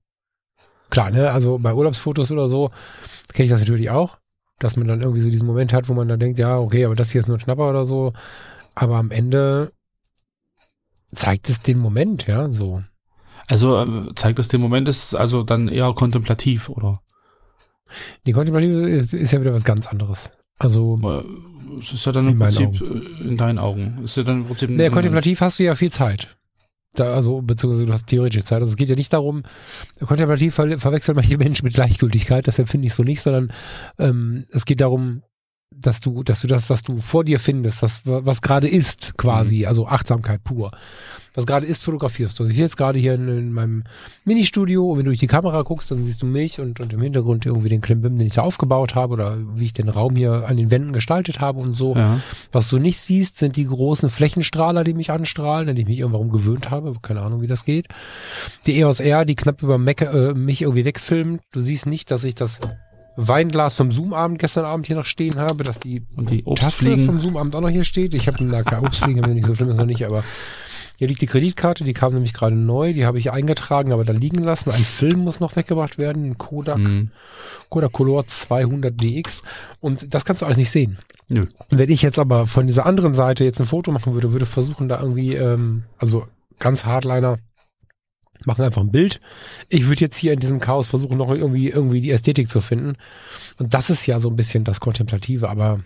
Klar, 0.90 1.10
ne? 1.12 1.32
Also 1.32 1.58
bei 1.58 1.74
Urlaubsfotos 1.74 2.32
oder 2.32 2.50
so 2.50 2.70
kenne 3.34 3.46
ich 3.46 3.50
das 3.52 3.62
natürlich 3.62 3.90
auch, 3.90 4.18
dass 4.60 4.76
man 4.76 4.88
dann 4.90 5.00
irgendwie 5.02 5.22
so 5.22 5.30
diesen 5.30 5.48
Moment 5.48 5.72
hat, 5.72 5.88
wo 5.88 5.94
man 5.94 6.08
dann 6.10 6.20
denkt, 6.20 6.38
ja, 6.38 6.58
okay, 6.60 6.84
aber 6.86 6.96
das 6.96 7.12
hier 7.12 7.20
ist 7.20 7.28
nur 7.28 7.38
ein 7.38 7.40
Schnapper 7.40 7.70
oder 7.70 7.86
so. 7.86 8.12
Aber 8.76 8.98
am 8.98 9.12
Ende 9.12 9.72
zeigt 11.14 11.50
es 11.50 11.62
den 11.62 11.80
Moment, 11.80 12.28
ja, 12.28 12.50
so. 12.50 12.84
Also 13.48 13.82
äh, 13.82 14.16
zeigt 14.16 14.40
das 14.40 14.48
den 14.48 14.62
Moment, 14.62 14.88
ist 14.88 15.14
also 15.16 15.44
dann 15.44 15.68
eher 15.68 15.92
kontemplativ, 15.92 16.70
oder? 16.70 17.02
Die 18.26 18.32
Kontemplative 18.32 18.90
ist, 18.90 19.14
ist 19.14 19.32
ja 19.32 19.42
wieder 19.42 19.54
was 19.54 19.66
ganz 19.66 19.88
anderes. 19.88 20.32
Also, 20.58 20.98
Äh, 21.04 21.78
Es 21.80 21.92
ist 21.94 22.06
ja 22.06 22.12
dann 22.12 22.28
im 22.28 22.40
Prinzip 22.40 22.82
äh, 22.82 23.28
in 23.28 23.38
deinen 23.38 23.60
Augen. 23.60 24.00
Ist 24.04 24.18
ja 24.18 24.24
dann 24.24 24.42
im 24.42 24.46
Prinzip 24.46 24.70
naja, 24.70 24.90
kontemplativ 24.90 25.42
hast 25.42 25.60
du 25.60 25.64
ja 25.64 25.76
viel 25.76 25.92
Zeit. 25.92 26.38
Da, 26.96 27.14
also, 27.14 27.42
beziehungsweise 27.42 27.86
du 27.86 27.94
hast 27.94 28.08
theoretische 28.08 28.44
Zeit. 28.44 28.62
Also 28.62 28.72
es 28.72 28.78
geht 28.78 28.90
ja 28.90 28.96
nicht 28.96 29.12
darum, 29.14 29.42
kontemplativ 30.06 30.54
ver 30.56 30.78
verwechseln 30.80 31.16
manche 31.16 31.38
Menschen 31.38 31.66
mit 31.66 31.74
Gleichgültigkeit, 31.74 32.48
das 32.48 32.60
empfinde 32.60 32.88
ich 32.88 32.94
so 32.94 33.04
nicht, 33.04 33.22
sondern 33.22 33.52
ähm, 33.98 34.46
es 34.52 34.66
geht 34.66 34.82
darum, 34.82 35.24
dass 35.80 36.00
du, 36.00 36.24
dass 36.24 36.42
du 36.42 36.48
das, 36.48 36.70
was 36.70 36.84
du 36.84 36.98
vor 37.00 37.24
dir 37.24 37.40
findest, 37.40 37.82
was, 37.82 38.02
was 38.06 38.42
gerade 38.42 38.68
ist, 38.68 39.18
quasi, 39.18 39.66
also 39.66 39.88
Achtsamkeit 39.88 40.44
pur. 40.44 40.72
Was 41.36 41.48
gerade 41.48 41.66
ist, 41.66 41.84
fotografierst 41.84 42.38
du. 42.38 42.44
Also 42.44 42.52
Ich 42.52 42.58
sehe 42.58 42.66
jetzt 42.66 42.78
gerade 42.78 43.00
hier 43.00 43.16
in, 43.16 43.28
in 43.28 43.54
meinem 43.54 43.84
Ministudio 44.24 44.88
und 44.88 45.00
wenn 45.00 45.06
du 45.06 45.10
durch 45.10 45.20
die 45.20 45.28
Kamera 45.28 45.64
guckst, 45.64 45.90
dann 45.90 46.04
siehst 46.06 46.22
du 46.22 46.28
mich 46.28 46.60
und, 46.60 46.80
und 46.80 46.94
im 46.94 47.02
Hintergrund 47.02 47.46
irgendwie 47.46 47.70
den 47.70 47.82
Klimbim, 47.82 48.18
den 48.18 48.28
ich 48.28 48.36
da 48.36 48.44
aufgebaut 48.44 48.94
habe 48.94 49.14
oder 49.14 49.38
wie 49.56 49.66
ich 49.66 49.74
den 49.74 49.90
Raum 49.90 50.16
hier 50.16 50.48
an 50.48 50.58
den 50.58 50.70
Wänden 50.70 50.94
gestaltet 50.94 51.40
habe 51.40 51.60
und 51.60 51.76
so. 51.76 51.96
Ja. 51.96 52.20
Was 52.52 52.70
du 52.70 52.78
nicht 52.78 53.00
siehst, 53.00 53.38
sind 53.38 53.56
die 53.58 53.66
großen 53.66 54.12
Flächenstrahler, 54.12 54.84
die 54.84 54.94
mich 54.94 55.10
anstrahlen, 55.10 55.70
an 55.70 55.76
die 55.76 55.82
ich 55.82 55.88
mich 55.88 56.00
irgendwann 56.00 56.30
gewöhnt 56.30 56.70
habe. 56.70 56.94
Keine 57.02 57.22
Ahnung, 57.22 57.42
wie 57.42 57.48
das 57.48 57.66
geht. 57.66 57.88
Die 58.68 58.80
EOS 58.80 59.00
R, 59.00 59.26
die 59.26 59.36
knapp 59.36 59.64
über 59.64 59.80
Mac, 59.80 60.02
äh, 60.02 60.34
mich 60.36 60.62
irgendwie 60.62 60.86
wegfilmt. 60.86 61.42
Du 61.52 61.62
siehst 61.62 61.88
nicht, 61.88 62.12
dass 62.12 62.24
ich 62.24 62.36
das 62.36 62.60
Weinglas 63.16 63.76
vom 63.76 63.92
Zoom-Abend 63.92 64.40
gestern 64.40 64.66
Abend 64.66 64.88
hier 64.88 64.96
noch 64.96 65.06
stehen 65.06 65.36
habe, 65.38 65.64
dass 65.64 65.80
die 65.80 66.04
Und 66.16 66.30
die 66.30 66.44
Tasse 66.44 66.98
vom 66.98 67.20
Zoom-Abend 67.20 67.56
auch 67.56 67.62
noch 67.62 67.70
hier 67.70 67.84
steht. 67.84 68.14
Ich 68.14 68.28
habe 68.28 68.44
na 68.44 68.64
klar, 68.64 68.84
Obstfliegen 68.84 69.22
haben 69.22 69.30
wir 69.30 69.36
nicht 69.36 69.46
so 69.46 69.56
schlimm 69.56 69.70
ist 69.70 69.78
noch 69.78 69.86
nicht, 69.86 70.06
aber 70.06 70.24
hier 70.98 71.08
liegt 71.08 71.22
die 71.22 71.28
Kreditkarte, 71.28 71.84
die 71.84 71.94
kam 71.94 72.14
nämlich 72.14 72.34
gerade 72.34 72.56
neu, 72.56 72.94
die 72.94 73.06
habe 73.06 73.18
ich 73.18 73.32
eingetragen, 73.32 73.92
aber 73.92 74.04
da 74.06 74.14
liegen 74.14 74.44
lassen. 74.44 74.72
Ein 74.72 74.84
Film 74.84 75.20
muss 75.22 75.40
noch 75.40 75.56
weggebracht 75.56 75.98
werden, 75.98 76.24
ein 76.26 76.38
Kodak, 76.38 76.78
Hm. 76.78 77.12
Kodak 77.70 77.92
Color 77.92 78.28
200 78.28 79.00
DX 79.00 79.42
und 79.80 80.14
das 80.14 80.24
kannst 80.26 80.42
du 80.42 80.46
alles 80.46 80.58
nicht 80.58 80.72
sehen. 80.72 81.00
Nö. 81.30 81.46
Wenn 81.70 81.90
ich 81.90 82.02
jetzt 82.02 82.20
aber 82.20 82.46
von 82.46 82.68
dieser 82.68 82.86
anderen 82.86 83.16
Seite 83.16 83.44
jetzt 83.44 83.60
ein 83.60 83.66
Foto 83.66 83.92
machen 83.92 84.14
würde, 84.14 84.34
würde 84.34 84.46
versuchen 84.46 84.88
da 84.88 85.00
irgendwie, 85.02 85.34
ähm, 85.34 85.84
also 85.98 86.28
ganz 86.60 86.86
Hardliner, 86.86 87.38
machen 88.48 88.64
einfach 88.64 88.82
ein 88.82 88.92
Bild. 88.92 89.20
Ich 89.70 89.88
würde 89.88 90.02
jetzt 90.02 90.18
hier 90.18 90.34
in 90.34 90.40
diesem 90.40 90.60
Chaos 90.60 90.88
versuchen, 90.88 91.18
noch 91.18 91.30
irgendwie, 91.30 91.70
irgendwie 91.70 92.02
die 92.02 92.12
Ästhetik 92.12 92.50
zu 92.50 92.62
finden. 92.62 92.96
Und 93.60 93.74
das 93.74 93.90
ist 93.90 94.06
ja 94.06 94.20
so 94.20 94.30
ein 94.30 94.36
bisschen 94.36 94.64
das 94.64 94.80
Kontemplative, 94.80 95.50
aber 95.50 95.80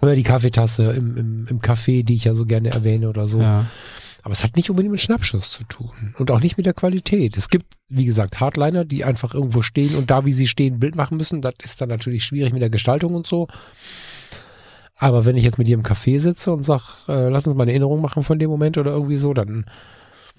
oder 0.00 0.14
die 0.14 0.22
Kaffeetasse 0.22 0.92
im, 0.92 1.16
im, 1.16 1.46
im 1.46 1.60
Café, 1.60 2.04
die 2.04 2.14
ich 2.14 2.24
ja 2.24 2.34
so 2.34 2.46
gerne 2.46 2.70
erwähne 2.70 3.08
oder 3.08 3.28
so. 3.28 3.40
Ja. 3.40 3.66
Aber 4.22 4.32
es 4.32 4.44
hat 4.44 4.56
nicht 4.56 4.68
unbedingt 4.68 4.92
mit 4.92 5.00
Schnappschuss 5.00 5.50
zu 5.50 5.64
tun 5.64 6.14
und 6.18 6.30
auch 6.30 6.40
nicht 6.40 6.56
mit 6.56 6.66
der 6.66 6.74
Qualität. 6.74 7.36
Es 7.36 7.48
gibt, 7.48 7.66
wie 7.88 8.04
gesagt, 8.04 8.40
Hardliner, 8.40 8.84
die 8.84 9.04
einfach 9.04 9.34
irgendwo 9.34 9.62
stehen 9.62 9.94
und 9.94 10.10
da, 10.10 10.26
wie 10.26 10.32
sie 10.32 10.46
stehen, 10.46 10.74
ein 10.74 10.80
Bild 10.80 10.94
machen 10.94 11.16
müssen. 11.16 11.40
Das 11.40 11.54
ist 11.64 11.80
dann 11.80 11.88
natürlich 11.88 12.24
schwierig 12.24 12.52
mit 12.52 12.60
der 12.60 12.70
Gestaltung 12.70 13.14
und 13.14 13.26
so. 13.26 13.48
Aber 14.96 15.24
wenn 15.24 15.36
ich 15.36 15.44
jetzt 15.44 15.56
mit 15.56 15.68
dir 15.68 15.74
im 15.74 15.82
Café 15.82 16.18
sitze 16.18 16.52
und 16.52 16.62
sag, 16.62 17.08
äh, 17.08 17.30
lass 17.30 17.46
uns 17.46 17.56
mal 17.56 17.62
eine 17.62 17.72
Erinnerung 17.72 18.02
machen 18.02 18.22
von 18.22 18.38
dem 18.38 18.50
Moment 18.50 18.76
oder 18.76 18.90
irgendwie 18.90 19.16
so, 19.16 19.32
dann, 19.32 19.64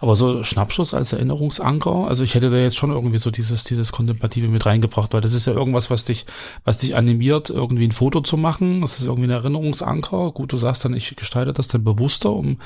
Aber 0.00 0.14
so 0.14 0.44
Schnappschuss 0.44 0.94
als 0.94 1.12
Erinnerungsanker, 1.12 2.06
also 2.06 2.22
ich 2.22 2.34
hätte 2.34 2.50
da 2.50 2.56
jetzt 2.56 2.76
schon 2.76 2.90
irgendwie 2.90 3.18
so 3.18 3.30
dieses, 3.30 3.64
dieses 3.64 3.90
Kontemplative 3.90 4.48
mit 4.48 4.64
reingebracht, 4.64 5.12
weil 5.12 5.20
das 5.20 5.32
ist 5.32 5.46
ja 5.46 5.52
irgendwas, 5.52 5.90
was 5.90 6.04
dich, 6.04 6.24
was 6.64 6.78
dich 6.78 6.94
animiert, 6.94 7.50
irgendwie 7.50 7.84
ein 7.84 7.92
Foto 7.92 8.20
zu 8.20 8.36
machen. 8.36 8.80
Das 8.80 8.98
ist 8.98 9.06
irgendwie 9.06 9.28
ein 9.28 9.30
Erinnerungsanker. 9.30 10.30
Gut, 10.32 10.52
du 10.52 10.58
sagst 10.58 10.84
dann, 10.84 10.94
ich 10.94 11.16
gestalte 11.16 11.52
das 11.52 11.68
dann 11.68 11.82
bewusster, 11.82 12.30
um 12.30 12.58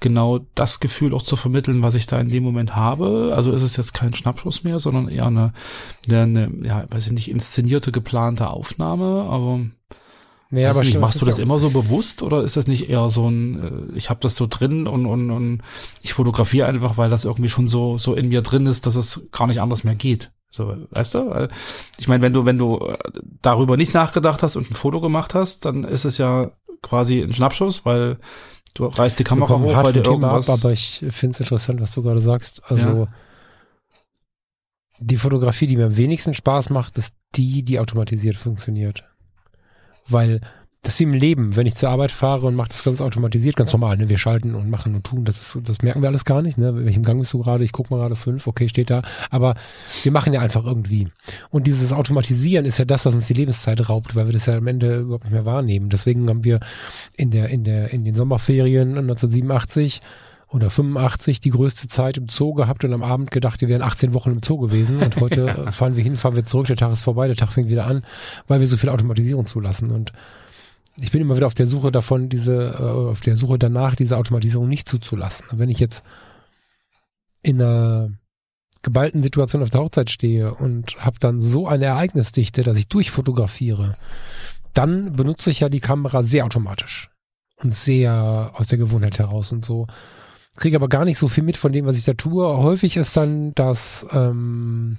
genau 0.00 0.40
das 0.54 0.80
Gefühl 0.80 1.14
auch 1.14 1.22
zu 1.22 1.36
vermitteln, 1.36 1.82
was 1.82 1.94
ich 1.94 2.06
da 2.06 2.20
in 2.20 2.30
dem 2.30 2.42
Moment 2.42 2.74
habe. 2.74 3.32
Also 3.36 3.52
ist 3.52 3.62
es 3.62 3.76
jetzt 3.76 3.94
kein 3.94 4.14
Schnappschuss 4.14 4.64
mehr, 4.64 4.78
sondern 4.78 5.08
eher 5.08 5.26
eine, 5.26 5.52
eine, 6.08 6.22
eine 6.22 6.50
ja, 6.62 6.84
weiß 6.90 7.06
ich 7.06 7.12
nicht, 7.12 7.30
inszenierte, 7.30 7.92
geplante 7.92 8.48
Aufnahme, 8.50 9.26
aber 9.30 9.60
Nee, 10.52 10.64
Weiß 10.64 10.70
aber 10.70 10.80
nicht, 10.80 10.88
stimmt, 10.90 11.02
machst 11.02 11.22
du 11.22 11.26
das 11.26 11.38
immer 11.38 11.58
so 11.60 11.70
bewusst 11.70 12.22
oder 12.24 12.42
ist 12.42 12.56
das 12.56 12.66
nicht 12.66 12.90
eher 12.90 13.08
so 13.08 13.28
ein, 13.28 13.90
äh, 13.92 13.96
ich 13.96 14.10
habe 14.10 14.18
das 14.20 14.34
so 14.34 14.48
drin 14.48 14.88
und, 14.88 15.06
und, 15.06 15.30
und 15.30 15.62
ich 16.02 16.12
fotografiere 16.12 16.66
einfach, 16.66 16.96
weil 16.96 17.08
das 17.08 17.24
irgendwie 17.24 17.48
schon 17.48 17.68
so, 17.68 17.98
so 17.98 18.14
in 18.14 18.28
mir 18.28 18.42
drin 18.42 18.66
ist, 18.66 18.86
dass 18.86 18.96
es 18.96 19.28
gar 19.30 19.46
nicht 19.46 19.60
anders 19.60 19.84
mehr 19.84 19.94
geht. 19.94 20.32
So, 20.50 20.76
weißt 20.90 21.14
du? 21.14 21.48
Ich 21.98 22.08
meine, 22.08 22.22
wenn 22.24 22.32
du, 22.32 22.44
wenn 22.44 22.58
du 22.58 22.78
äh, 22.78 22.98
darüber 23.40 23.76
nicht 23.76 23.94
nachgedacht 23.94 24.42
hast 24.42 24.56
und 24.56 24.68
ein 24.68 24.74
Foto 24.74 25.00
gemacht 25.00 25.34
hast, 25.34 25.64
dann 25.64 25.84
ist 25.84 26.04
es 26.04 26.18
ja 26.18 26.50
quasi 26.82 27.20
ein 27.20 27.32
Schnappschuss, 27.32 27.86
weil 27.86 28.16
du 28.74 28.86
reißt 28.86 29.20
die 29.20 29.24
Kamera 29.24 29.56
hoch, 29.60 29.76
weil 29.84 29.92
dir 29.92 30.02
vom 30.02 30.14
Thema 30.14 30.28
ab, 30.30 30.34
irgendwas. 30.34 30.48
aber 30.48 30.72
ich 30.72 31.04
finde 31.10 31.34
es 31.34 31.40
interessant, 31.40 31.80
was 31.80 31.92
du 31.92 32.02
gerade 32.02 32.20
sagst. 32.20 32.62
Also 32.64 32.88
Ja. 32.88 33.06
die 34.98 35.16
Fotografie, 35.16 35.68
die 35.68 35.76
mir 35.76 35.86
am 35.86 35.96
wenigsten 35.96 36.34
Spaß 36.34 36.70
macht, 36.70 36.98
ist 36.98 37.14
die, 37.36 37.62
die 37.62 37.78
automatisiert 37.78 38.34
funktioniert. 38.36 39.04
Weil 40.08 40.40
das 40.82 40.94
ist 40.94 41.00
wie 41.00 41.04
im 41.04 41.12
Leben, 41.12 41.56
wenn 41.56 41.66
ich 41.66 41.74
zur 41.74 41.90
Arbeit 41.90 42.10
fahre 42.10 42.46
und 42.46 42.54
mache 42.54 42.70
das 42.70 42.84
ganz 42.84 43.02
automatisiert, 43.02 43.54
ganz 43.54 43.70
normal, 43.72 43.98
ne? 43.98 44.08
Wir 44.08 44.16
schalten 44.16 44.54
und 44.54 44.70
machen 44.70 44.94
und 44.94 45.04
tun, 45.04 45.26
das 45.26 45.38
ist, 45.38 45.68
das 45.68 45.82
merken 45.82 46.00
wir 46.00 46.08
alles 46.08 46.24
gar 46.24 46.40
nicht, 46.40 46.56
ne? 46.56 46.74
Welchem 46.86 47.02
Gang 47.02 47.20
bist 47.20 47.34
du 47.34 47.40
gerade? 47.40 47.64
Ich 47.64 47.72
guck 47.72 47.90
mal 47.90 47.98
gerade 47.98 48.16
fünf, 48.16 48.46
okay, 48.46 48.66
steht 48.66 48.88
da. 48.88 49.02
Aber 49.28 49.56
wir 50.02 50.12
machen 50.12 50.32
ja 50.32 50.40
einfach 50.40 50.64
irgendwie. 50.64 51.08
Und 51.50 51.66
dieses 51.66 51.92
Automatisieren 51.92 52.64
ist 52.64 52.78
ja 52.78 52.86
das, 52.86 53.04
was 53.04 53.14
uns 53.14 53.26
die 53.26 53.34
Lebenszeit 53.34 53.90
raubt, 53.90 54.16
weil 54.16 54.26
wir 54.26 54.32
das 54.32 54.46
ja 54.46 54.56
am 54.56 54.66
Ende 54.66 55.00
überhaupt 55.00 55.24
nicht 55.24 55.34
mehr 55.34 55.44
wahrnehmen. 55.44 55.90
Deswegen 55.90 56.26
haben 56.30 56.44
wir 56.44 56.60
in 57.16 57.30
der, 57.30 57.50
in 57.50 57.64
der, 57.64 57.92
in 57.92 58.06
den 58.06 58.14
Sommerferien 58.14 58.96
1987 58.96 60.00
oder 60.50 60.70
85 60.70 61.40
die 61.40 61.50
größte 61.50 61.88
Zeit 61.88 62.16
im 62.16 62.28
Zoo 62.28 62.54
gehabt 62.54 62.84
und 62.84 62.92
am 62.92 63.02
Abend 63.02 63.30
gedacht, 63.30 63.60
wir 63.60 63.68
wären 63.68 63.82
18 63.82 64.14
Wochen 64.14 64.32
im 64.32 64.42
Zoo 64.42 64.58
gewesen 64.58 65.00
und 65.02 65.16
heute 65.20 65.48
äh, 65.48 65.72
fahren 65.72 65.96
wir 65.96 66.02
hin, 66.02 66.16
fahren 66.16 66.34
wir 66.34 66.44
zurück, 66.44 66.66
der 66.66 66.76
Tag 66.76 66.92
ist 66.92 67.02
vorbei, 67.02 67.26
der 67.26 67.36
Tag 67.36 67.52
fängt 67.52 67.68
wieder 67.68 67.86
an, 67.86 68.04
weil 68.48 68.60
wir 68.60 68.66
so 68.66 68.76
viel 68.76 68.88
Automatisierung 68.88 69.46
zulassen 69.46 69.90
und 69.90 70.12
ich 71.00 71.12
bin 71.12 71.20
immer 71.22 71.36
wieder 71.36 71.46
auf 71.46 71.54
der 71.54 71.66
Suche 71.66 71.90
davon, 71.90 72.28
diese, 72.28 72.74
äh, 72.78 73.10
auf 73.10 73.20
der 73.20 73.36
Suche 73.36 73.58
danach, 73.58 73.94
diese 73.94 74.16
Automatisierung 74.16 74.68
nicht 74.68 74.88
zuzulassen. 74.88 75.46
Wenn 75.52 75.70
ich 75.70 75.78
jetzt 75.78 76.02
in 77.42 77.62
einer 77.62 78.10
geballten 78.82 79.22
Situation 79.22 79.62
auf 79.62 79.70
der 79.70 79.80
Hochzeit 79.80 80.10
stehe 80.10 80.54
und 80.54 80.96
habe 80.98 81.18
dann 81.20 81.40
so 81.40 81.66
eine 81.66 81.86
Ereignisdichte, 81.86 82.62
dass 82.62 82.76
ich 82.76 82.88
durchfotografiere, 82.88 83.94
dann 84.74 85.14
benutze 85.14 85.50
ich 85.50 85.60
ja 85.60 85.68
die 85.68 85.80
Kamera 85.80 86.22
sehr 86.22 86.44
automatisch 86.44 87.10
und 87.56 87.74
sehr 87.74 88.52
aus 88.54 88.68
der 88.68 88.78
Gewohnheit 88.78 89.18
heraus 89.18 89.52
und 89.52 89.64
so. 89.64 89.86
Kriege 90.56 90.76
aber 90.76 90.88
gar 90.88 91.04
nicht 91.04 91.18
so 91.18 91.28
viel 91.28 91.44
mit 91.44 91.56
von 91.56 91.72
dem, 91.72 91.86
was 91.86 91.96
ich 91.96 92.04
da 92.04 92.14
tue. 92.14 92.44
Häufig 92.46 92.96
ist 92.96 93.16
dann 93.16 93.54
das 93.54 94.04
ähm, 94.12 94.98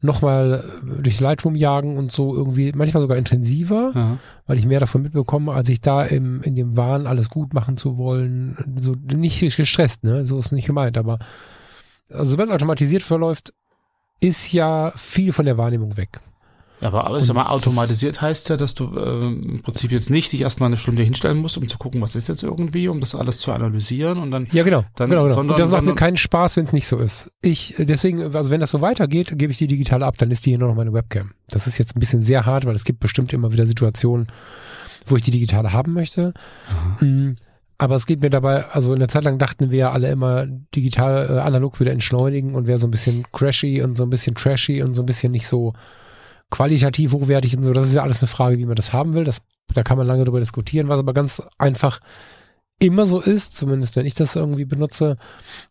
nochmal 0.00 0.64
durch 1.02 1.18
Lightroom 1.18 1.56
jagen 1.56 1.96
und 1.96 2.12
so 2.12 2.34
irgendwie, 2.34 2.72
manchmal 2.74 3.00
sogar 3.00 3.16
intensiver 3.16 3.92
Ja. 3.94 4.18
weil 4.46 4.58
ich 4.58 4.66
mehr 4.66 4.80
davon 4.80 5.02
mitbekomme, 5.02 5.52
als 5.52 5.68
ich 5.70 5.80
da 5.80 6.02
im, 6.04 6.42
in 6.42 6.54
dem 6.54 6.76
Wahn 6.76 7.06
alles 7.06 7.30
gut 7.30 7.54
machen 7.54 7.76
zu 7.76 7.96
wollen. 7.96 8.56
So 8.80 8.92
nicht 9.16 9.40
gestresst, 9.56 10.04
ne? 10.04 10.26
So 10.26 10.38
ist 10.38 10.52
nicht 10.52 10.66
gemeint, 10.66 10.98
aber 10.98 11.18
also 12.10 12.32
sobald 12.32 12.50
es 12.50 12.54
automatisiert 12.54 13.02
verläuft, 13.02 13.52
ist 14.20 14.52
ja 14.52 14.92
viel 14.94 15.32
von 15.32 15.44
der 15.46 15.58
Wahrnehmung 15.58 15.96
weg. 15.96 16.20
Ja, 16.80 16.92
aber 16.92 17.18
ich 17.18 17.24
sag 17.24 17.34
mal, 17.34 17.46
automatisiert 17.46 18.20
heißt 18.20 18.50
ja, 18.50 18.58
dass 18.58 18.74
du 18.74 18.94
ähm, 18.98 19.42
im 19.48 19.62
Prinzip 19.62 19.92
jetzt 19.92 20.10
nicht 20.10 20.32
dich 20.32 20.42
erstmal 20.42 20.66
eine 20.66 20.76
Stunde 20.76 21.02
hinstellen 21.02 21.38
musst, 21.38 21.56
um 21.56 21.66
zu 21.68 21.78
gucken, 21.78 22.02
was 22.02 22.14
ist 22.16 22.28
jetzt 22.28 22.42
irgendwie, 22.42 22.88
um 22.88 23.00
das 23.00 23.14
alles 23.14 23.38
zu 23.38 23.50
analysieren 23.52 24.18
und 24.18 24.30
dann 24.30 24.46
Ja, 24.52 24.62
genau. 24.62 24.84
Dann- 24.94 25.08
genau, 25.08 25.22
genau. 25.22 25.34
sondern- 25.34 25.54
und 25.54 25.60
das 25.60 25.70
macht 25.70 25.84
mir 25.84 25.94
keinen 25.94 26.18
Spaß, 26.18 26.56
wenn 26.58 26.64
es 26.64 26.72
nicht 26.74 26.86
so 26.86 26.98
ist. 26.98 27.30
Ich, 27.40 27.74
deswegen, 27.78 28.34
also 28.34 28.50
wenn 28.50 28.60
das 28.60 28.70
so 28.70 28.82
weitergeht, 28.82 29.32
gebe 29.38 29.52
ich 29.52 29.58
die 29.58 29.66
digital 29.68 30.02
ab, 30.02 30.18
dann 30.18 30.30
ist 30.30 30.44
die 30.44 30.50
hier 30.50 30.58
nur 30.58 30.68
noch 30.68 30.74
meine 30.76 30.92
Webcam. 30.92 31.30
Das 31.48 31.66
ist 31.66 31.78
jetzt 31.78 31.96
ein 31.96 32.00
bisschen 32.00 32.22
sehr 32.22 32.44
hart, 32.44 32.66
weil 32.66 32.74
es 32.76 32.84
gibt 32.84 33.00
bestimmt 33.00 33.32
immer 33.32 33.52
wieder 33.52 33.66
Situationen, 33.66 34.26
wo 35.06 35.16
ich 35.16 35.22
die 35.22 35.30
digitale 35.30 35.72
haben 35.72 35.94
möchte. 35.94 36.34
Mm, 37.00 37.32
Aber 37.78 37.94
es 37.96 38.06
geht 38.06 38.22
mir 38.22 38.30
dabei, 38.30 38.64
also 38.70 38.94
in 38.94 38.98
der 39.00 39.08
Zeit 39.08 39.24
lang 39.24 39.38
dachten 39.38 39.70
wir 39.70 39.78
ja 39.78 39.92
alle 39.92 40.10
immer, 40.10 40.46
digital, 40.74 41.26
äh, 41.36 41.40
analog 41.40 41.78
würde 41.78 41.90
entschleunigen 41.92 42.54
und 42.54 42.66
wäre 42.66 42.78
so 42.78 42.86
ein 42.86 42.90
bisschen 42.90 43.24
crashy 43.32 43.82
und 43.82 43.96
so 43.98 44.04
ein 44.04 44.08
bisschen 44.10 44.34
trashy 44.34 44.82
und 44.82 44.94
so 44.94 45.02
ein 45.02 45.06
bisschen 45.06 45.30
nicht 45.32 45.46
so 45.46 45.74
qualitativ 46.50 47.12
hochwertig 47.12 47.56
und 47.56 47.64
so. 47.64 47.72
Das 47.72 47.86
ist 47.86 47.94
ja 47.94 48.02
alles 48.02 48.20
eine 48.22 48.28
Frage, 48.28 48.58
wie 48.58 48.66
man 48.66 48.76
das 48.76 48.92
haben 48.92 49.14
will. 49.14 49.24
Das, 49.24 49.42
da 49.74 49.82
kann 49.82 49.98
man 49.98 50.06
lange 50.06 50.24
drüber 50.24 50.40
diskutieren, 50.40 50.88
was 50.88 50.98
aber 50.98 51.12
ganz 51.12 51.42
einfach 51.58 52.00
immer 52.78 53.06
so 53.06 53.20
ist, 53.20 53.56
zumindest 53.56 53.96
wenn 53.96 54.04
ich 54.06 54.14
das 54.14 54.36
irgendwie 54.36 54.66
benutze, 54.66 55.16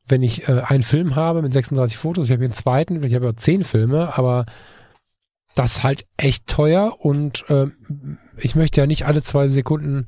wenn 0.08 0.24
ich 0.24 0.50
äh, 0.50 0.62
einen 0.66 0.82
Film 0.84 1.16
habe 1.16 1.42
mit 1.44 1.54
36 1.54 1.98
Fotos, 1.98 2.26
ich 2.26 2.32
habe 2.32 2.40
hier 2.42 2.48
einen 2.48 2.54
zweiten, 2.56 3.04
ich 3.04 3.14
habe 3.14 3.26
ja 3.26 3.36
zehn 3.36 3.64
Filme, 3.64 4.18
aber 4.18 4.46
das 5.54 5.78
ist 5.78 5.84
halt 5.84 6.06
echt 6.18 6.48
teuer 6.48 6.96
und 7.00 7.46
ähm, 7.50 8.18
ich 8.38 8.56
möchte 8.56 8.82
ja 8.82 8.88
nicht 8.88 9.06
alle 9.06 9.22
zwei 9.22 9.48
Sekunden 9.50 10.08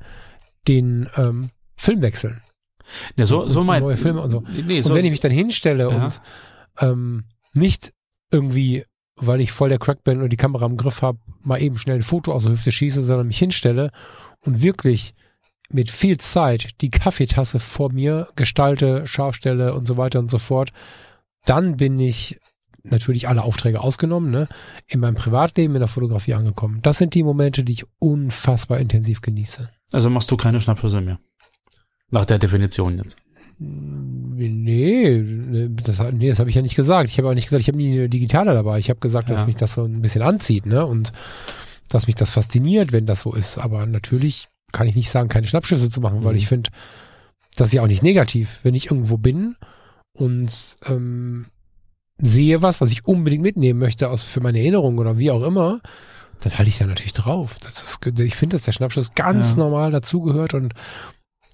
den 0.66 1.08
ähm, 1.16 1.50
Film 1.76 2.02
wechseln. 2.02 2.42
ja, 3.16 3.24
so, 3.26 3.42
und- 3.44 3.50
so 3.50 3.60
und 3.60 3.66
mein 3.66 3.82
neue 3.82 3.96
Filme 3.96 4.20
und 4.20 4.30
so. 4.30 4.42
Nee, 4.66 4.78
Und 4.78 4.82
so, 4.82 4.94
wenn 4.94 5.04
ich 5.04 5.10
mich 5.12 5.20
dann 5.20 5.30
hinstelle 5.30 5.88
Ja. 5.90 6.04
und 6.04 6.20
ähm, 6.80 7.24
nicht 7.54 7.92
irgendwie, 8.32 8.84
weil 9.20 9.40
ich 9.40 9.52
voll 9.52 9.68
der 9.68 9.78
Crack 9.78 10.04
bin 10.04 10.22
und 10.22 10.30
die 10.30 10.36
Kamera 10.36 10.66
im 10.66 10.76
Griff 10.76 11.02
habe, 11.02 11.18
mal 11.42 11.60
eben 11.60 11.76
schnell 11.76 11.96
ein 11.96 12.02
Foto 12.02 12.32
aus 12.32 12.44
der 12.44 12.52
Hüfte 12.52 12.72
schieße, 12.72 13.02
sondern 13.02 13.26
mich 13.26 13.38
hinstelle 13.38 13.90
und 14.40 14.62
wirklich 14.62 15.14
mit 15.70 15.90
viel 15.90 16.18
Zeit 16.18 16.80
die 16.80 16.90
Kaffeetasse 16.90 17.60
vor 17.60 17.92
mir 17.92 18.28
gestalte, 18.36 19.06
scharf 19.06 19.34
stelle 19.34 19.74
und 19.74 19.86
so 19.86 19.96
weiter 19.96 20.18
und 20.18 20.30
so 20.30 20.38
fort, 20.38 20.70
dann 21.44 21.76
bin 21.76 21.98
ich 21.98 22.38
natürlich 22.82 23.28
alle 23.28 23.42
Aufträge 23.42 23.80
ausgenommen, 23.80 24.30
ne, 24.30 24.48
in 24.86 25.00
meinem 25.00 25.14
Privatleben 25.14 25.74
in 25.74 25.80
der 25.80 25.88
Fotografie 25.88 26.34
angekommen. 26.34 26.80
Das 26.82 26.98
sind 26.98 27.14
die 27.14 27.22
Momente, 27.22 27.64
die 27.64 27.72
ich 27.72 27.84
unfassbar 27.98 28.78
intensiv 28.78 29.20
genieße. 29.20 29.70
also 29.92 30.10
machst 30.10 30.30
du 30.30 30.36
keine 30.36 30.60
Schnappschüsse 30.60 31.00
mehr. 31.00 31.18
Nach 32.10 32.24
der 32.24 32.38
Definition 32.38 32.96
jetzt. 32.96 33.18
Nee, 34.38 35.68
das, 35.82 36.00
nee, 36.12 36.28
das 36.28 36.38
habe 36.38 36.48
ich 36.50 36.56
ja 36.56 36.62
nicht 36.62 36.76
gesagt. 36.76 37.10
Ich 37.10 37.18
habe 37.18 37.28
auch 37.28 37.34
nicht 37.34 37.46
gesagt, 37.46 37.62
ich 37.62 37.68
habe 37.68 37.78
nie 37.78 37.92
eine 37.92 38.08
digitale 38.08 38.54
dabei. 38.54 38.78
Ich 38.78 38.90
habe 38.90 39.00
gesagt, 39.00 39.30
dass 39.30 39.40
Ja. 39.40 39.46
mich 39.46 39.56
das 39.56 39.74
so 39.74 39.84
ein 39.84 40.00
bisschen 40.00 40.22
anzieht, 40.22 40.66
ne? 40.66 40.86
Und 40.86 41.12
dass 41.88 42.06
mich 42.06 42.16
das 42.16 42.30
fasziniert, 42.30 42.92
wenn 42.92 43.06
das 43.06 43.20
so 43.22 43.34
ist. 43.34 43.58
Aber 43.58 43.84
natürlich 43.86 44.48
kann 44.72 44.86
ich 44.86 44.94
nicht 44.94 45.10
sagen, 45.10 45.28
keine 45.28 45.46
Schnappschüsse 45.46 45.90
zu 45.90 46.00
machen, 46.00 46.24
weil 46.24 46.32
Mhm. 46.32 46.38
ich 46.38 46.46
finde, 46.48 46.70
das 47.56 47.68
ist 47.68 47.72
ja 47.74 47.82
auch 47.82 47.86
nicht 47.88 48.02
negativ. 48.02 48.60
Wenn 48.62 48.74
ich 48.74 48.86
irgendwo 48.90 49.16
bin 49.16 49.56
und 50.12 50.76
ähm, 50.86 51.46
sehe 52.20 52.62
was, 52.62 52.80
was 52.80 52.92
ich 52.92 53.06
unbedingt 53.06 53.42
mitnehmen 53.42 53.78
möchte 53.78 54.10
aus 54.10 54.22
für 54.22 54.40
meine 54.40 54.58
Erinnerung 54.60 54.98
oder 54.98 55.18
wie 55.18 55.30
auch 55.30 55.42
immer, 55.42 55.80
dann 56.42 56.56
halte 56.56 56.68
ich 56.68 56.78
da 56.78 56.86
natürlich 56.86 57.12
drauf. 57.14 57.58
Das 57.62 57.82
ist, 57.82 58.18
ich 58.20 58.36
finde, 58.36 58.56
dass 58.56 58.64
der 58.64 58.72
Schnappschuss 58.72 59.14
ganz 59.14 59.52
Ja. 59.52 59.58
normal 59.60 59.90
dazugehört 59.90 60.54
und 60.54 60.74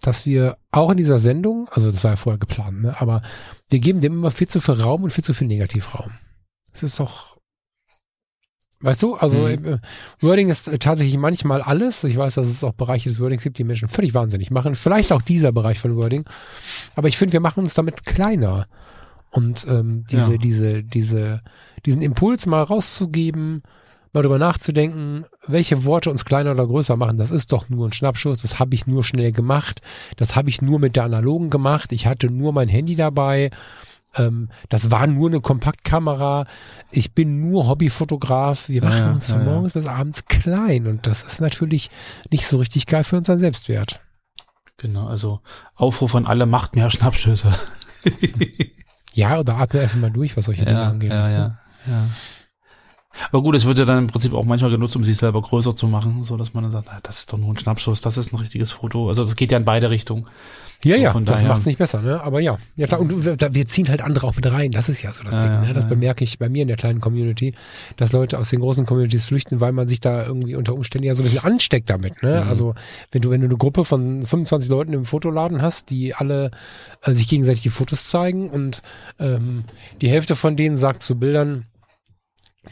dass 0.07 0.27
wir 0.27 0.57
auch 0.71 0.91
in 0.91 0.97
dieser 0.97 1.19
Sendung, 1.19 1.69
also 1.71 1.91
das 1.91 2.05
war 2.05 2.13
ja 2.13 2.17
vorher 2.17 2.39
geplant, 2.39 2.83
ne, 2.83 3.01
aber 3.01 3.23
wir 3.71 3.79
geben 3.81 4.01
dem 4.01 4.15
immer 4.15 4.31
viel 4.31 4.49
zu 4.49 4.61
viel 4.61 4.75
Raum 4.75 5.03
und 5.03 5.13
viel 5.13 5.25
zu 5.25 5.33
viel 5.35 5.49
Negativraum. 5.49 6.13
Es 6.73 6.83
ist 6.83 6.99
doch, 7.01 7.39
weißt 8.81 9.03
du, 9.03 9.15
also 9.15 9.41
Mhm. 9.41 9.65
äh, 9.65 9.79
Wording 10.21 10.49
ist 10.51 10.71
tatsächlich 10.81 11.17
manchmal 11.17 11.63
alles. 11.63 12.05
Ich 12.05 12.17
weiß, 12.17 12.35
dass 12.35 12.49
es 12.49 12.65
auch 12.65 12.73
Bereiche 12.75 13.09
des 13.09 13.19
Wordings 13.21 13.43
gibt, 13.43 13.59
die 13.59 13.65
Menschen 13.65 13.89
völlig 13.89 14.13
wahnsinnig 14.15 14.51
machen. 14.51 14.75
Vielleicht 14.75 15.13
auch 15.13 15.23
dieser 15.23 15.53
Bereich 15.53 15.79
von 15.79 15.97
Wording. 15.97 16.25
Aber 16.97 17.09
ich 17.09 17.17
finde, 17.17 17.33
wir 17.33 17.41
machen 17.41 17.61
uns 17.65 17.75
damit 17.75 18.05
kleiner. 18.05 18.67
Und 19.31 19.67
ähm, 19.69 20.05
diese, 20.11 20.33
Ja. 20.33 20.39
diese, 20.39 20.83
diese, 20.85 21.41
diesen 21.87 22.03
Impuls 22.03 22.47
mal 22.47 22.63
rauszugeben, 22.63 23.63
mal 24.15 24.23
drüber 24.23 24.39
nachzudenken, 24.39 25.27
welche 25.47 25.85
Worte 25.85 26.11
uns 26.11 26.25
kleiner 26.25 26.53
oder 26.53 26.67
größer 26.67 26.97
machen. 26.97 27.19
Das 27.19 27.31
ist 27.31 27.53
doch 27.53 27.69
nur 27.69 27.89
ein 27.89 27.93
Schnappschuss, 27.93 28.43
das 28.43 28.59
habe 28.59 28.75
ich 28.75 28.87
nur 28.87 29.05
schnell 29.05 29.33
gemacht, 29.33 29.83
das 30.17 30.37
habe 30.37 30.49
ich 30.49 30.63
nur 30.63 30.79
mit 30.79 30.97
der 30.97 31.05
analogen 31.05 31.51
gemacht, 31.51 31.93
ich 31.93 32.07
hatte 32.07 32.31
nur 32.31 32.53
mein 32.53 32.69
Handy 32.69 32.97
dabei. 32.97 33.51
Ähm, 34.17 34.49
das 34.69 34.93
war 34.93 35.09
nur 35.09 35.29
eine 35.29 35.41
Kompaktkamera. 35.41 36.47
Ich 36.93 37.15
bin 37.15 37.51
nur 37.51 37.67
Hobbyfotograf. 37.67 38.69
Wir 38.69 38.85
machen 38.85 38.97
ja, 38.97 39.11
uns 39.11 39.27
von 39.27 39.41
ja, 39.41 39.45
ja. 39.45 39.53
morgens 39.53 39.73
bis 39.73 39.87
abends 39.87 40.27
klein 40.27 40.87
und 40.87 41.07
das 41.09 41.25
ist 41.25 41.41
natürlich 41.41 41.91
nicht 42.31 42.47
so 42.47 42.59
richtig 42.59 42.87
geil 42.87 43.03
für 43.03 43.17
unseren 43.17 43.41
Selbstwert. 43.41 44.01
Genau, 44.77 45.09
also 45.09 45.41
Aufruf 45.75 46.15
an 46.15 46.27
alle, 46.27 46.47
macht 46.47 46.77
mehr 46.77 46.91
Schnappschüsse. 46.91 47.53
Ja, 49.15 49.39
oder 49.39 49.57
atme 49.57 49.81
einfach 49.81 49.99
mal 49.99 50.11
durch, 50.11 50.37
was 50.37 50.47
solche 50.47 50.65
Dinge 50.65 50.81
ja, 50.81 50.89
angeht. 50.89 51.11
ja, 51.11 51.29
ja, 51.29 51.59
ja. 51.87 52.09
Aber 53.31 53.43
gut, 53.43 53.55
es 53.55 53.65
wird 53.65 53.79
ja 53.79 53.85
dann 53.85 53.99
im 53.99 54.07
Prinzip 54.09 54.33
auch 54.35 54.45
manchmal 54.45 54.71
genutzt, 54.71 54.97
um 54.97 55.05
sich 55.05 55.17
selber 55.17 55.41
größer 55.41 55.75
zu 55.77 55.87
machen, 55.87 56.25
so 56.25 56.37
dass 56.37 56.53
man 56.55 56.65
dann 56.65 56.73
sagt, 56.73 56.89
ah, 56.91 56.99
das 57.03 57.21
ist 57.21 57.33
doch 57.33 57.39
nur 57.39 57.51
ein 57.55 57.59
Schnappschuss, 57.59 58.01
das 58.01 58.17
ist 58.17 58.33
ein 58.33 58.37
richtiges 58.37 58.73
Foto. 58.73 59.09
Also 59.09 59.25
das 59.25 59.37
geht 59.37 59.53
ja 59.53 59.59
in 59.59 59.65
beide 59.65 59.91
Richtungen. 59.91 60.27
Ja, 60.83 60.97
ja, 60.97 61.19
das 61.21 61.43
macht 61.45 61.61
es 61.61 61.67
nicht 61.67 61.79
besser, 61.79 62.03
ne? 62.03 62.21
Aber 62.23 62.41
ja, 62.41 62.59
ja 62.77 62.87
klar. 62.87 63.01
Und 63.01 63.25
wir- 63.25 63.65
ziehen 63.67 63.89
halt 63.89 64.03
andere 64.03 64.27
auch 64.27 64.37
mit 64.37 64.51
rein. 64.53 64.71
Das 64.71 64.91
ist 64.91 65.01
ja 65.03 65.13
so 65.13 65.25
das 65.25 65.33
Ja, 65.33 65.41
Ding. 65.43 65.51
ja, 65.53 65.61
Ne? 65.63 65.73
Das 65.73 65.85
ja. 65.85 65.89
bemerke 65.89 66.25
ich 66.25 66.39
bei 66.39 66.51
mir 66.51 66.61
in 66.61 66.69
der 66.69 66.77
kleinen 66.77 67.01
Community, 67.01 67.55
dass 67.97 68.13
Leute 68.13 68.39
aus 68.39 68.51
den 68.51 68.61
großen 68.61 68.85
Communities 68.85 69.25
flüchten, 69.25 69.61
weil 69.61 69.73
man 69.73 69.89
sich 69.89 70.01
da 70.01 70.27
irgendwie 70.27 70.57
unter 70.57 70.75
Umständen 70.75 71.07
ja 71.07 71.15
so 71.15 71.23
ein 71.23 71.25
bisschen 71.25 71.43
ansteckt 71.45 71.89
damit. 71.89 72.23
Ne? 72.23 72.43
Mhm. 72.43 72.51
Also 72.51 72.75
wenn 73.13 73.23
du 73.23 73.31
wenn 73.31 73.41
du 73.41 73.47
eine 73.47 73.57
Gruppe 73.57 73.87
von 73.87 74.23
25 74.27 74.69
Leuten 74.69 74.93
im 74.93 75.07
Fotoladen 75.07 75.63
hast, 75.63 75.89
die 75.89 76.15
alle 76.15 76.51
äh, 77.03 77.15
sich 77.15 77.29
gegenseitig 77.29 77.63
die 77.63 77.71
Fotos 77.71 78.09
zeigen 78.09 78.51
und 78.51 78.83
ähm, 79.19 79.65
die 80.03 80.11
Hälfte 80.11 80.37
von 80.37 80.55
denen 80.57 80.77
sagt 80.77 81.03
zu 81.03 81.17
Bildern, 81.19 81.65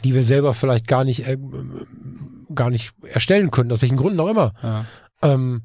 die 0.03 0.13
wir 0.13 0.23
selber 0.23 0.53
vielleicht 0.53 0.87
gar 0.87 1.03
nicht 1.03 1.27
äh, 1.27 1.37
gar 2.53 2.69
nicht 2.69 2.93
erstellen 3.03 3.51
können, 3.51 3.71
aus 3.71 3.81
welchen 3.81 3.97
Gründen 3.97 4.19
auch 4.19 4.29
immer 4.29 4.53
Ja. 4.61 4.85
ähm, 5.21 5.63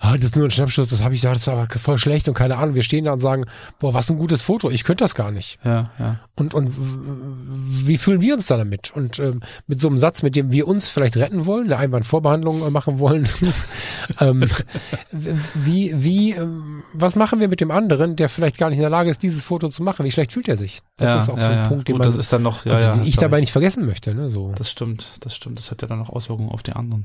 ah, 0.00 0.16
das 0.16 0.24
ist 0.24 0.36
nur 0.36 0.46
ein 0.46 0.50
Schnappschuss, 0.50 0.88
das 0.88 1.04
habe 1.04 1.14
ich 1.14 1.20
gesagt, 1.20 1.36
das 1.36 1.42
ist 1.42 1.48
aber 1.48 1.66
voll 1.66 1.98
schlecht 1.98 2.26
und 2.26 2.34
keine 2.34 2.56
Ahnung. 2.56 2.74
Wir 2.74 2.82
stehen 2.82 3.04
da 3.04 3.12
und 3.12 3.20
sagen, 3.20 3.44
boah, 3.78 3.92
was 3.92 4.10
ein 4.10 4.16
gutes 4.16 4.40
Foto, 4.40 4.70
ich 4.70 4.82
könnte 4.82 5.04
das 5.04 5.14
gar 5.14 5.30
nicht. 5.30 5.58
Ja, 5.62 5.90
ja. 5.98 6.16
Und, 6.36 6.54
und 6.54 6.72
wie 6.74 7.98
fühlen 7.98 8.22
wir 8.22 8.34
uns 8.34 8.46
da 8.46 8.56
damit? 8.56 8.92
Und 8.94 9.18
ähm, 9.18 9.40
mit 9.66 9.78
so 9.78 9.88
einem 9.88 9.98
Satz, 9.98 10.22
mit 10.22 10.36
dem 10.36 10.52
wir 10.52 10.66
uns 10.66 10.88
vielleicht 10.88 11.18
retten 11.18 11.44
wollen, 11.44 11.66
eine 11.66 11.76
Einwandvorbehandlung 11.76 12.72
machen 12.72 12.98
wollen, 12.98 13.28
ähm, 14.20 14.46
wie, 15.12 15.92
wie, 15.94 16.32
ähm, 16.32 16.82
was 16.94 17.14
machen 17.14 17.38
wir 17.38 17.48
mit 17.48 17.60
dem 17.60 17.70
anderen, 17.70 18.16
der 18.16 18.30
vielleicht 18.30 18.56
gar 18.56 18.70
nicht 18.70 18.78
in 18.78 18.82
der 18.82 18.90
Lage 18.90 19.10
ist, 19.10 19.22
dieses 19.22 19.42
Foto 19.42 19.68
zu 19.68 19.82
machen? 19.82 20.06
Wie 20.06 20.10
schlecht 20.10 20.32
fühlt 20.32 20.48
er 20.48 20.56
sich? 20.56 20.80
Das 20.96 21.10
ja, 21.10 21.16
ist 21.18 21.28
auch 21.28 21.36
ja, 21.36 21.42
so 21.42 21.50
ein 21.50 21.56
ja. 21.58 21.68
Punkt, 21.68 21.88
den 21.88 21.96
Gut, 21.96 22.04
man, 22.04 22.08
das 22.08 22.16
ist 22.16 22.32
dann 22.32 22.42
noch, 22.42 22.64
ja, 22.64 22.72
also, 22.72 22.86
ja, 22.86 23.02
ich 23.04 23.16
dabei 23.16 23.40
nicht 23.40 23.52
vergessen 23.52 23.84
möchte. 23.84 24.14
Ne? 24.14 24.30
So. 24.30 24.52
Das 24.56 24.70
stimmt, 24.70 25.10
das 25.20 25.36
stimmt. 25.36 25.58
Das 25.58 25.70
hat 25.70 25.82
ja 25.82 25.88
dann 25.88 25.98
noch 25.98 26.08
Auswirkungen 26.08 26.48
auf 26.48 26.62
die 26.62 26.72
anderen. 26.72 27.04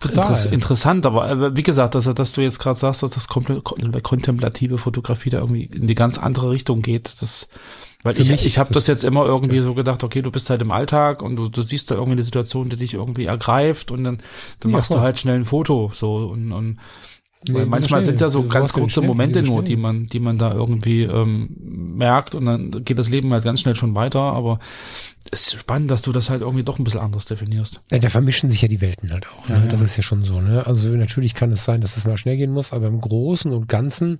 Total. 0.00 0.24
Interess 0.24 0.46
interessant, 0.46 1.06
aber 1.06 1.30
äh, 1.30 1.56
wie 1.56 1.62
gesagt, 1.62 1.94
dass, 1.94 2.04
dass 2.04 2.32
du 2.32 2.40
jetzt 2.40 2.58
gerade 2.60 2.78
sagst, 2.78 3.02
dass 3.02 3.10
das 3.12 3.26
kontemplative 3.28 4.78
Fotografie 4.78 5.30
da 5.30 5.38
irgendwie 5.38 5.64
in 5.64 5.86
die 5.86 5.94
ganz 5.94 6.18
andere 6.18 6.50
Richtung 6.50 6.82
geht, 6.82 7.20
das, 7.20 7.48
weil 8.02 8.14
Für 8.14 8.22
ich, 8.22 8.30
mich, 8.30 8.46
ich 8.46 8.58
habe 8.58 8.72
das- 8.72 8.86
jetzt 8.86 9.04
immer 9.04 9.24
irgendwie 9.26 9.60
so 9.60 9.74
gedacht, 9.74 10.04
okay, 10.04 10.22
du 10.22 10.30
bist 10.30 10.50
halt 10.50 10.62
im 10.62 10.70
Alltag 10.70 11.22
und 11.22 11.36
du, 11.36 11.48
du 11.48 11.62
siehst 11.62 11.90
da 11.90 11.94
irgendwie 11.96 12.12
eine 12.12 12.22
Situation, 12.22 12.68
die 12.68 12.76
dich 12.76 12.94
irgendwie 12.94 13.24
ergreift 13.26 13.90
und 13.90 14.04
dann, 14.04 14.18
dann 14.60 14.70
Ja, 14.70 14.76
machst 14.76 14.88
voll. 14.88 14.98
du 14.98 15.02
halt 15.02 15.18
schnell 15.18 15.36
ein 15.36 15.44
Foto, 15.44 15.90
so 15.92 16.16
und, 16.28 16.52
und 16.52 16.78
weil 17.46 17.62
wieso 17.62 17.70
manchmal 17.70 18.02
sind 18.02 18.20
ja 18.20 18.28
so 18.28 18.40
Wieso 18.40 18.48
ganz 18.48 18.72
kurze 18.72 18.94
schnell? 19.00 19.06
Momente 19.06 19.42
nur, 19.42 19.62
die 19.62 19.76
man, 19.76 20.06
die 20.06 20.18
man 20.18 20.38
da 20.38 20.52
irgendwie 20.52 21.02
ähm, 21.02 21.48
merkt 21.58 22.34
und 22.34 22.46
dann 22.46 22.84
geht 22.84 22.98
das 22.98 23.08
Leben 23.08 23.32
halt 23.32 23.44
ganz 23.44 23.60
schnell 23.60 23.74
schon 23.74 23.94
weiter, 23.94 24.20
aber 24.20 24.58
es 25.30 25.48
ist 25.48 25.60
spannend, 25.60 25.90
dass 25.90 26.02
du 26.02 26.12
das 26.12 26.30
halt 26.30 26.40
irgendwie 26.40 26.64
doch 26.64 26.78
ein 26.78 26.84
bisschen 26.84 27.00
anders 27.00 27.26
definierst. 27.26 27.80
Ja, 27.92 27.98
da 27.98 28.08
vermischen 28.08 28.50
sich 28.50 28.62
ja 28.62 28.68
die 28.68 28.80
Welten 28.80 29.12
halt 29.12 29.26
auch. 29.28 29.48
Ne? 29.48 29.56
Ja, 29.56 29.62
ja. 29.62 29.66
Das 29.66 29.80
ist 29.80 29.96
ja 29.96 30.02
schon 30.02 30.24
so. 30.24 30.40
Ne? 30.40 30.66
Also 30.66 30.88
natürlich 30.96 31.34
kann 31.34 31.52
es 31.52 31.64
sein, 31.64 31.80
dass 31.80 31.96
es 31.96 32.06
mal 32.06 32.16
schnell 32.16 32.36
gehen 32.36 32.52
muss, 32.52 32.72
aber 32.72 32.86
im 32.86 33.00
Großen 33.00 33.52
und 33.52 33.68
Ganzen 33.68 34.18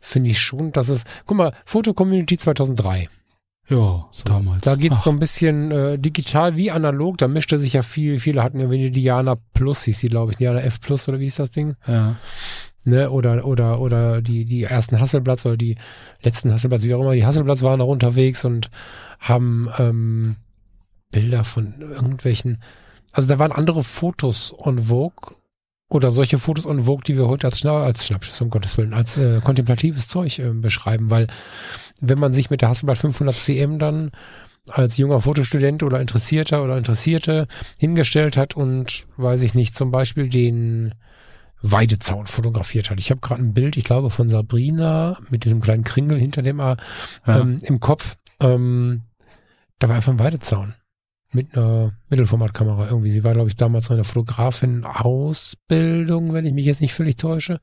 finde 0.00 0.30
ich 0.30 0.40
schon, 0.40 0.72
dass 0.72 0.88
es. 0.88 1.04
Guck 1.26 1.36
mal, 1.36 1.52
Foto-Community 1.64 2.38
2003. 2.38 3.08
Ja, 3.68 4.06
So, 4.10 4.24
damals. 4.24 4.62
Da 4.62 4.76
geht 4.76 4.92
es 4.92 4.98
Ach, 4.98 5.02
so 5.04 5.10
ein 5.10 5.18
bisschen 5.18 5.70
äh, 5.70 5.98
digital 5.98 6.56
wie 6.56 6.70
analog. 6.70 7.16
Da 7.18 7.28
mischte 7.28 7.58
sich 7.58 7.72
ja 7.72 7.82
viel. 7.82 8.18
Viele 8.18 8.42
hatten 8.42 8.60
irgendwie 8.60 8.78
die 8.78 8.90
Diana 8.90 9.36
Plus, 9.54 9.84
hieß 9.84 10.00
die, 10.00 10.08
glaube 10.08 10.32
ich. 10.32 10.36
Diana 10.36 10.60
F 10.60 10.80
Plus 10.80 11.08
oder 11.08 11.18
wie 11.18 11.24
hieß 11.24 11.36
das 11.36 11.50
Ding? 11.50 11.76
Ja. 11.86 12.16
Ne? 12.84 13.10
Oder 13.10 13.46
oder 13.46 13.80
oder 13.80 14.20
die 14.20 14.44
die 14.44 14.64
ersten 14.64 15.00
Hasselblatts 15.00 15.46
oder 15.46 15.56
die 15.56 15.76
letzten 16.22 16.52
Hasselblatts, 16.52 16.84
wie 16.84 16.94
auch 16.94 17.00
immer. 17.00 17.14
Die 17.14 17.24
Hasselblatts 17.24 17.62
waren 17.62 17.80
auch 17.80 17.88
unterwegs 17.88 18.44
und 18.44 18.70
haben 19.18 19.70
ähm, 19.78 20.36
Bilder 21.10 21.44
von 21.44 21.74
irgendwelchen. 21.80 22.60
Also 23.12 23.28
da 23.28 23.38
waren 23.38 23.52
andere 23.52 23.82
Fotos 23.82 24.52
on 24.58 24.78
Vogue 24.78 25.36
oder 25.94 26.10
solche 26.10 26.40
Fotos 26.40 26.66
on 26.66 26.82
Vogue, 26.82 27.04
die 27.06 27.16
wir 27.16 27.28
heute 27.28 27.46
als, 27.46 27.60
Schna 27.60 27.84
als 27.84 28.04
Schnappschuss, 28.04 28.40
um 28.40 28.50
Gottes 28.50 28.76
Willen, 28.76 28.92
als 28.92 29.16
äh, 29.16 29.40
kontemplatives 29.44 30.08
Zeug 30.08 30.40
äh, 30.40 30.50
beschreiben, 30.52 31.08
weil 31.08 31.28
wenn 32.00 32.18
man 32.18 32.34
sich 32.34 32.50
mit 32.50 32.62
der 32.62 32.68
Hasselblad 32.68 32.98
500 32.98 33.36
CM 33.36 33.78
dann 33.78 34.10
als 34.70 34.96
junger 34.96 35.20
Fotostudent 35.20 35.84
oder 35.84 36.00
Interessierter 36.00 36.64
oder 36.64 36.76
Interessierte 36.76 37.46
hingestellt 37.78 38.36
hat 38.36 38.56
und, 38.56 39.06
weiß 39.16 39.42
ich 39.42 39.54
nicht, 39.54 39.76
zum 39.76 39.92
Beispiel 39.92 40.28
den 40.28 40.94
Weidezaun 41.62 42.26
fotografiert 42.26 42.90
hat. 42.90 42.98
Ich 42.98 43.10
habe 43.10 43.20
gerade 43.20 43.42
ein 43.42 43.54
Bild, 43.54 43.76
ich 43.76 43.84
glaube, 43.84 44.10
von 44.10 44.28
Sabrina 44.28 45.16
mit 45.30 45.44
diesem 45.44 45.60
kleinen 45.60 45.84
Kringel 45.84 46.18
hinter 46.18 46.42
dem 46.42 46.58
A 46.58 46.76
Ja. 47.24 47.38
ähm, 47.38 47.58
im 47.62 47.78
Kopf. 47.78 48.16
Ähm, 48.40 49.02
da 49.78 49.88
war 49.88 49.96
einfach 49.96 50.12
ein 50.12 50.18
Weidezaun 50.18 50.74
mit 51.34 51.56
einer 51.56 51.92
Mittelformatkamera 52.10 52.88
irgendwie. 52.88 53.10
Sie 53.10 53.24
war, 53.24 53.34
glaube 53.34 53.48
ich, 53.48 53.56
damals 53.56 53.88
noch 53.88 53.96
eine 53.96 54.04
Fotografin 54.04 54.84
Ausbildung, 54.84 56.32
wenn 56.32 56.46
ich 56.46 56.52
mich 56.52 56.66
jetzt 56.66 56.80
nicht 56.80 56.94
völlig 56.94 57.16
täusche. 57.16 57.60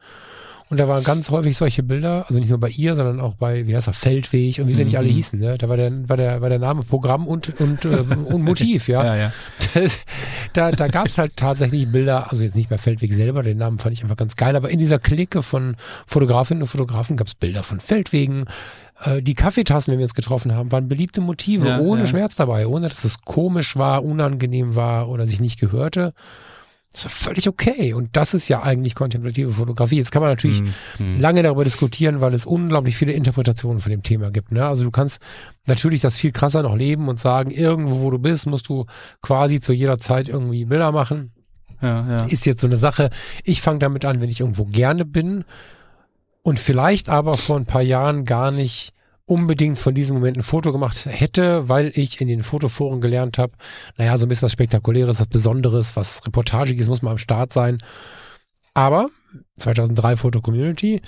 Und 0.69 0.79
da 0.79 0.87
waren 0.87 1.03
ganz 1.03 1.29
häufig 1.31 1.57
solche 1.57 1.83
Bilder, 1.83 2.23
also 2.29 2.39
nicht 2.39 2.47
nur 2.47 2.57
bei 2.57 2.69
ihr, 2.69 2.95
sondern 2.95 3.19
auch 3.19 3.33
bei, 3.33 3.67
wie 3.67 3.75
heißt 3.75 3.87
er, 3.87 3.93
Feldweg 3.93 4.57
und 4.59 4.69
wie 4.69 4.71
sie 4.71 4.85
nicht 4.85 4.97
alle 4.97 5.09
Mhm. 5.09 5.13
hießen, 5.15 5.37
ne? 5.37 5.57
Da 5.57 5.67
war 5.67 5.75
der, 5.75 6.07
war 6.07 6.15
der, 6.15 6.39
war 6.39 6.47
der 6.47 6.59
Name 6.59 6.81
Programm 6.83 7.27
und, 7.27 7.59
und, 7.59 7.83
äh, 7.83 7.89
und 8.25 8.41
Motiv, 8.41 8.87
ja. 8.87 9.03
ja, 9.03 9.15
ja. 9.17 9.33
Das, 9.73 9.99
da 10.53 10.71
da 10.71 10.87
gab 10.87 11.07
es 11.07 11.17
halt 11.17 11.35
tatsächlich 11.35 11.91
Bilder, 11.91 12.31
also 12.31 12.41
jetzt 12.43 12.55
nicht 12.55 12.69
bei 12.69 12.77
Feldweg 12.77 13.13
selber, 13.13 13.43
den 13.43 13.57
Namen 13.57 13.79
fand 13.79 13.93
ich 13.97 14.03
einfach 14.03 14.15
ganz 14.15 14.37
geil, 14.37 14.55
aber 14.55 14.69
in 14.69 14.79
dieser 14.79 14.97
Clique 14.97 15.43
von 15.43 15.75
Fotografinnen 16.07 16.63
und 16.63 16.69
Fotografen 16.69 17.17
gab 17.17 17.27
es 17.27 17.35
Bilder 17.35 17.63
von 17.63 17.81
Feldwegen. 17.81 18.45
Äh, 19.03 19.21
die 19.21 19.35
Kaffeetassen, 19.35 19.91
wenn 19.91 19.99
wir 19.99 20.05
uns 20.05 20.13
getroffen 20.13 20.53
haben, 20.53 20.71
waren 20.71 20.87
beliebte 20.87 21.21
Motive, 21.21 21.67
Ja, 21.67 21.79
ohne 21.79 22.01
ja. 22.01 22.07
Schmerz 22.07 22.35
dabei, 22.35 22.67
ohne 22.67 22.87
dass 22.87 23.03
es 23.03 23.21
komisch 23.21 23.75
war, 23.75 24.03
unangenehm 24.03 24.75
war 24.75 25.09
oder 25.09 25.27
sich 25.27 25.39
nicht 25.39 25.59
gehörte. 25.59 26.13
Das 26.93 27.05
war 27.05 27.11
völlig 27.11 27.47
okay. 27.47 27.93
Und 27.93 28.09
das 28.17 28.33
ist 28.33 28.49
ja 28.49 28.63
eigentlich 28.63 28.95
kontemplative 28.95 29.51
Fotografie. 29.51 29.95
Jetzt 29.95 30.11
kann 30.11 30.21
man 30.21 30.31
natürlich 30.31 30.59
Hm, 30.59 30.73
hm. 30.97 31.19
lange 31.19 31.41
darüber 31.41 31.63
diskutieren, 31.63 32.19
weil 32.19 32.33
es 32.33 32.45
unglaublich 32.45 32.97
viele 32.97 33.13
Interpretationen 33.13 33.79
von 33.79 33.91
dem 33.91 34.03
Thema 34.03 34.29
gibt. 34.29 34.51
Ne? 34.51 34.65
Also 34.65 34.83
du 34.83 34.91
kannst 34.91 35.19
natürlich 35.65 36.01
das 36.01 36.17
viel 36.17 36.33
krasser 36.33 36.63
noch 36.63 36.75
leben 36.75 37.07
und 37.07 37.17
sagen, 37.17 37.49
irgendwo, 37.49 38.01
wo 38.01 38.11
du 38.11 38.19
bist, 38.19 38.45
musst 38.45 38.67
du 38.67 38.85
quasi 39.21 39.61
zu 39.61 39.71
jeder 39.71 39.99
Zeit 39.99 40.27
irgendwie 40.27 40.65
Bilder 40.65 40.91
machen. 40.91 41.31
Ja, 41.81 42.05
ja. 42.11 42.21
Ist 42.23 42.45
jetzt 42.45 42.61
so 42.61 42.67
eine 42.67 42.77
Sache. 42.77 43.09
Ich 43.45 43.61
fange 43.61 43.79
damit 43.79 44.03
an, 44.03 44.19
wenn 44.19 44.29
ich 44.29 44.41
irgendwo 44.41 44.65
gerne 44.65 45.05
bin 45.05 45.45
und 46.43 46.59
vielleicht 46.59 47.09
aber 47.09 47.35
vor 47.37 47.57
ein 47.57 47.65
paar 47.65 47.81
Jahren 47.81 48.25
gar 48.25 48.51
nicht 48.51 48.93
unbedingt 49.25 49.79
von 49.79 49.93
diesem 49.93 50.15
Moment 50.17 50.37
ein 50.37 50.43
Foto 50.43 50.71
gemacht 50.73 51.05
hätte, 51.05 51.69
weil 51.69 51.91
ich 51.95 52.19
in 52.19 52.27
den 52.27 52.43
Fotoforen 52.43 52.99
gelernt 52.99 53.37
habe, 53.37 53.53
naja, 53.97 54.17
so 54.17 54.25
ein 54.25 54.29
bisschen 54.29 54.47
was 54.47 54.51
Spektakuläres, 54.51 55.19
was 55.19 55.27
Besonderes, 55.27 55.95
was 55.95 56.25
Reportagiges 56.25 56.89
muss 56.89 57.01
mal 57.01 57.11
am 57.11 57.17
Start 57.17 57.53
sein. 57.53 57.77
Aber 58.73 59.09
2003 59.57 60.17
Foto 60.17 60.41
Community, 60.41 61.01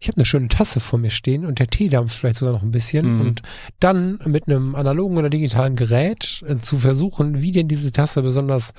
ich 0.00 0.08
habe 0.08 0.16
eine 0.16 0.24
schöne 0.24 0.48
Tasse 0.48 0.80
vor 0.80 0.98
mir 0.98 1.10
stehen 1.10 1.46
und 1.46 1.60
der 1.60 1.68
Tee 1.68 1.88
dampft 1.88 2.16
vielleicht 2.16 2.38
sogar 2.38 2.54
noch 2.54 2.62
ein 2.62 2.72
bisschen 2.72 3.14
Mhm. 3.16 3.20
und 3.20 3.42
dann 3.78 4.18
mit 4.24 4.48
einem 4.48 4.74
analogen 4.74 5.16
oder 5.16 5.30
digitalen 5.30 5.76
Gerät 5.76 6.42
äh, 6.48 6.56
zu 6.56 6.78
versuchen, 6.78 7.40
wie 7.40 7.52
denn 7.52 7.68
diese 7.68 7.92
Tasse 7.92 8.22
besonders 8.22 8.72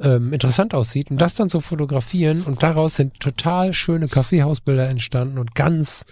ähm, 0.00 0.32
interessant 0.32 0.74
aussieht 0.74 1.10
und 1.10 1.18
das 1.18 1.34
dann 1.34 1.48
zu 1.48 1.60
fotografieren 1.60 2.42
und 2.42 2.62
daraus 2.62 2.96
sind 2.96 3.18
total 3.20 3.72
schöne 3.72 4.08
Kaffeehausbilder 4.08 4.88
entstanden 4.88 5.38
und 5.38 5.54
ganz, 5.54 6.04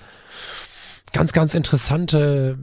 ganz, 1.13 1.33
ganz 1.33 1.55
interessante, 1.55 2.59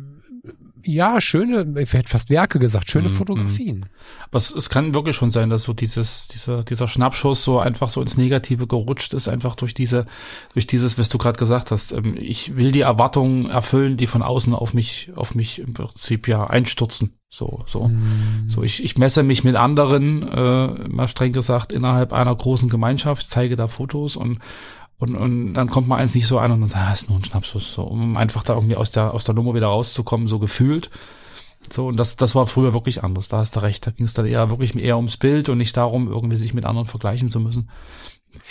ja, 0.86 1.22
schöne, 1.22 1.80
ich 1.80 1.94
hätte 1.94 2.10
fast 2.10 2.30
Werke 2.30 2.60
gesagt, 2.60 2.90
schöne 2.92 3.08
Mhm, 3.08 3.14
Fotografien. 3.14 3.86
Aber 4.26 4.38
es, 4.38 4.54
es 4.54 4.70
kann 4.70 4.94
wirklich 4.94 5.16
schon 5.16 5.30
sein, 5.30 5.50
dass 5.50 5.64
so 5.64 5.72
dieses, 5.72 6.28
dieser, 6.28 6.64
dieser 6.64 6.90
Schnappschuss 6.90 7.44
so 7.44 7.60
einfach 7.60 7.90
so 7.90 8.02
ins 8.02 8.18
Negative 8.18 8.68
gerutscht 8.68 9.14
ist, 9.14 9.30
einfach 9.30 9.56
durch 9.56 9.74
diese, 9.74 10.06
durch 10.54 10.68
dieses, 10.68 10.98
was 10.98 11.08
du 11.08 11.18
gerade 11.18 11.40
gesagt 11.40 11.72
hast. 11.72 11.94
Ähm, 11.94 12.18
Ich 12.20 12.58
will 12.58 12.74
die 12.74 12.82
Erwartungen 12.82 13.50
erfüllen, 13.50 13.96
die 13.96 14.08
von 14.08 14.24
außen 14.24 14.54
auf 14.54 14.74
mich, 14.74 15.12
auf 15.16 15.36
mich 15.36 15.60
im 15.60 15.74
Prinzip 15.74 16.28
ja 16.28 16.48
einstürzen. 16.48 17.14
So, 17.34 17.64
so. 17.66 17.88
Mhm. 17.88 18.48
So, 18.48 18.62
ich, 18.62 18.84
ich 18.84 18.96
messe 19.00 19.24
mich 19.24 19.44
mit 19.44 19.56
anderen, 19.56 20.22
äh, 20.22 20.68
mal 20.88 21.08
streng 21.08 21.34
gesagt, 21.34 21.74
innerhalb 21.74 22.14
einer 22.14 22.36
großen 22.36 22.70
Gemeinschaft, 22.70 23.28
zeige 23.28 23.56
da 23.56 23.68
Fotos 23.68 24.16
und 24.16 24.38
und, 25.00 25.16
und 25.16 25.54
dann 25.56 25.68
kommt 25.68 25.88
man 25.88 26.00
eins 26.00 26.14
nicht 26.14 26.28
so 26.28 26.38
an 26.38 26.52
und 26.52 26.62
dann 26.62 26.70
sagt, 26.70 26.86
ah, 26.88 26.94
ist 26.94 27.10
nur 27.10 27.18
ein 27.18 27.26
Schnappschuss, 27.26 27.74
so, 27.74 27.82
um 27.82 28.16
einfach 28.16 28.44
da 28.44 28.54
irgendwie 28.54 28.76
aus 28.76 28.92
der, 28.92 29.14
aus 29.14 29.24
der 29.24 29.34
Nummer 29.34 29.56
wieder 29.56 29.68
rauszukommen, 29.68 30.28
so 30.28 30.38
gefühlt. 30.38 30.92
So, 31.72 31.88
und 31.88 31.98
das, 31.98 32.16
das 32.16 32.36
war 32.36 32.46
früher 32.46 32.74
wirklich 32.74 33.04
anders, 33.04 33.28
da 33.28 33.40
hast 33.40 33.56
du 33.56 33.62
recht. 33.62 33.86
Da 33.88 33.92
ging 33.92 34.06
es 34.06 34.14
dann 34.14 34.28
eher 34.28 34.50
wirklich 34.50 34.76
eher 34.76 34.96
ums 34.96 35.18
Bild 35.18 35.50
und 35.50 35.58
nicht 35.58 35.76
darum, 35.76 36.08
irgendwie 36.08 36.38
sich 36.38 36.54
mit 36.54 36.66
anderen 36.66 36.88
vergleichen 36.88 37.30
zu 37.30 37.40
müssen. 37.40 37.68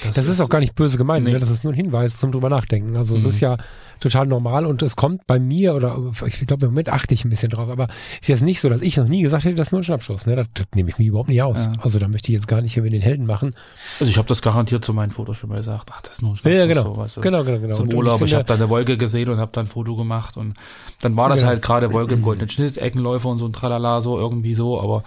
Das, 0.04 0.16
ist, 0.16 0.40
auch 0.40 0.48
gar 0.48 0.58
nicht 0.60 0.74
böse 0.74 0.98
gemeint, 0.98 1.24
Nee. 1.26 1.32
ne? 1.32 1.38
das 1.38 1.50
ist 1.50 1.64
nur 1.64 1.72
ein 1.72 1.76
Hinweis 1.76 2.16
zum 2.16 2.32
drüber 2.32 2.48
nachdenken. 2.48 2.96
Also 2.96 3.14
es 3.16 3.22
Mhm. 3.22 3.28
ist 3.28 3.40
ja 3.40 3.56
total 4.00 4.26
normal 4.26 4.66
und 4.66 4.82
es 4.82 4.96
kommt 4.96 5.26
bei 5.28 5.38
mir 5.38 5.74
oder 5.74 5.96
ich 6.26 6.40
glaube 6.46 6.66
im 6.66 6.72
Moment 6.72 6.88
achte 6.88 7.14
ich 7.14 7.24
ein 7.24 7.30
bisschen 7.30 7.50
drauf, 7.50 7.68
aber 7.68 7.86
ist 8.20 8.28
jetzt 8.28 8.42
nicht 8.42 8.60
so, 8.60 8.68
dass 8.68 8.82
ich 8.82 8.96
noch 8.96 9.06
nie 9.06 9.22
gesagt 9.22 9.44
hätte, 9.44 9.54
das 9.54 9.68
ist 9.68 9.72
nur 9.72 9.80
ein 9.80 9.84
Schnappschuss. 9.84 10.26
Ne? 10.26 10.34
Das, 10.36 10.46
das 10.54 10.66
nehme 10.74 10.88
ich 10.90 10.98
mir 10.98 11.06
überhaupt 11.06 11.28
nicht 11.28 11.42
aus. 11.42 11.66
Ja. 11.66 11.72
Also 11.80 11.98
da 12.00 12.08
möchte 12.08 12.28
ich 12.32 12.34
jetzt 12.34 12.48
gar 12.48 12.60
nicht 12.62 12.74
hier 12.74 12.82
mit 12.82 12.92
den 12.92 13.02
Helden 13.02 13.26
machen. 13.26 13.54
Also 14.00 14.10
ich 14.10 14.18
habe 14.18 14.26
das 14.28 14.42
garantiert 14.42 14.84
zu 14.84 14.92
meinen 14.92 15.12
Fotos 15.12 15.36
schon 15.36 15.50
mal 15.50 15.56
gesagt. 15.58 15.90
Ach, 15.92 16.00
das 16.02 16.12
ist 16.14 16.22
nur 16.22 16.32
ein 16.32 16.38
Ja, 16.44 16.50
ja, 16.50 16.64
Schnappschuss, 16.64 16.82
genau. 16.84 16.94
so, 16.96 17.00
weißt 17.00 17.16
du. 17.16 17.20
genau, 17.20 17.44
genau, 17.44 17.58
genau. 17.60 17.76
Zum 17.76 17.88
Und- 17.88 17.94
Urlaub, 17.94 18.14
ich, 18.14 18.30
finde- 18.30 18.36
habe 18.36 18.44
da 18.46 18.54
eine 18.54 18.68
Wolke 18.70 18.96
gesehen 18.96 19.28
und 19.28 19.38
habe 19.38 19.52
dann 19.52 19.66
ein 19.66 19.68
Foto 19.68 19.94
gemacht 19.94 20.36
und 20.36 20.54
dann 21.00 21.16
war 21.16 21.28
das 21.28 21.40
Genau. 21.40 21.50
halt 21.50 21.62
gerade 21.62 21.92
Wolke 21.92 22.14
im 22.14 22.22
goldenen 22.22 22.48
Schnitt, 22.48 22.78
Eckenläufer 22.78 23.28
und 23.28 23.38
so 23.38 23.46
ein 23.46 23.52
Tralala, 23.52 24.00
so 24.00 24.18
irgendwie 24.18 24.54
so, 24.54 24.80
aber 24.80 25.04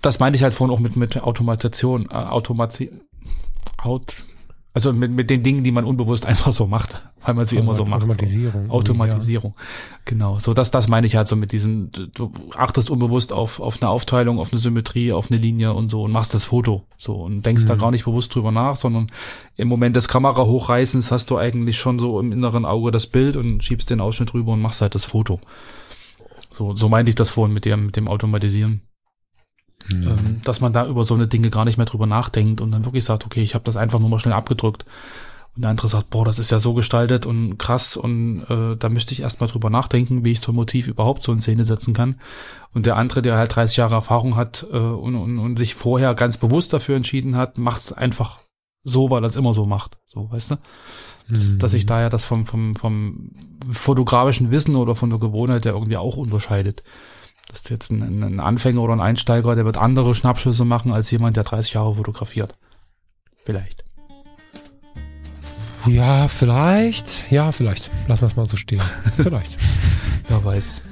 das 0.00 0.18
meinte 0.18 0.36
ich 0.38 0.42
halt 0.42 0.54
vorhin 0.54 0.74
auch 0.74 0.80
mit, 0.80 0.96
mit 0.96 1.22
Automatation, 1.22 2.08
äh, 2.10 2.14
Automati 2.14 2.90
Aut 3.84 4.14
also 4.76 4.92
mit, 4.92 5.12
mit 5.12 5.30
den 5.30 5.44
Dingen, 5.44 5.62
die 5.62 5.70
man 5.70 5.84
unbewusst 5.84 6.26
einfach 6.30 6.52
so 6.52 6.66
macht, 6.66 7.00
weil 7.24 7.34
man 7.34 7.46
sie 7.46 7.54
immer 7.58 7.76
so 7.76 7.84
macht. 7.84 8.00
So. 8.00 8.08
Automatisierung. 8.08 8.70
Automatisierung. 8.72 9.54
Genau. 10.04 10.40
So, 10.40 10.52
das, 10.52 10.72
das 10.72 10.88
meine 10.88 11.06
ich 11.06 11.14
halt 11.14 11.28
so 11.28 11.36
mit 11.36 11.52
diesem, 11.52 11.92
du- 11.92 12.08
du 12.08 12.32
achtest 12.56 12.90
unbewusst 12.90 13.32
auf, 13.32 13.60
auf 13.60 13.80
eine 13.80 13.88
Aufteilung, 13.88 14.40
auf 14.40 14.50
eine 14.50 14.58
Symmetrie, 14.58 15.12
auf 15.12 15.30
eine 15.30 15.38
Linie 15.40 15.74
und 15.74 15.90
so 15.90 16.02
und 16.02 16.10
machst 16.10 16.34
das 16.34 16.44
Foto. 16.44 16.82
So 16.98 17.14
und 17.14 17.46
denkst 17.46 17.62
Mhm. 17.62 17.68
da 17.68 17.74
gar 17.76 17.92
nicht 17.92 18.04
bewusst 18.04 18.34
drüber 18.34 18.50
nach, 18.50 18.74
sondern 18.74 19.06
im 19.56 19.68
Moment 19.68 19.94
des 19.94 20.08
Kamera 20.08 20.44
hochreißens 20.44 21.12
hast 21.12 21.30
du 21.30 21.36
eigentlich 21.38 21.78
schon 21.78 22.00
so 22.00 22.18
im 22.18 22.32
inneren 22.32 22.64
Auge 22.64 22.90
das 22.90 23.06
Bild 23.06 23.36
und 23.36 23.62
schiebst 23.62 23.90
den 23.90 24.00
Ausschnitt 24.00 24.34
rüber 24.34 24.54
und 24.54 24.60
machst 24.60 24.80
halt 24.82 24.96
das 24.96 25.04
Foto. 25.04 25.38
So, 26.52 26.74
so 26.74 26.88
meinte 26.88 27.10
ich 27.10 27.14
das 27.16 27.30
vorhin 27.30 27.54
mit 27.54 27.64
dem, 27.64 27.86
mit 27.86 27.96
dem 27.96 28.08
Automatisieren. 28.08 28.80
Mhm. 29.88 30.08
Ähm, 30.08 30.40
dass 30.44 30.60
man 30.60 30.72
da 30.72 30.86
über 30.86 31.04
so 31.04 31.14
eine 31.14 31.26
Dinge 31.26 31.50
gar 31.50 31.64
nicht 31.64 31.76
mehr 31.76 31.86
drüber 31.86 32.06
nachdenkt 32.06 32.60
und 32.60 32.72
dann 32.72 32.84
wirklich 32.84 33.04
sagt, 33.04 33.26
okay, 33.26 33.42
ich 33.42 33.54
habe 33.54 33.64
das 33.64 33.76
einfach 33.76 33.98
nur 33.98 34.08
mal 34.08 34.18
schnell 34.18 34.34
abgedrückt. 34.34 34.84
Und 35.54 35.62
der 35.62 35.70
andere 35.70 35.86
sagt, 35.86 36.10
boah, 36.10 36.24
das 36.24 36.40
ist 36.40 36.50
ja 36.50 36.58
so 36.58 36.74
gestaltet 36.74 37.26
und 37.26 37.58
krass 37.58 37.96
und 37.96 38.44
äh, 38.48 38.76
da 38.76 38.88
müsste 38.88 39.12
ich 39.12 39.20
erstmal 39.20 39.48
drüber 39.48 39.70
nachdenken, 39.70 40.24
wie 40.24 40.32
ich 40.32 40.40
so 40.40 40.50
ein 40.50 40.56
Motiv 40.56 40.88
überhaupt 40.88 41.22
so 41.22 41.32
in 41.32 41.40
Szene 41.40 41.64
setzen 41.64 41.94
kann. 41.94 42.16
Und 42.72 42.86
der 42.86 42.96
andere, 42.96 43.22
der 43.22 43.36
halt 43.36 43.54
30 43.54 43.76
Jahre 43.76 43.94
Erfahrung 43.94 44.34
hat 44.34 44.66
äh, 44.72 44.76
und, 44.76 45.14
und, 45.14 45.38
und 45.38 45.56
sich 45.56 45.76
vorher 45.76 46.14
ganz 46.14 46.38
bewusst 46.38 46.72
dafür 46.72 46.96
entschieden 46.96 47.36
hat, 47.36 47.56
macht 47.56 47.82
es 47.82 47.92
einfach 47.92 48.40
so, 48.82 49.10
weil 49.10 49.22
er 49.22 49.28
es 49.28 49.36
immer 49.36 49.54
so 49.54 49.64
macht. 49.64 49.98
So, 50.06 50.30
weißt 50.30 50.52
du? 50.52 50.56
Dass, 51.28 51.56
dass 51.56 51.70
sich 51.70 51.86
daher 51.86 52.10
das 52.10 52.24
vom, 52.24 52.44
vom, 52.44 52.74
vom 52.74 53.30
fotografischen 53.70 54.50
Wissen 54.50 54.76
oder 54.76 54.94
von 54.94 55.08
der 55.08 55.18
Gewohnheit 55.18 55.64
der 55.64 55.72
irgendwie 55.72 55.96
auch 55.96 56.16
unterscheidet. 56.16 56.82
Dass 57.54 57.70
jetzt 57.70 57.92
ein, 57.92 58.22
ein 58.22 58.40
Anfänger 58.40 58.80
oder 58.80 58.94
ein 58.94 59.00
Einsteiger, 59.00 59.54
der 59.54 59.64
wird 59.64 59.76
andere 59.76 60.14
Schnappschüsse 60.16 60.64
machen 60.64 60.92
als 60.92 61.10
jemand, 61.12 61.36
der 61.36 61.44
30 61.44 61.74
Jahre 61.74 61.94
fotografiert. 61.94 62.56
Vielleicht. 63.38 63.84
Ja, 65.86 66.26
vielleicht. 66.28 67.30
Ja, 67.30 67.52
vielleicht. 67.52 67.90
Lassen 68.08 68.22
wir 68.22 68.28
es 68.28 68.36
mal 68.36 68.46
so 68.46 68.56
stehen. 68.56 68.82
Vielleicht. 69.16 69.56
Wer 70.28 70.44
weiß. 70.44 70.82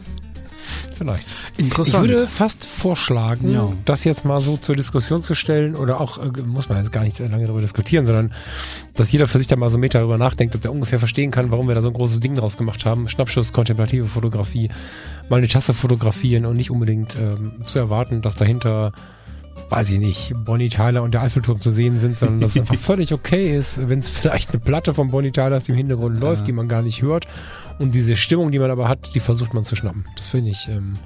Vielleicht. 1.02 1.28
Interessant. 1.56 2.04
Ich 2.04 2.10
würde 2.10 2.26
fast 2.26 2.64
vorschlagen, 2.64 3.50
Ja. 3.50 3.72
das 3.84 4.04
jetzt 4.04 4.24
mal 4.24 4.40
so 4.40 4.56
zur 4.56 4.74
Diskussion 4.74 5.22
zu 5.22 5.34
stellen 5.34 5.74
oder 5.74 6.00
auch, 6.00 6.18
äh, 6.18 6.42
muss 6.46 6.68
man 6.68 6.78
jetzt 6.78 6.92
gar 6.92 7.02
nicht 7.04 7.18
lange 7.18 7.44
darüber 7.44 7.60
diskutieren, 7.60 8.06
sondern 8.06 8.32
dass 8.94 9.10
jeder 9.12 9.26
für 9.26 9.38
sich 9.38 9.46
da 9.46 9.56
mal 9.56 9.70
so 9.70 9.76
einen 9.76 9.80
Meter 9.82 9.98
darüber 9.98 10.18
nachdenkt, 10.18 10.54
ob 10.54 10.60
der 10.60 10.72
ungefähr 10.72 10.98
verstehen 10.98 11.30
kann, 11.30 11.50
warum 11.50 11.68
wir 11.68 11.74
da 11.74 11.82
so 11.82 11.88
ein 11.88 11.94
großes 11.94 12.20
Ding 12.20 12.34
draus 12.34 12.56
gemacht 12.56 12.84
haben. 12.84 13.08
Schnappschuss, 13.08 13.52
kontemplative 13.52 14.06
Fotografie, 14.06 14.70
mal 15.28 15.36
eine 15.36 15.48
Tasse 15.48 15.74
fotografieren 15.74 16.46
und 16.46 16.56
nicht 16.56 16.70
unbedingt 16.70 17.16
ähm, 17.16 17.52
zu 17.66 17.78
erwarten, 17.78 18.22
dass 18.22 18.36
dahinter 18.36 18.92
weiß 19.68 19.90
ich 19.90 19.98
nicht, 19.98 20.34
Bonnie 20.44 20.68
Tyler 20.68 21.02
und 21.02 21.14
der 21.14 21.22
Eiffelturm 21.22 21.60
zu 21.60 21.70
sehen 21.72 21.98
sind, 21.98 22.18
sondern 22.18 22.40
dass 22.40 22.50
es 22.50 22.56
einfach 22.60 22.76
völlig 22.76 23.12
okay 23.12 23.56
ist, 23.56 23.88
wenn 23.88 24.00
es 24.00 24.08
vielleicht 24.08 24.50
eine 24.50 24.60
Platte 24.60 24.92
von 24.94 25.10
Bonnie 25.10 25.30
Tyler 25.32 25.56
aus 25.56 25.64
dem 25.64 25.74
Hintergrund 25.74 26.20
läuft, 26.20 26.46
die 26.46 26.52
man 26.52 26.68
gar 26.68 26.82
nicht 26.82 27.02
hört. 27.02 27.26
Und 27.78 27.94
diese 27.94 28.16
Stimmung, 28.16 28.52
die 28.52 28.58
man 28.58 28.70
aber 28.70 28.88
hat, 28.88 29.14
die 29.14 29.20
versucht 29.20 29.54
man 29.54 29.64
zu 29.64 29.76
schnappen. 29.76 30.04
Das 30.16 30.28
finde 30.28 30.50
ich 30.50 30.68
ähm, 30.68 30.96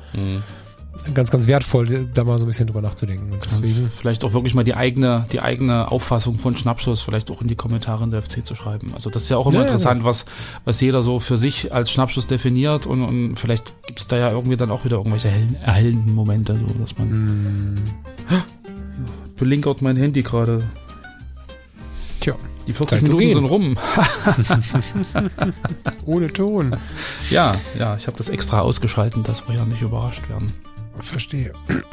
ganz, 1.14 1.30
ganz 1.30 1.46
wertvoll, 1.46 2.08
da 2.12 2.24
mal 2.24 2.38
so 2.38 2.44
ein 2.44 2.48
bisschen 2.48 2.66
drüber 2.66 2.82
nachzudenken. 2.82 3.32
Und 3.32 3.44
deswegen, 3.44 3.90
vielleicht 3.90 4.24
auch 4.24 4.32
wirklich 4.32 4.54
mal 4.54 4.64
die 4.64 4.74
eigene, 4.74 5.26
die 5.32 5.40
eigene 5.40 5.90
Auffassung 5.90 6.38
von 6.38 6.56
Schnappschuss 6.56 7.00
vielleicht 7.00 7.30
auch 7.30 7.42
in 7.42 7.48
die 7.48 7.54
Kommentare 7.54 8.04
in 8.04 8.10
der 8.10 8.22
FC 8.22 8.44
zu 8.44 8.54
schreiben. 8.54 8.92
Also 8.94 9.10
das 9.10 9.24
ist 9.24 9.28
ja 9.28 9.36
auch 9.36 9.46
immer 9.46 9.56
Ja, 9.56 9.60
ja, 9.60 9.66
interessant, 9.66 10.04
was, 10.04 10.26
was 10.64 10.80
jeder 10.80 11.02
so 11.02 11.20
für 11.20 11.36
sich 11.36 11.72
als 11.72 11.90
Schnappschuss 11.90 12.26
definiert 12.26 12.86
und, 12.86 13.02
und 13.02 13.36
vielleicht 13.36 13.74
gibt 13.86 13.98
es 14.00 14.08
da 14.08 14.16
ja 14.16 14.30
irgendwie 14.30 14.56
dann 14.56 14.70
auch 14.70 14.84
wieder 14.84 14.96
irgendwelche 14.96 15.28
hellen, 15.28 15.56
erhellenden 15.62 16.14
Momente, 16.14 16.58
so 16.58 16.74
dass 16.74 16.98
man 16.98 17.74
mh, 18.28 18.42
belinkert 19.36 19.82
mein 19.82 19.96
Handy 19.96 20.22
gerade. 20.22 20.64
tja, 22.20 22.34
Die 22.66 22.72
40 22.72 22.98
Zeit 22.98 23.06
zu 23.06 23.14
Minuten 23.14 23.24
gehen. 23.24 23.34
sind 23.34 23.44
rum. 23.44 23.78
ohne 26.06 26.32
Ton. 26.32 26.76
Ja, 27.30 27.54
ja, 27.78 27.96
ich 27.96 28.06
habe 28.06 28.16
das 28.16 28.28
extra 28.28 28.60
ausgeschalten, 28.60 29.22
dass 29.22 29.48
wir 29.48 29.54
ja 29.56 29.64
nicht 29.64 29.82
überrascht 29.82 30.28
werden. 30.28 30.52
Verstehe. 31.00 31.52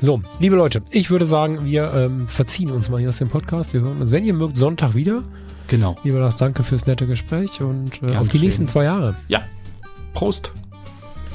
So, 0.00 0.20
liebe 0.38 0.54
Leute, 0.56 0.82
ich 0.90 1.10
würde 1.10 1.24
sagen, 1.24 1.64
wir 1.64 1.92
ähm, 1.94 2.28
verziehen 2.28 2.70
uns 2.70 2.90
mal 2.90 3.00
hier 3.00 3.08
aus 3.08 3.16
dem 3.18 3.28
Podcast. 3.28 3.72
Wir 3.72 3.80
hören 3.80 4.02
uns, 4.02 4.10
wenn 4.10 4.22
ihr 4.24 4.34
mögt, 4.34 4.58
Sonntag 4.58 4.94
wieder. 4.94 5.22
Genau. 5.68 5.96
Lieber 6.04 6.18
das, 6.20 6.36
danke 6.36 6.62
fürs 6.62 6.84
nette 6.86 7.06
Gespräch 7.06 7.62
und 7.62 8.02
äh, 8.02 8.16
auf 8.16 8.24
die 8.28 8.32
geschehen. 8.32 8.40
nächsten 8.42 8.68
zwei 8.68 8.84
Jahre. 8.84 9.14
Ja. 9.28 9.42
Prost. 10.12 10.52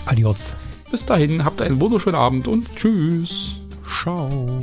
Adios. 0.06 0.54
Bis 0.92 1.06
dahin, 1.06 1.46
habt 1.46 1.62
einen 1.64 1.82
wunderschönen 1.82 2.16
Abend 2.16 2.48
und 2.48 2.76
tschüss. 2.76 3.58
Ciao. 4.02 4.62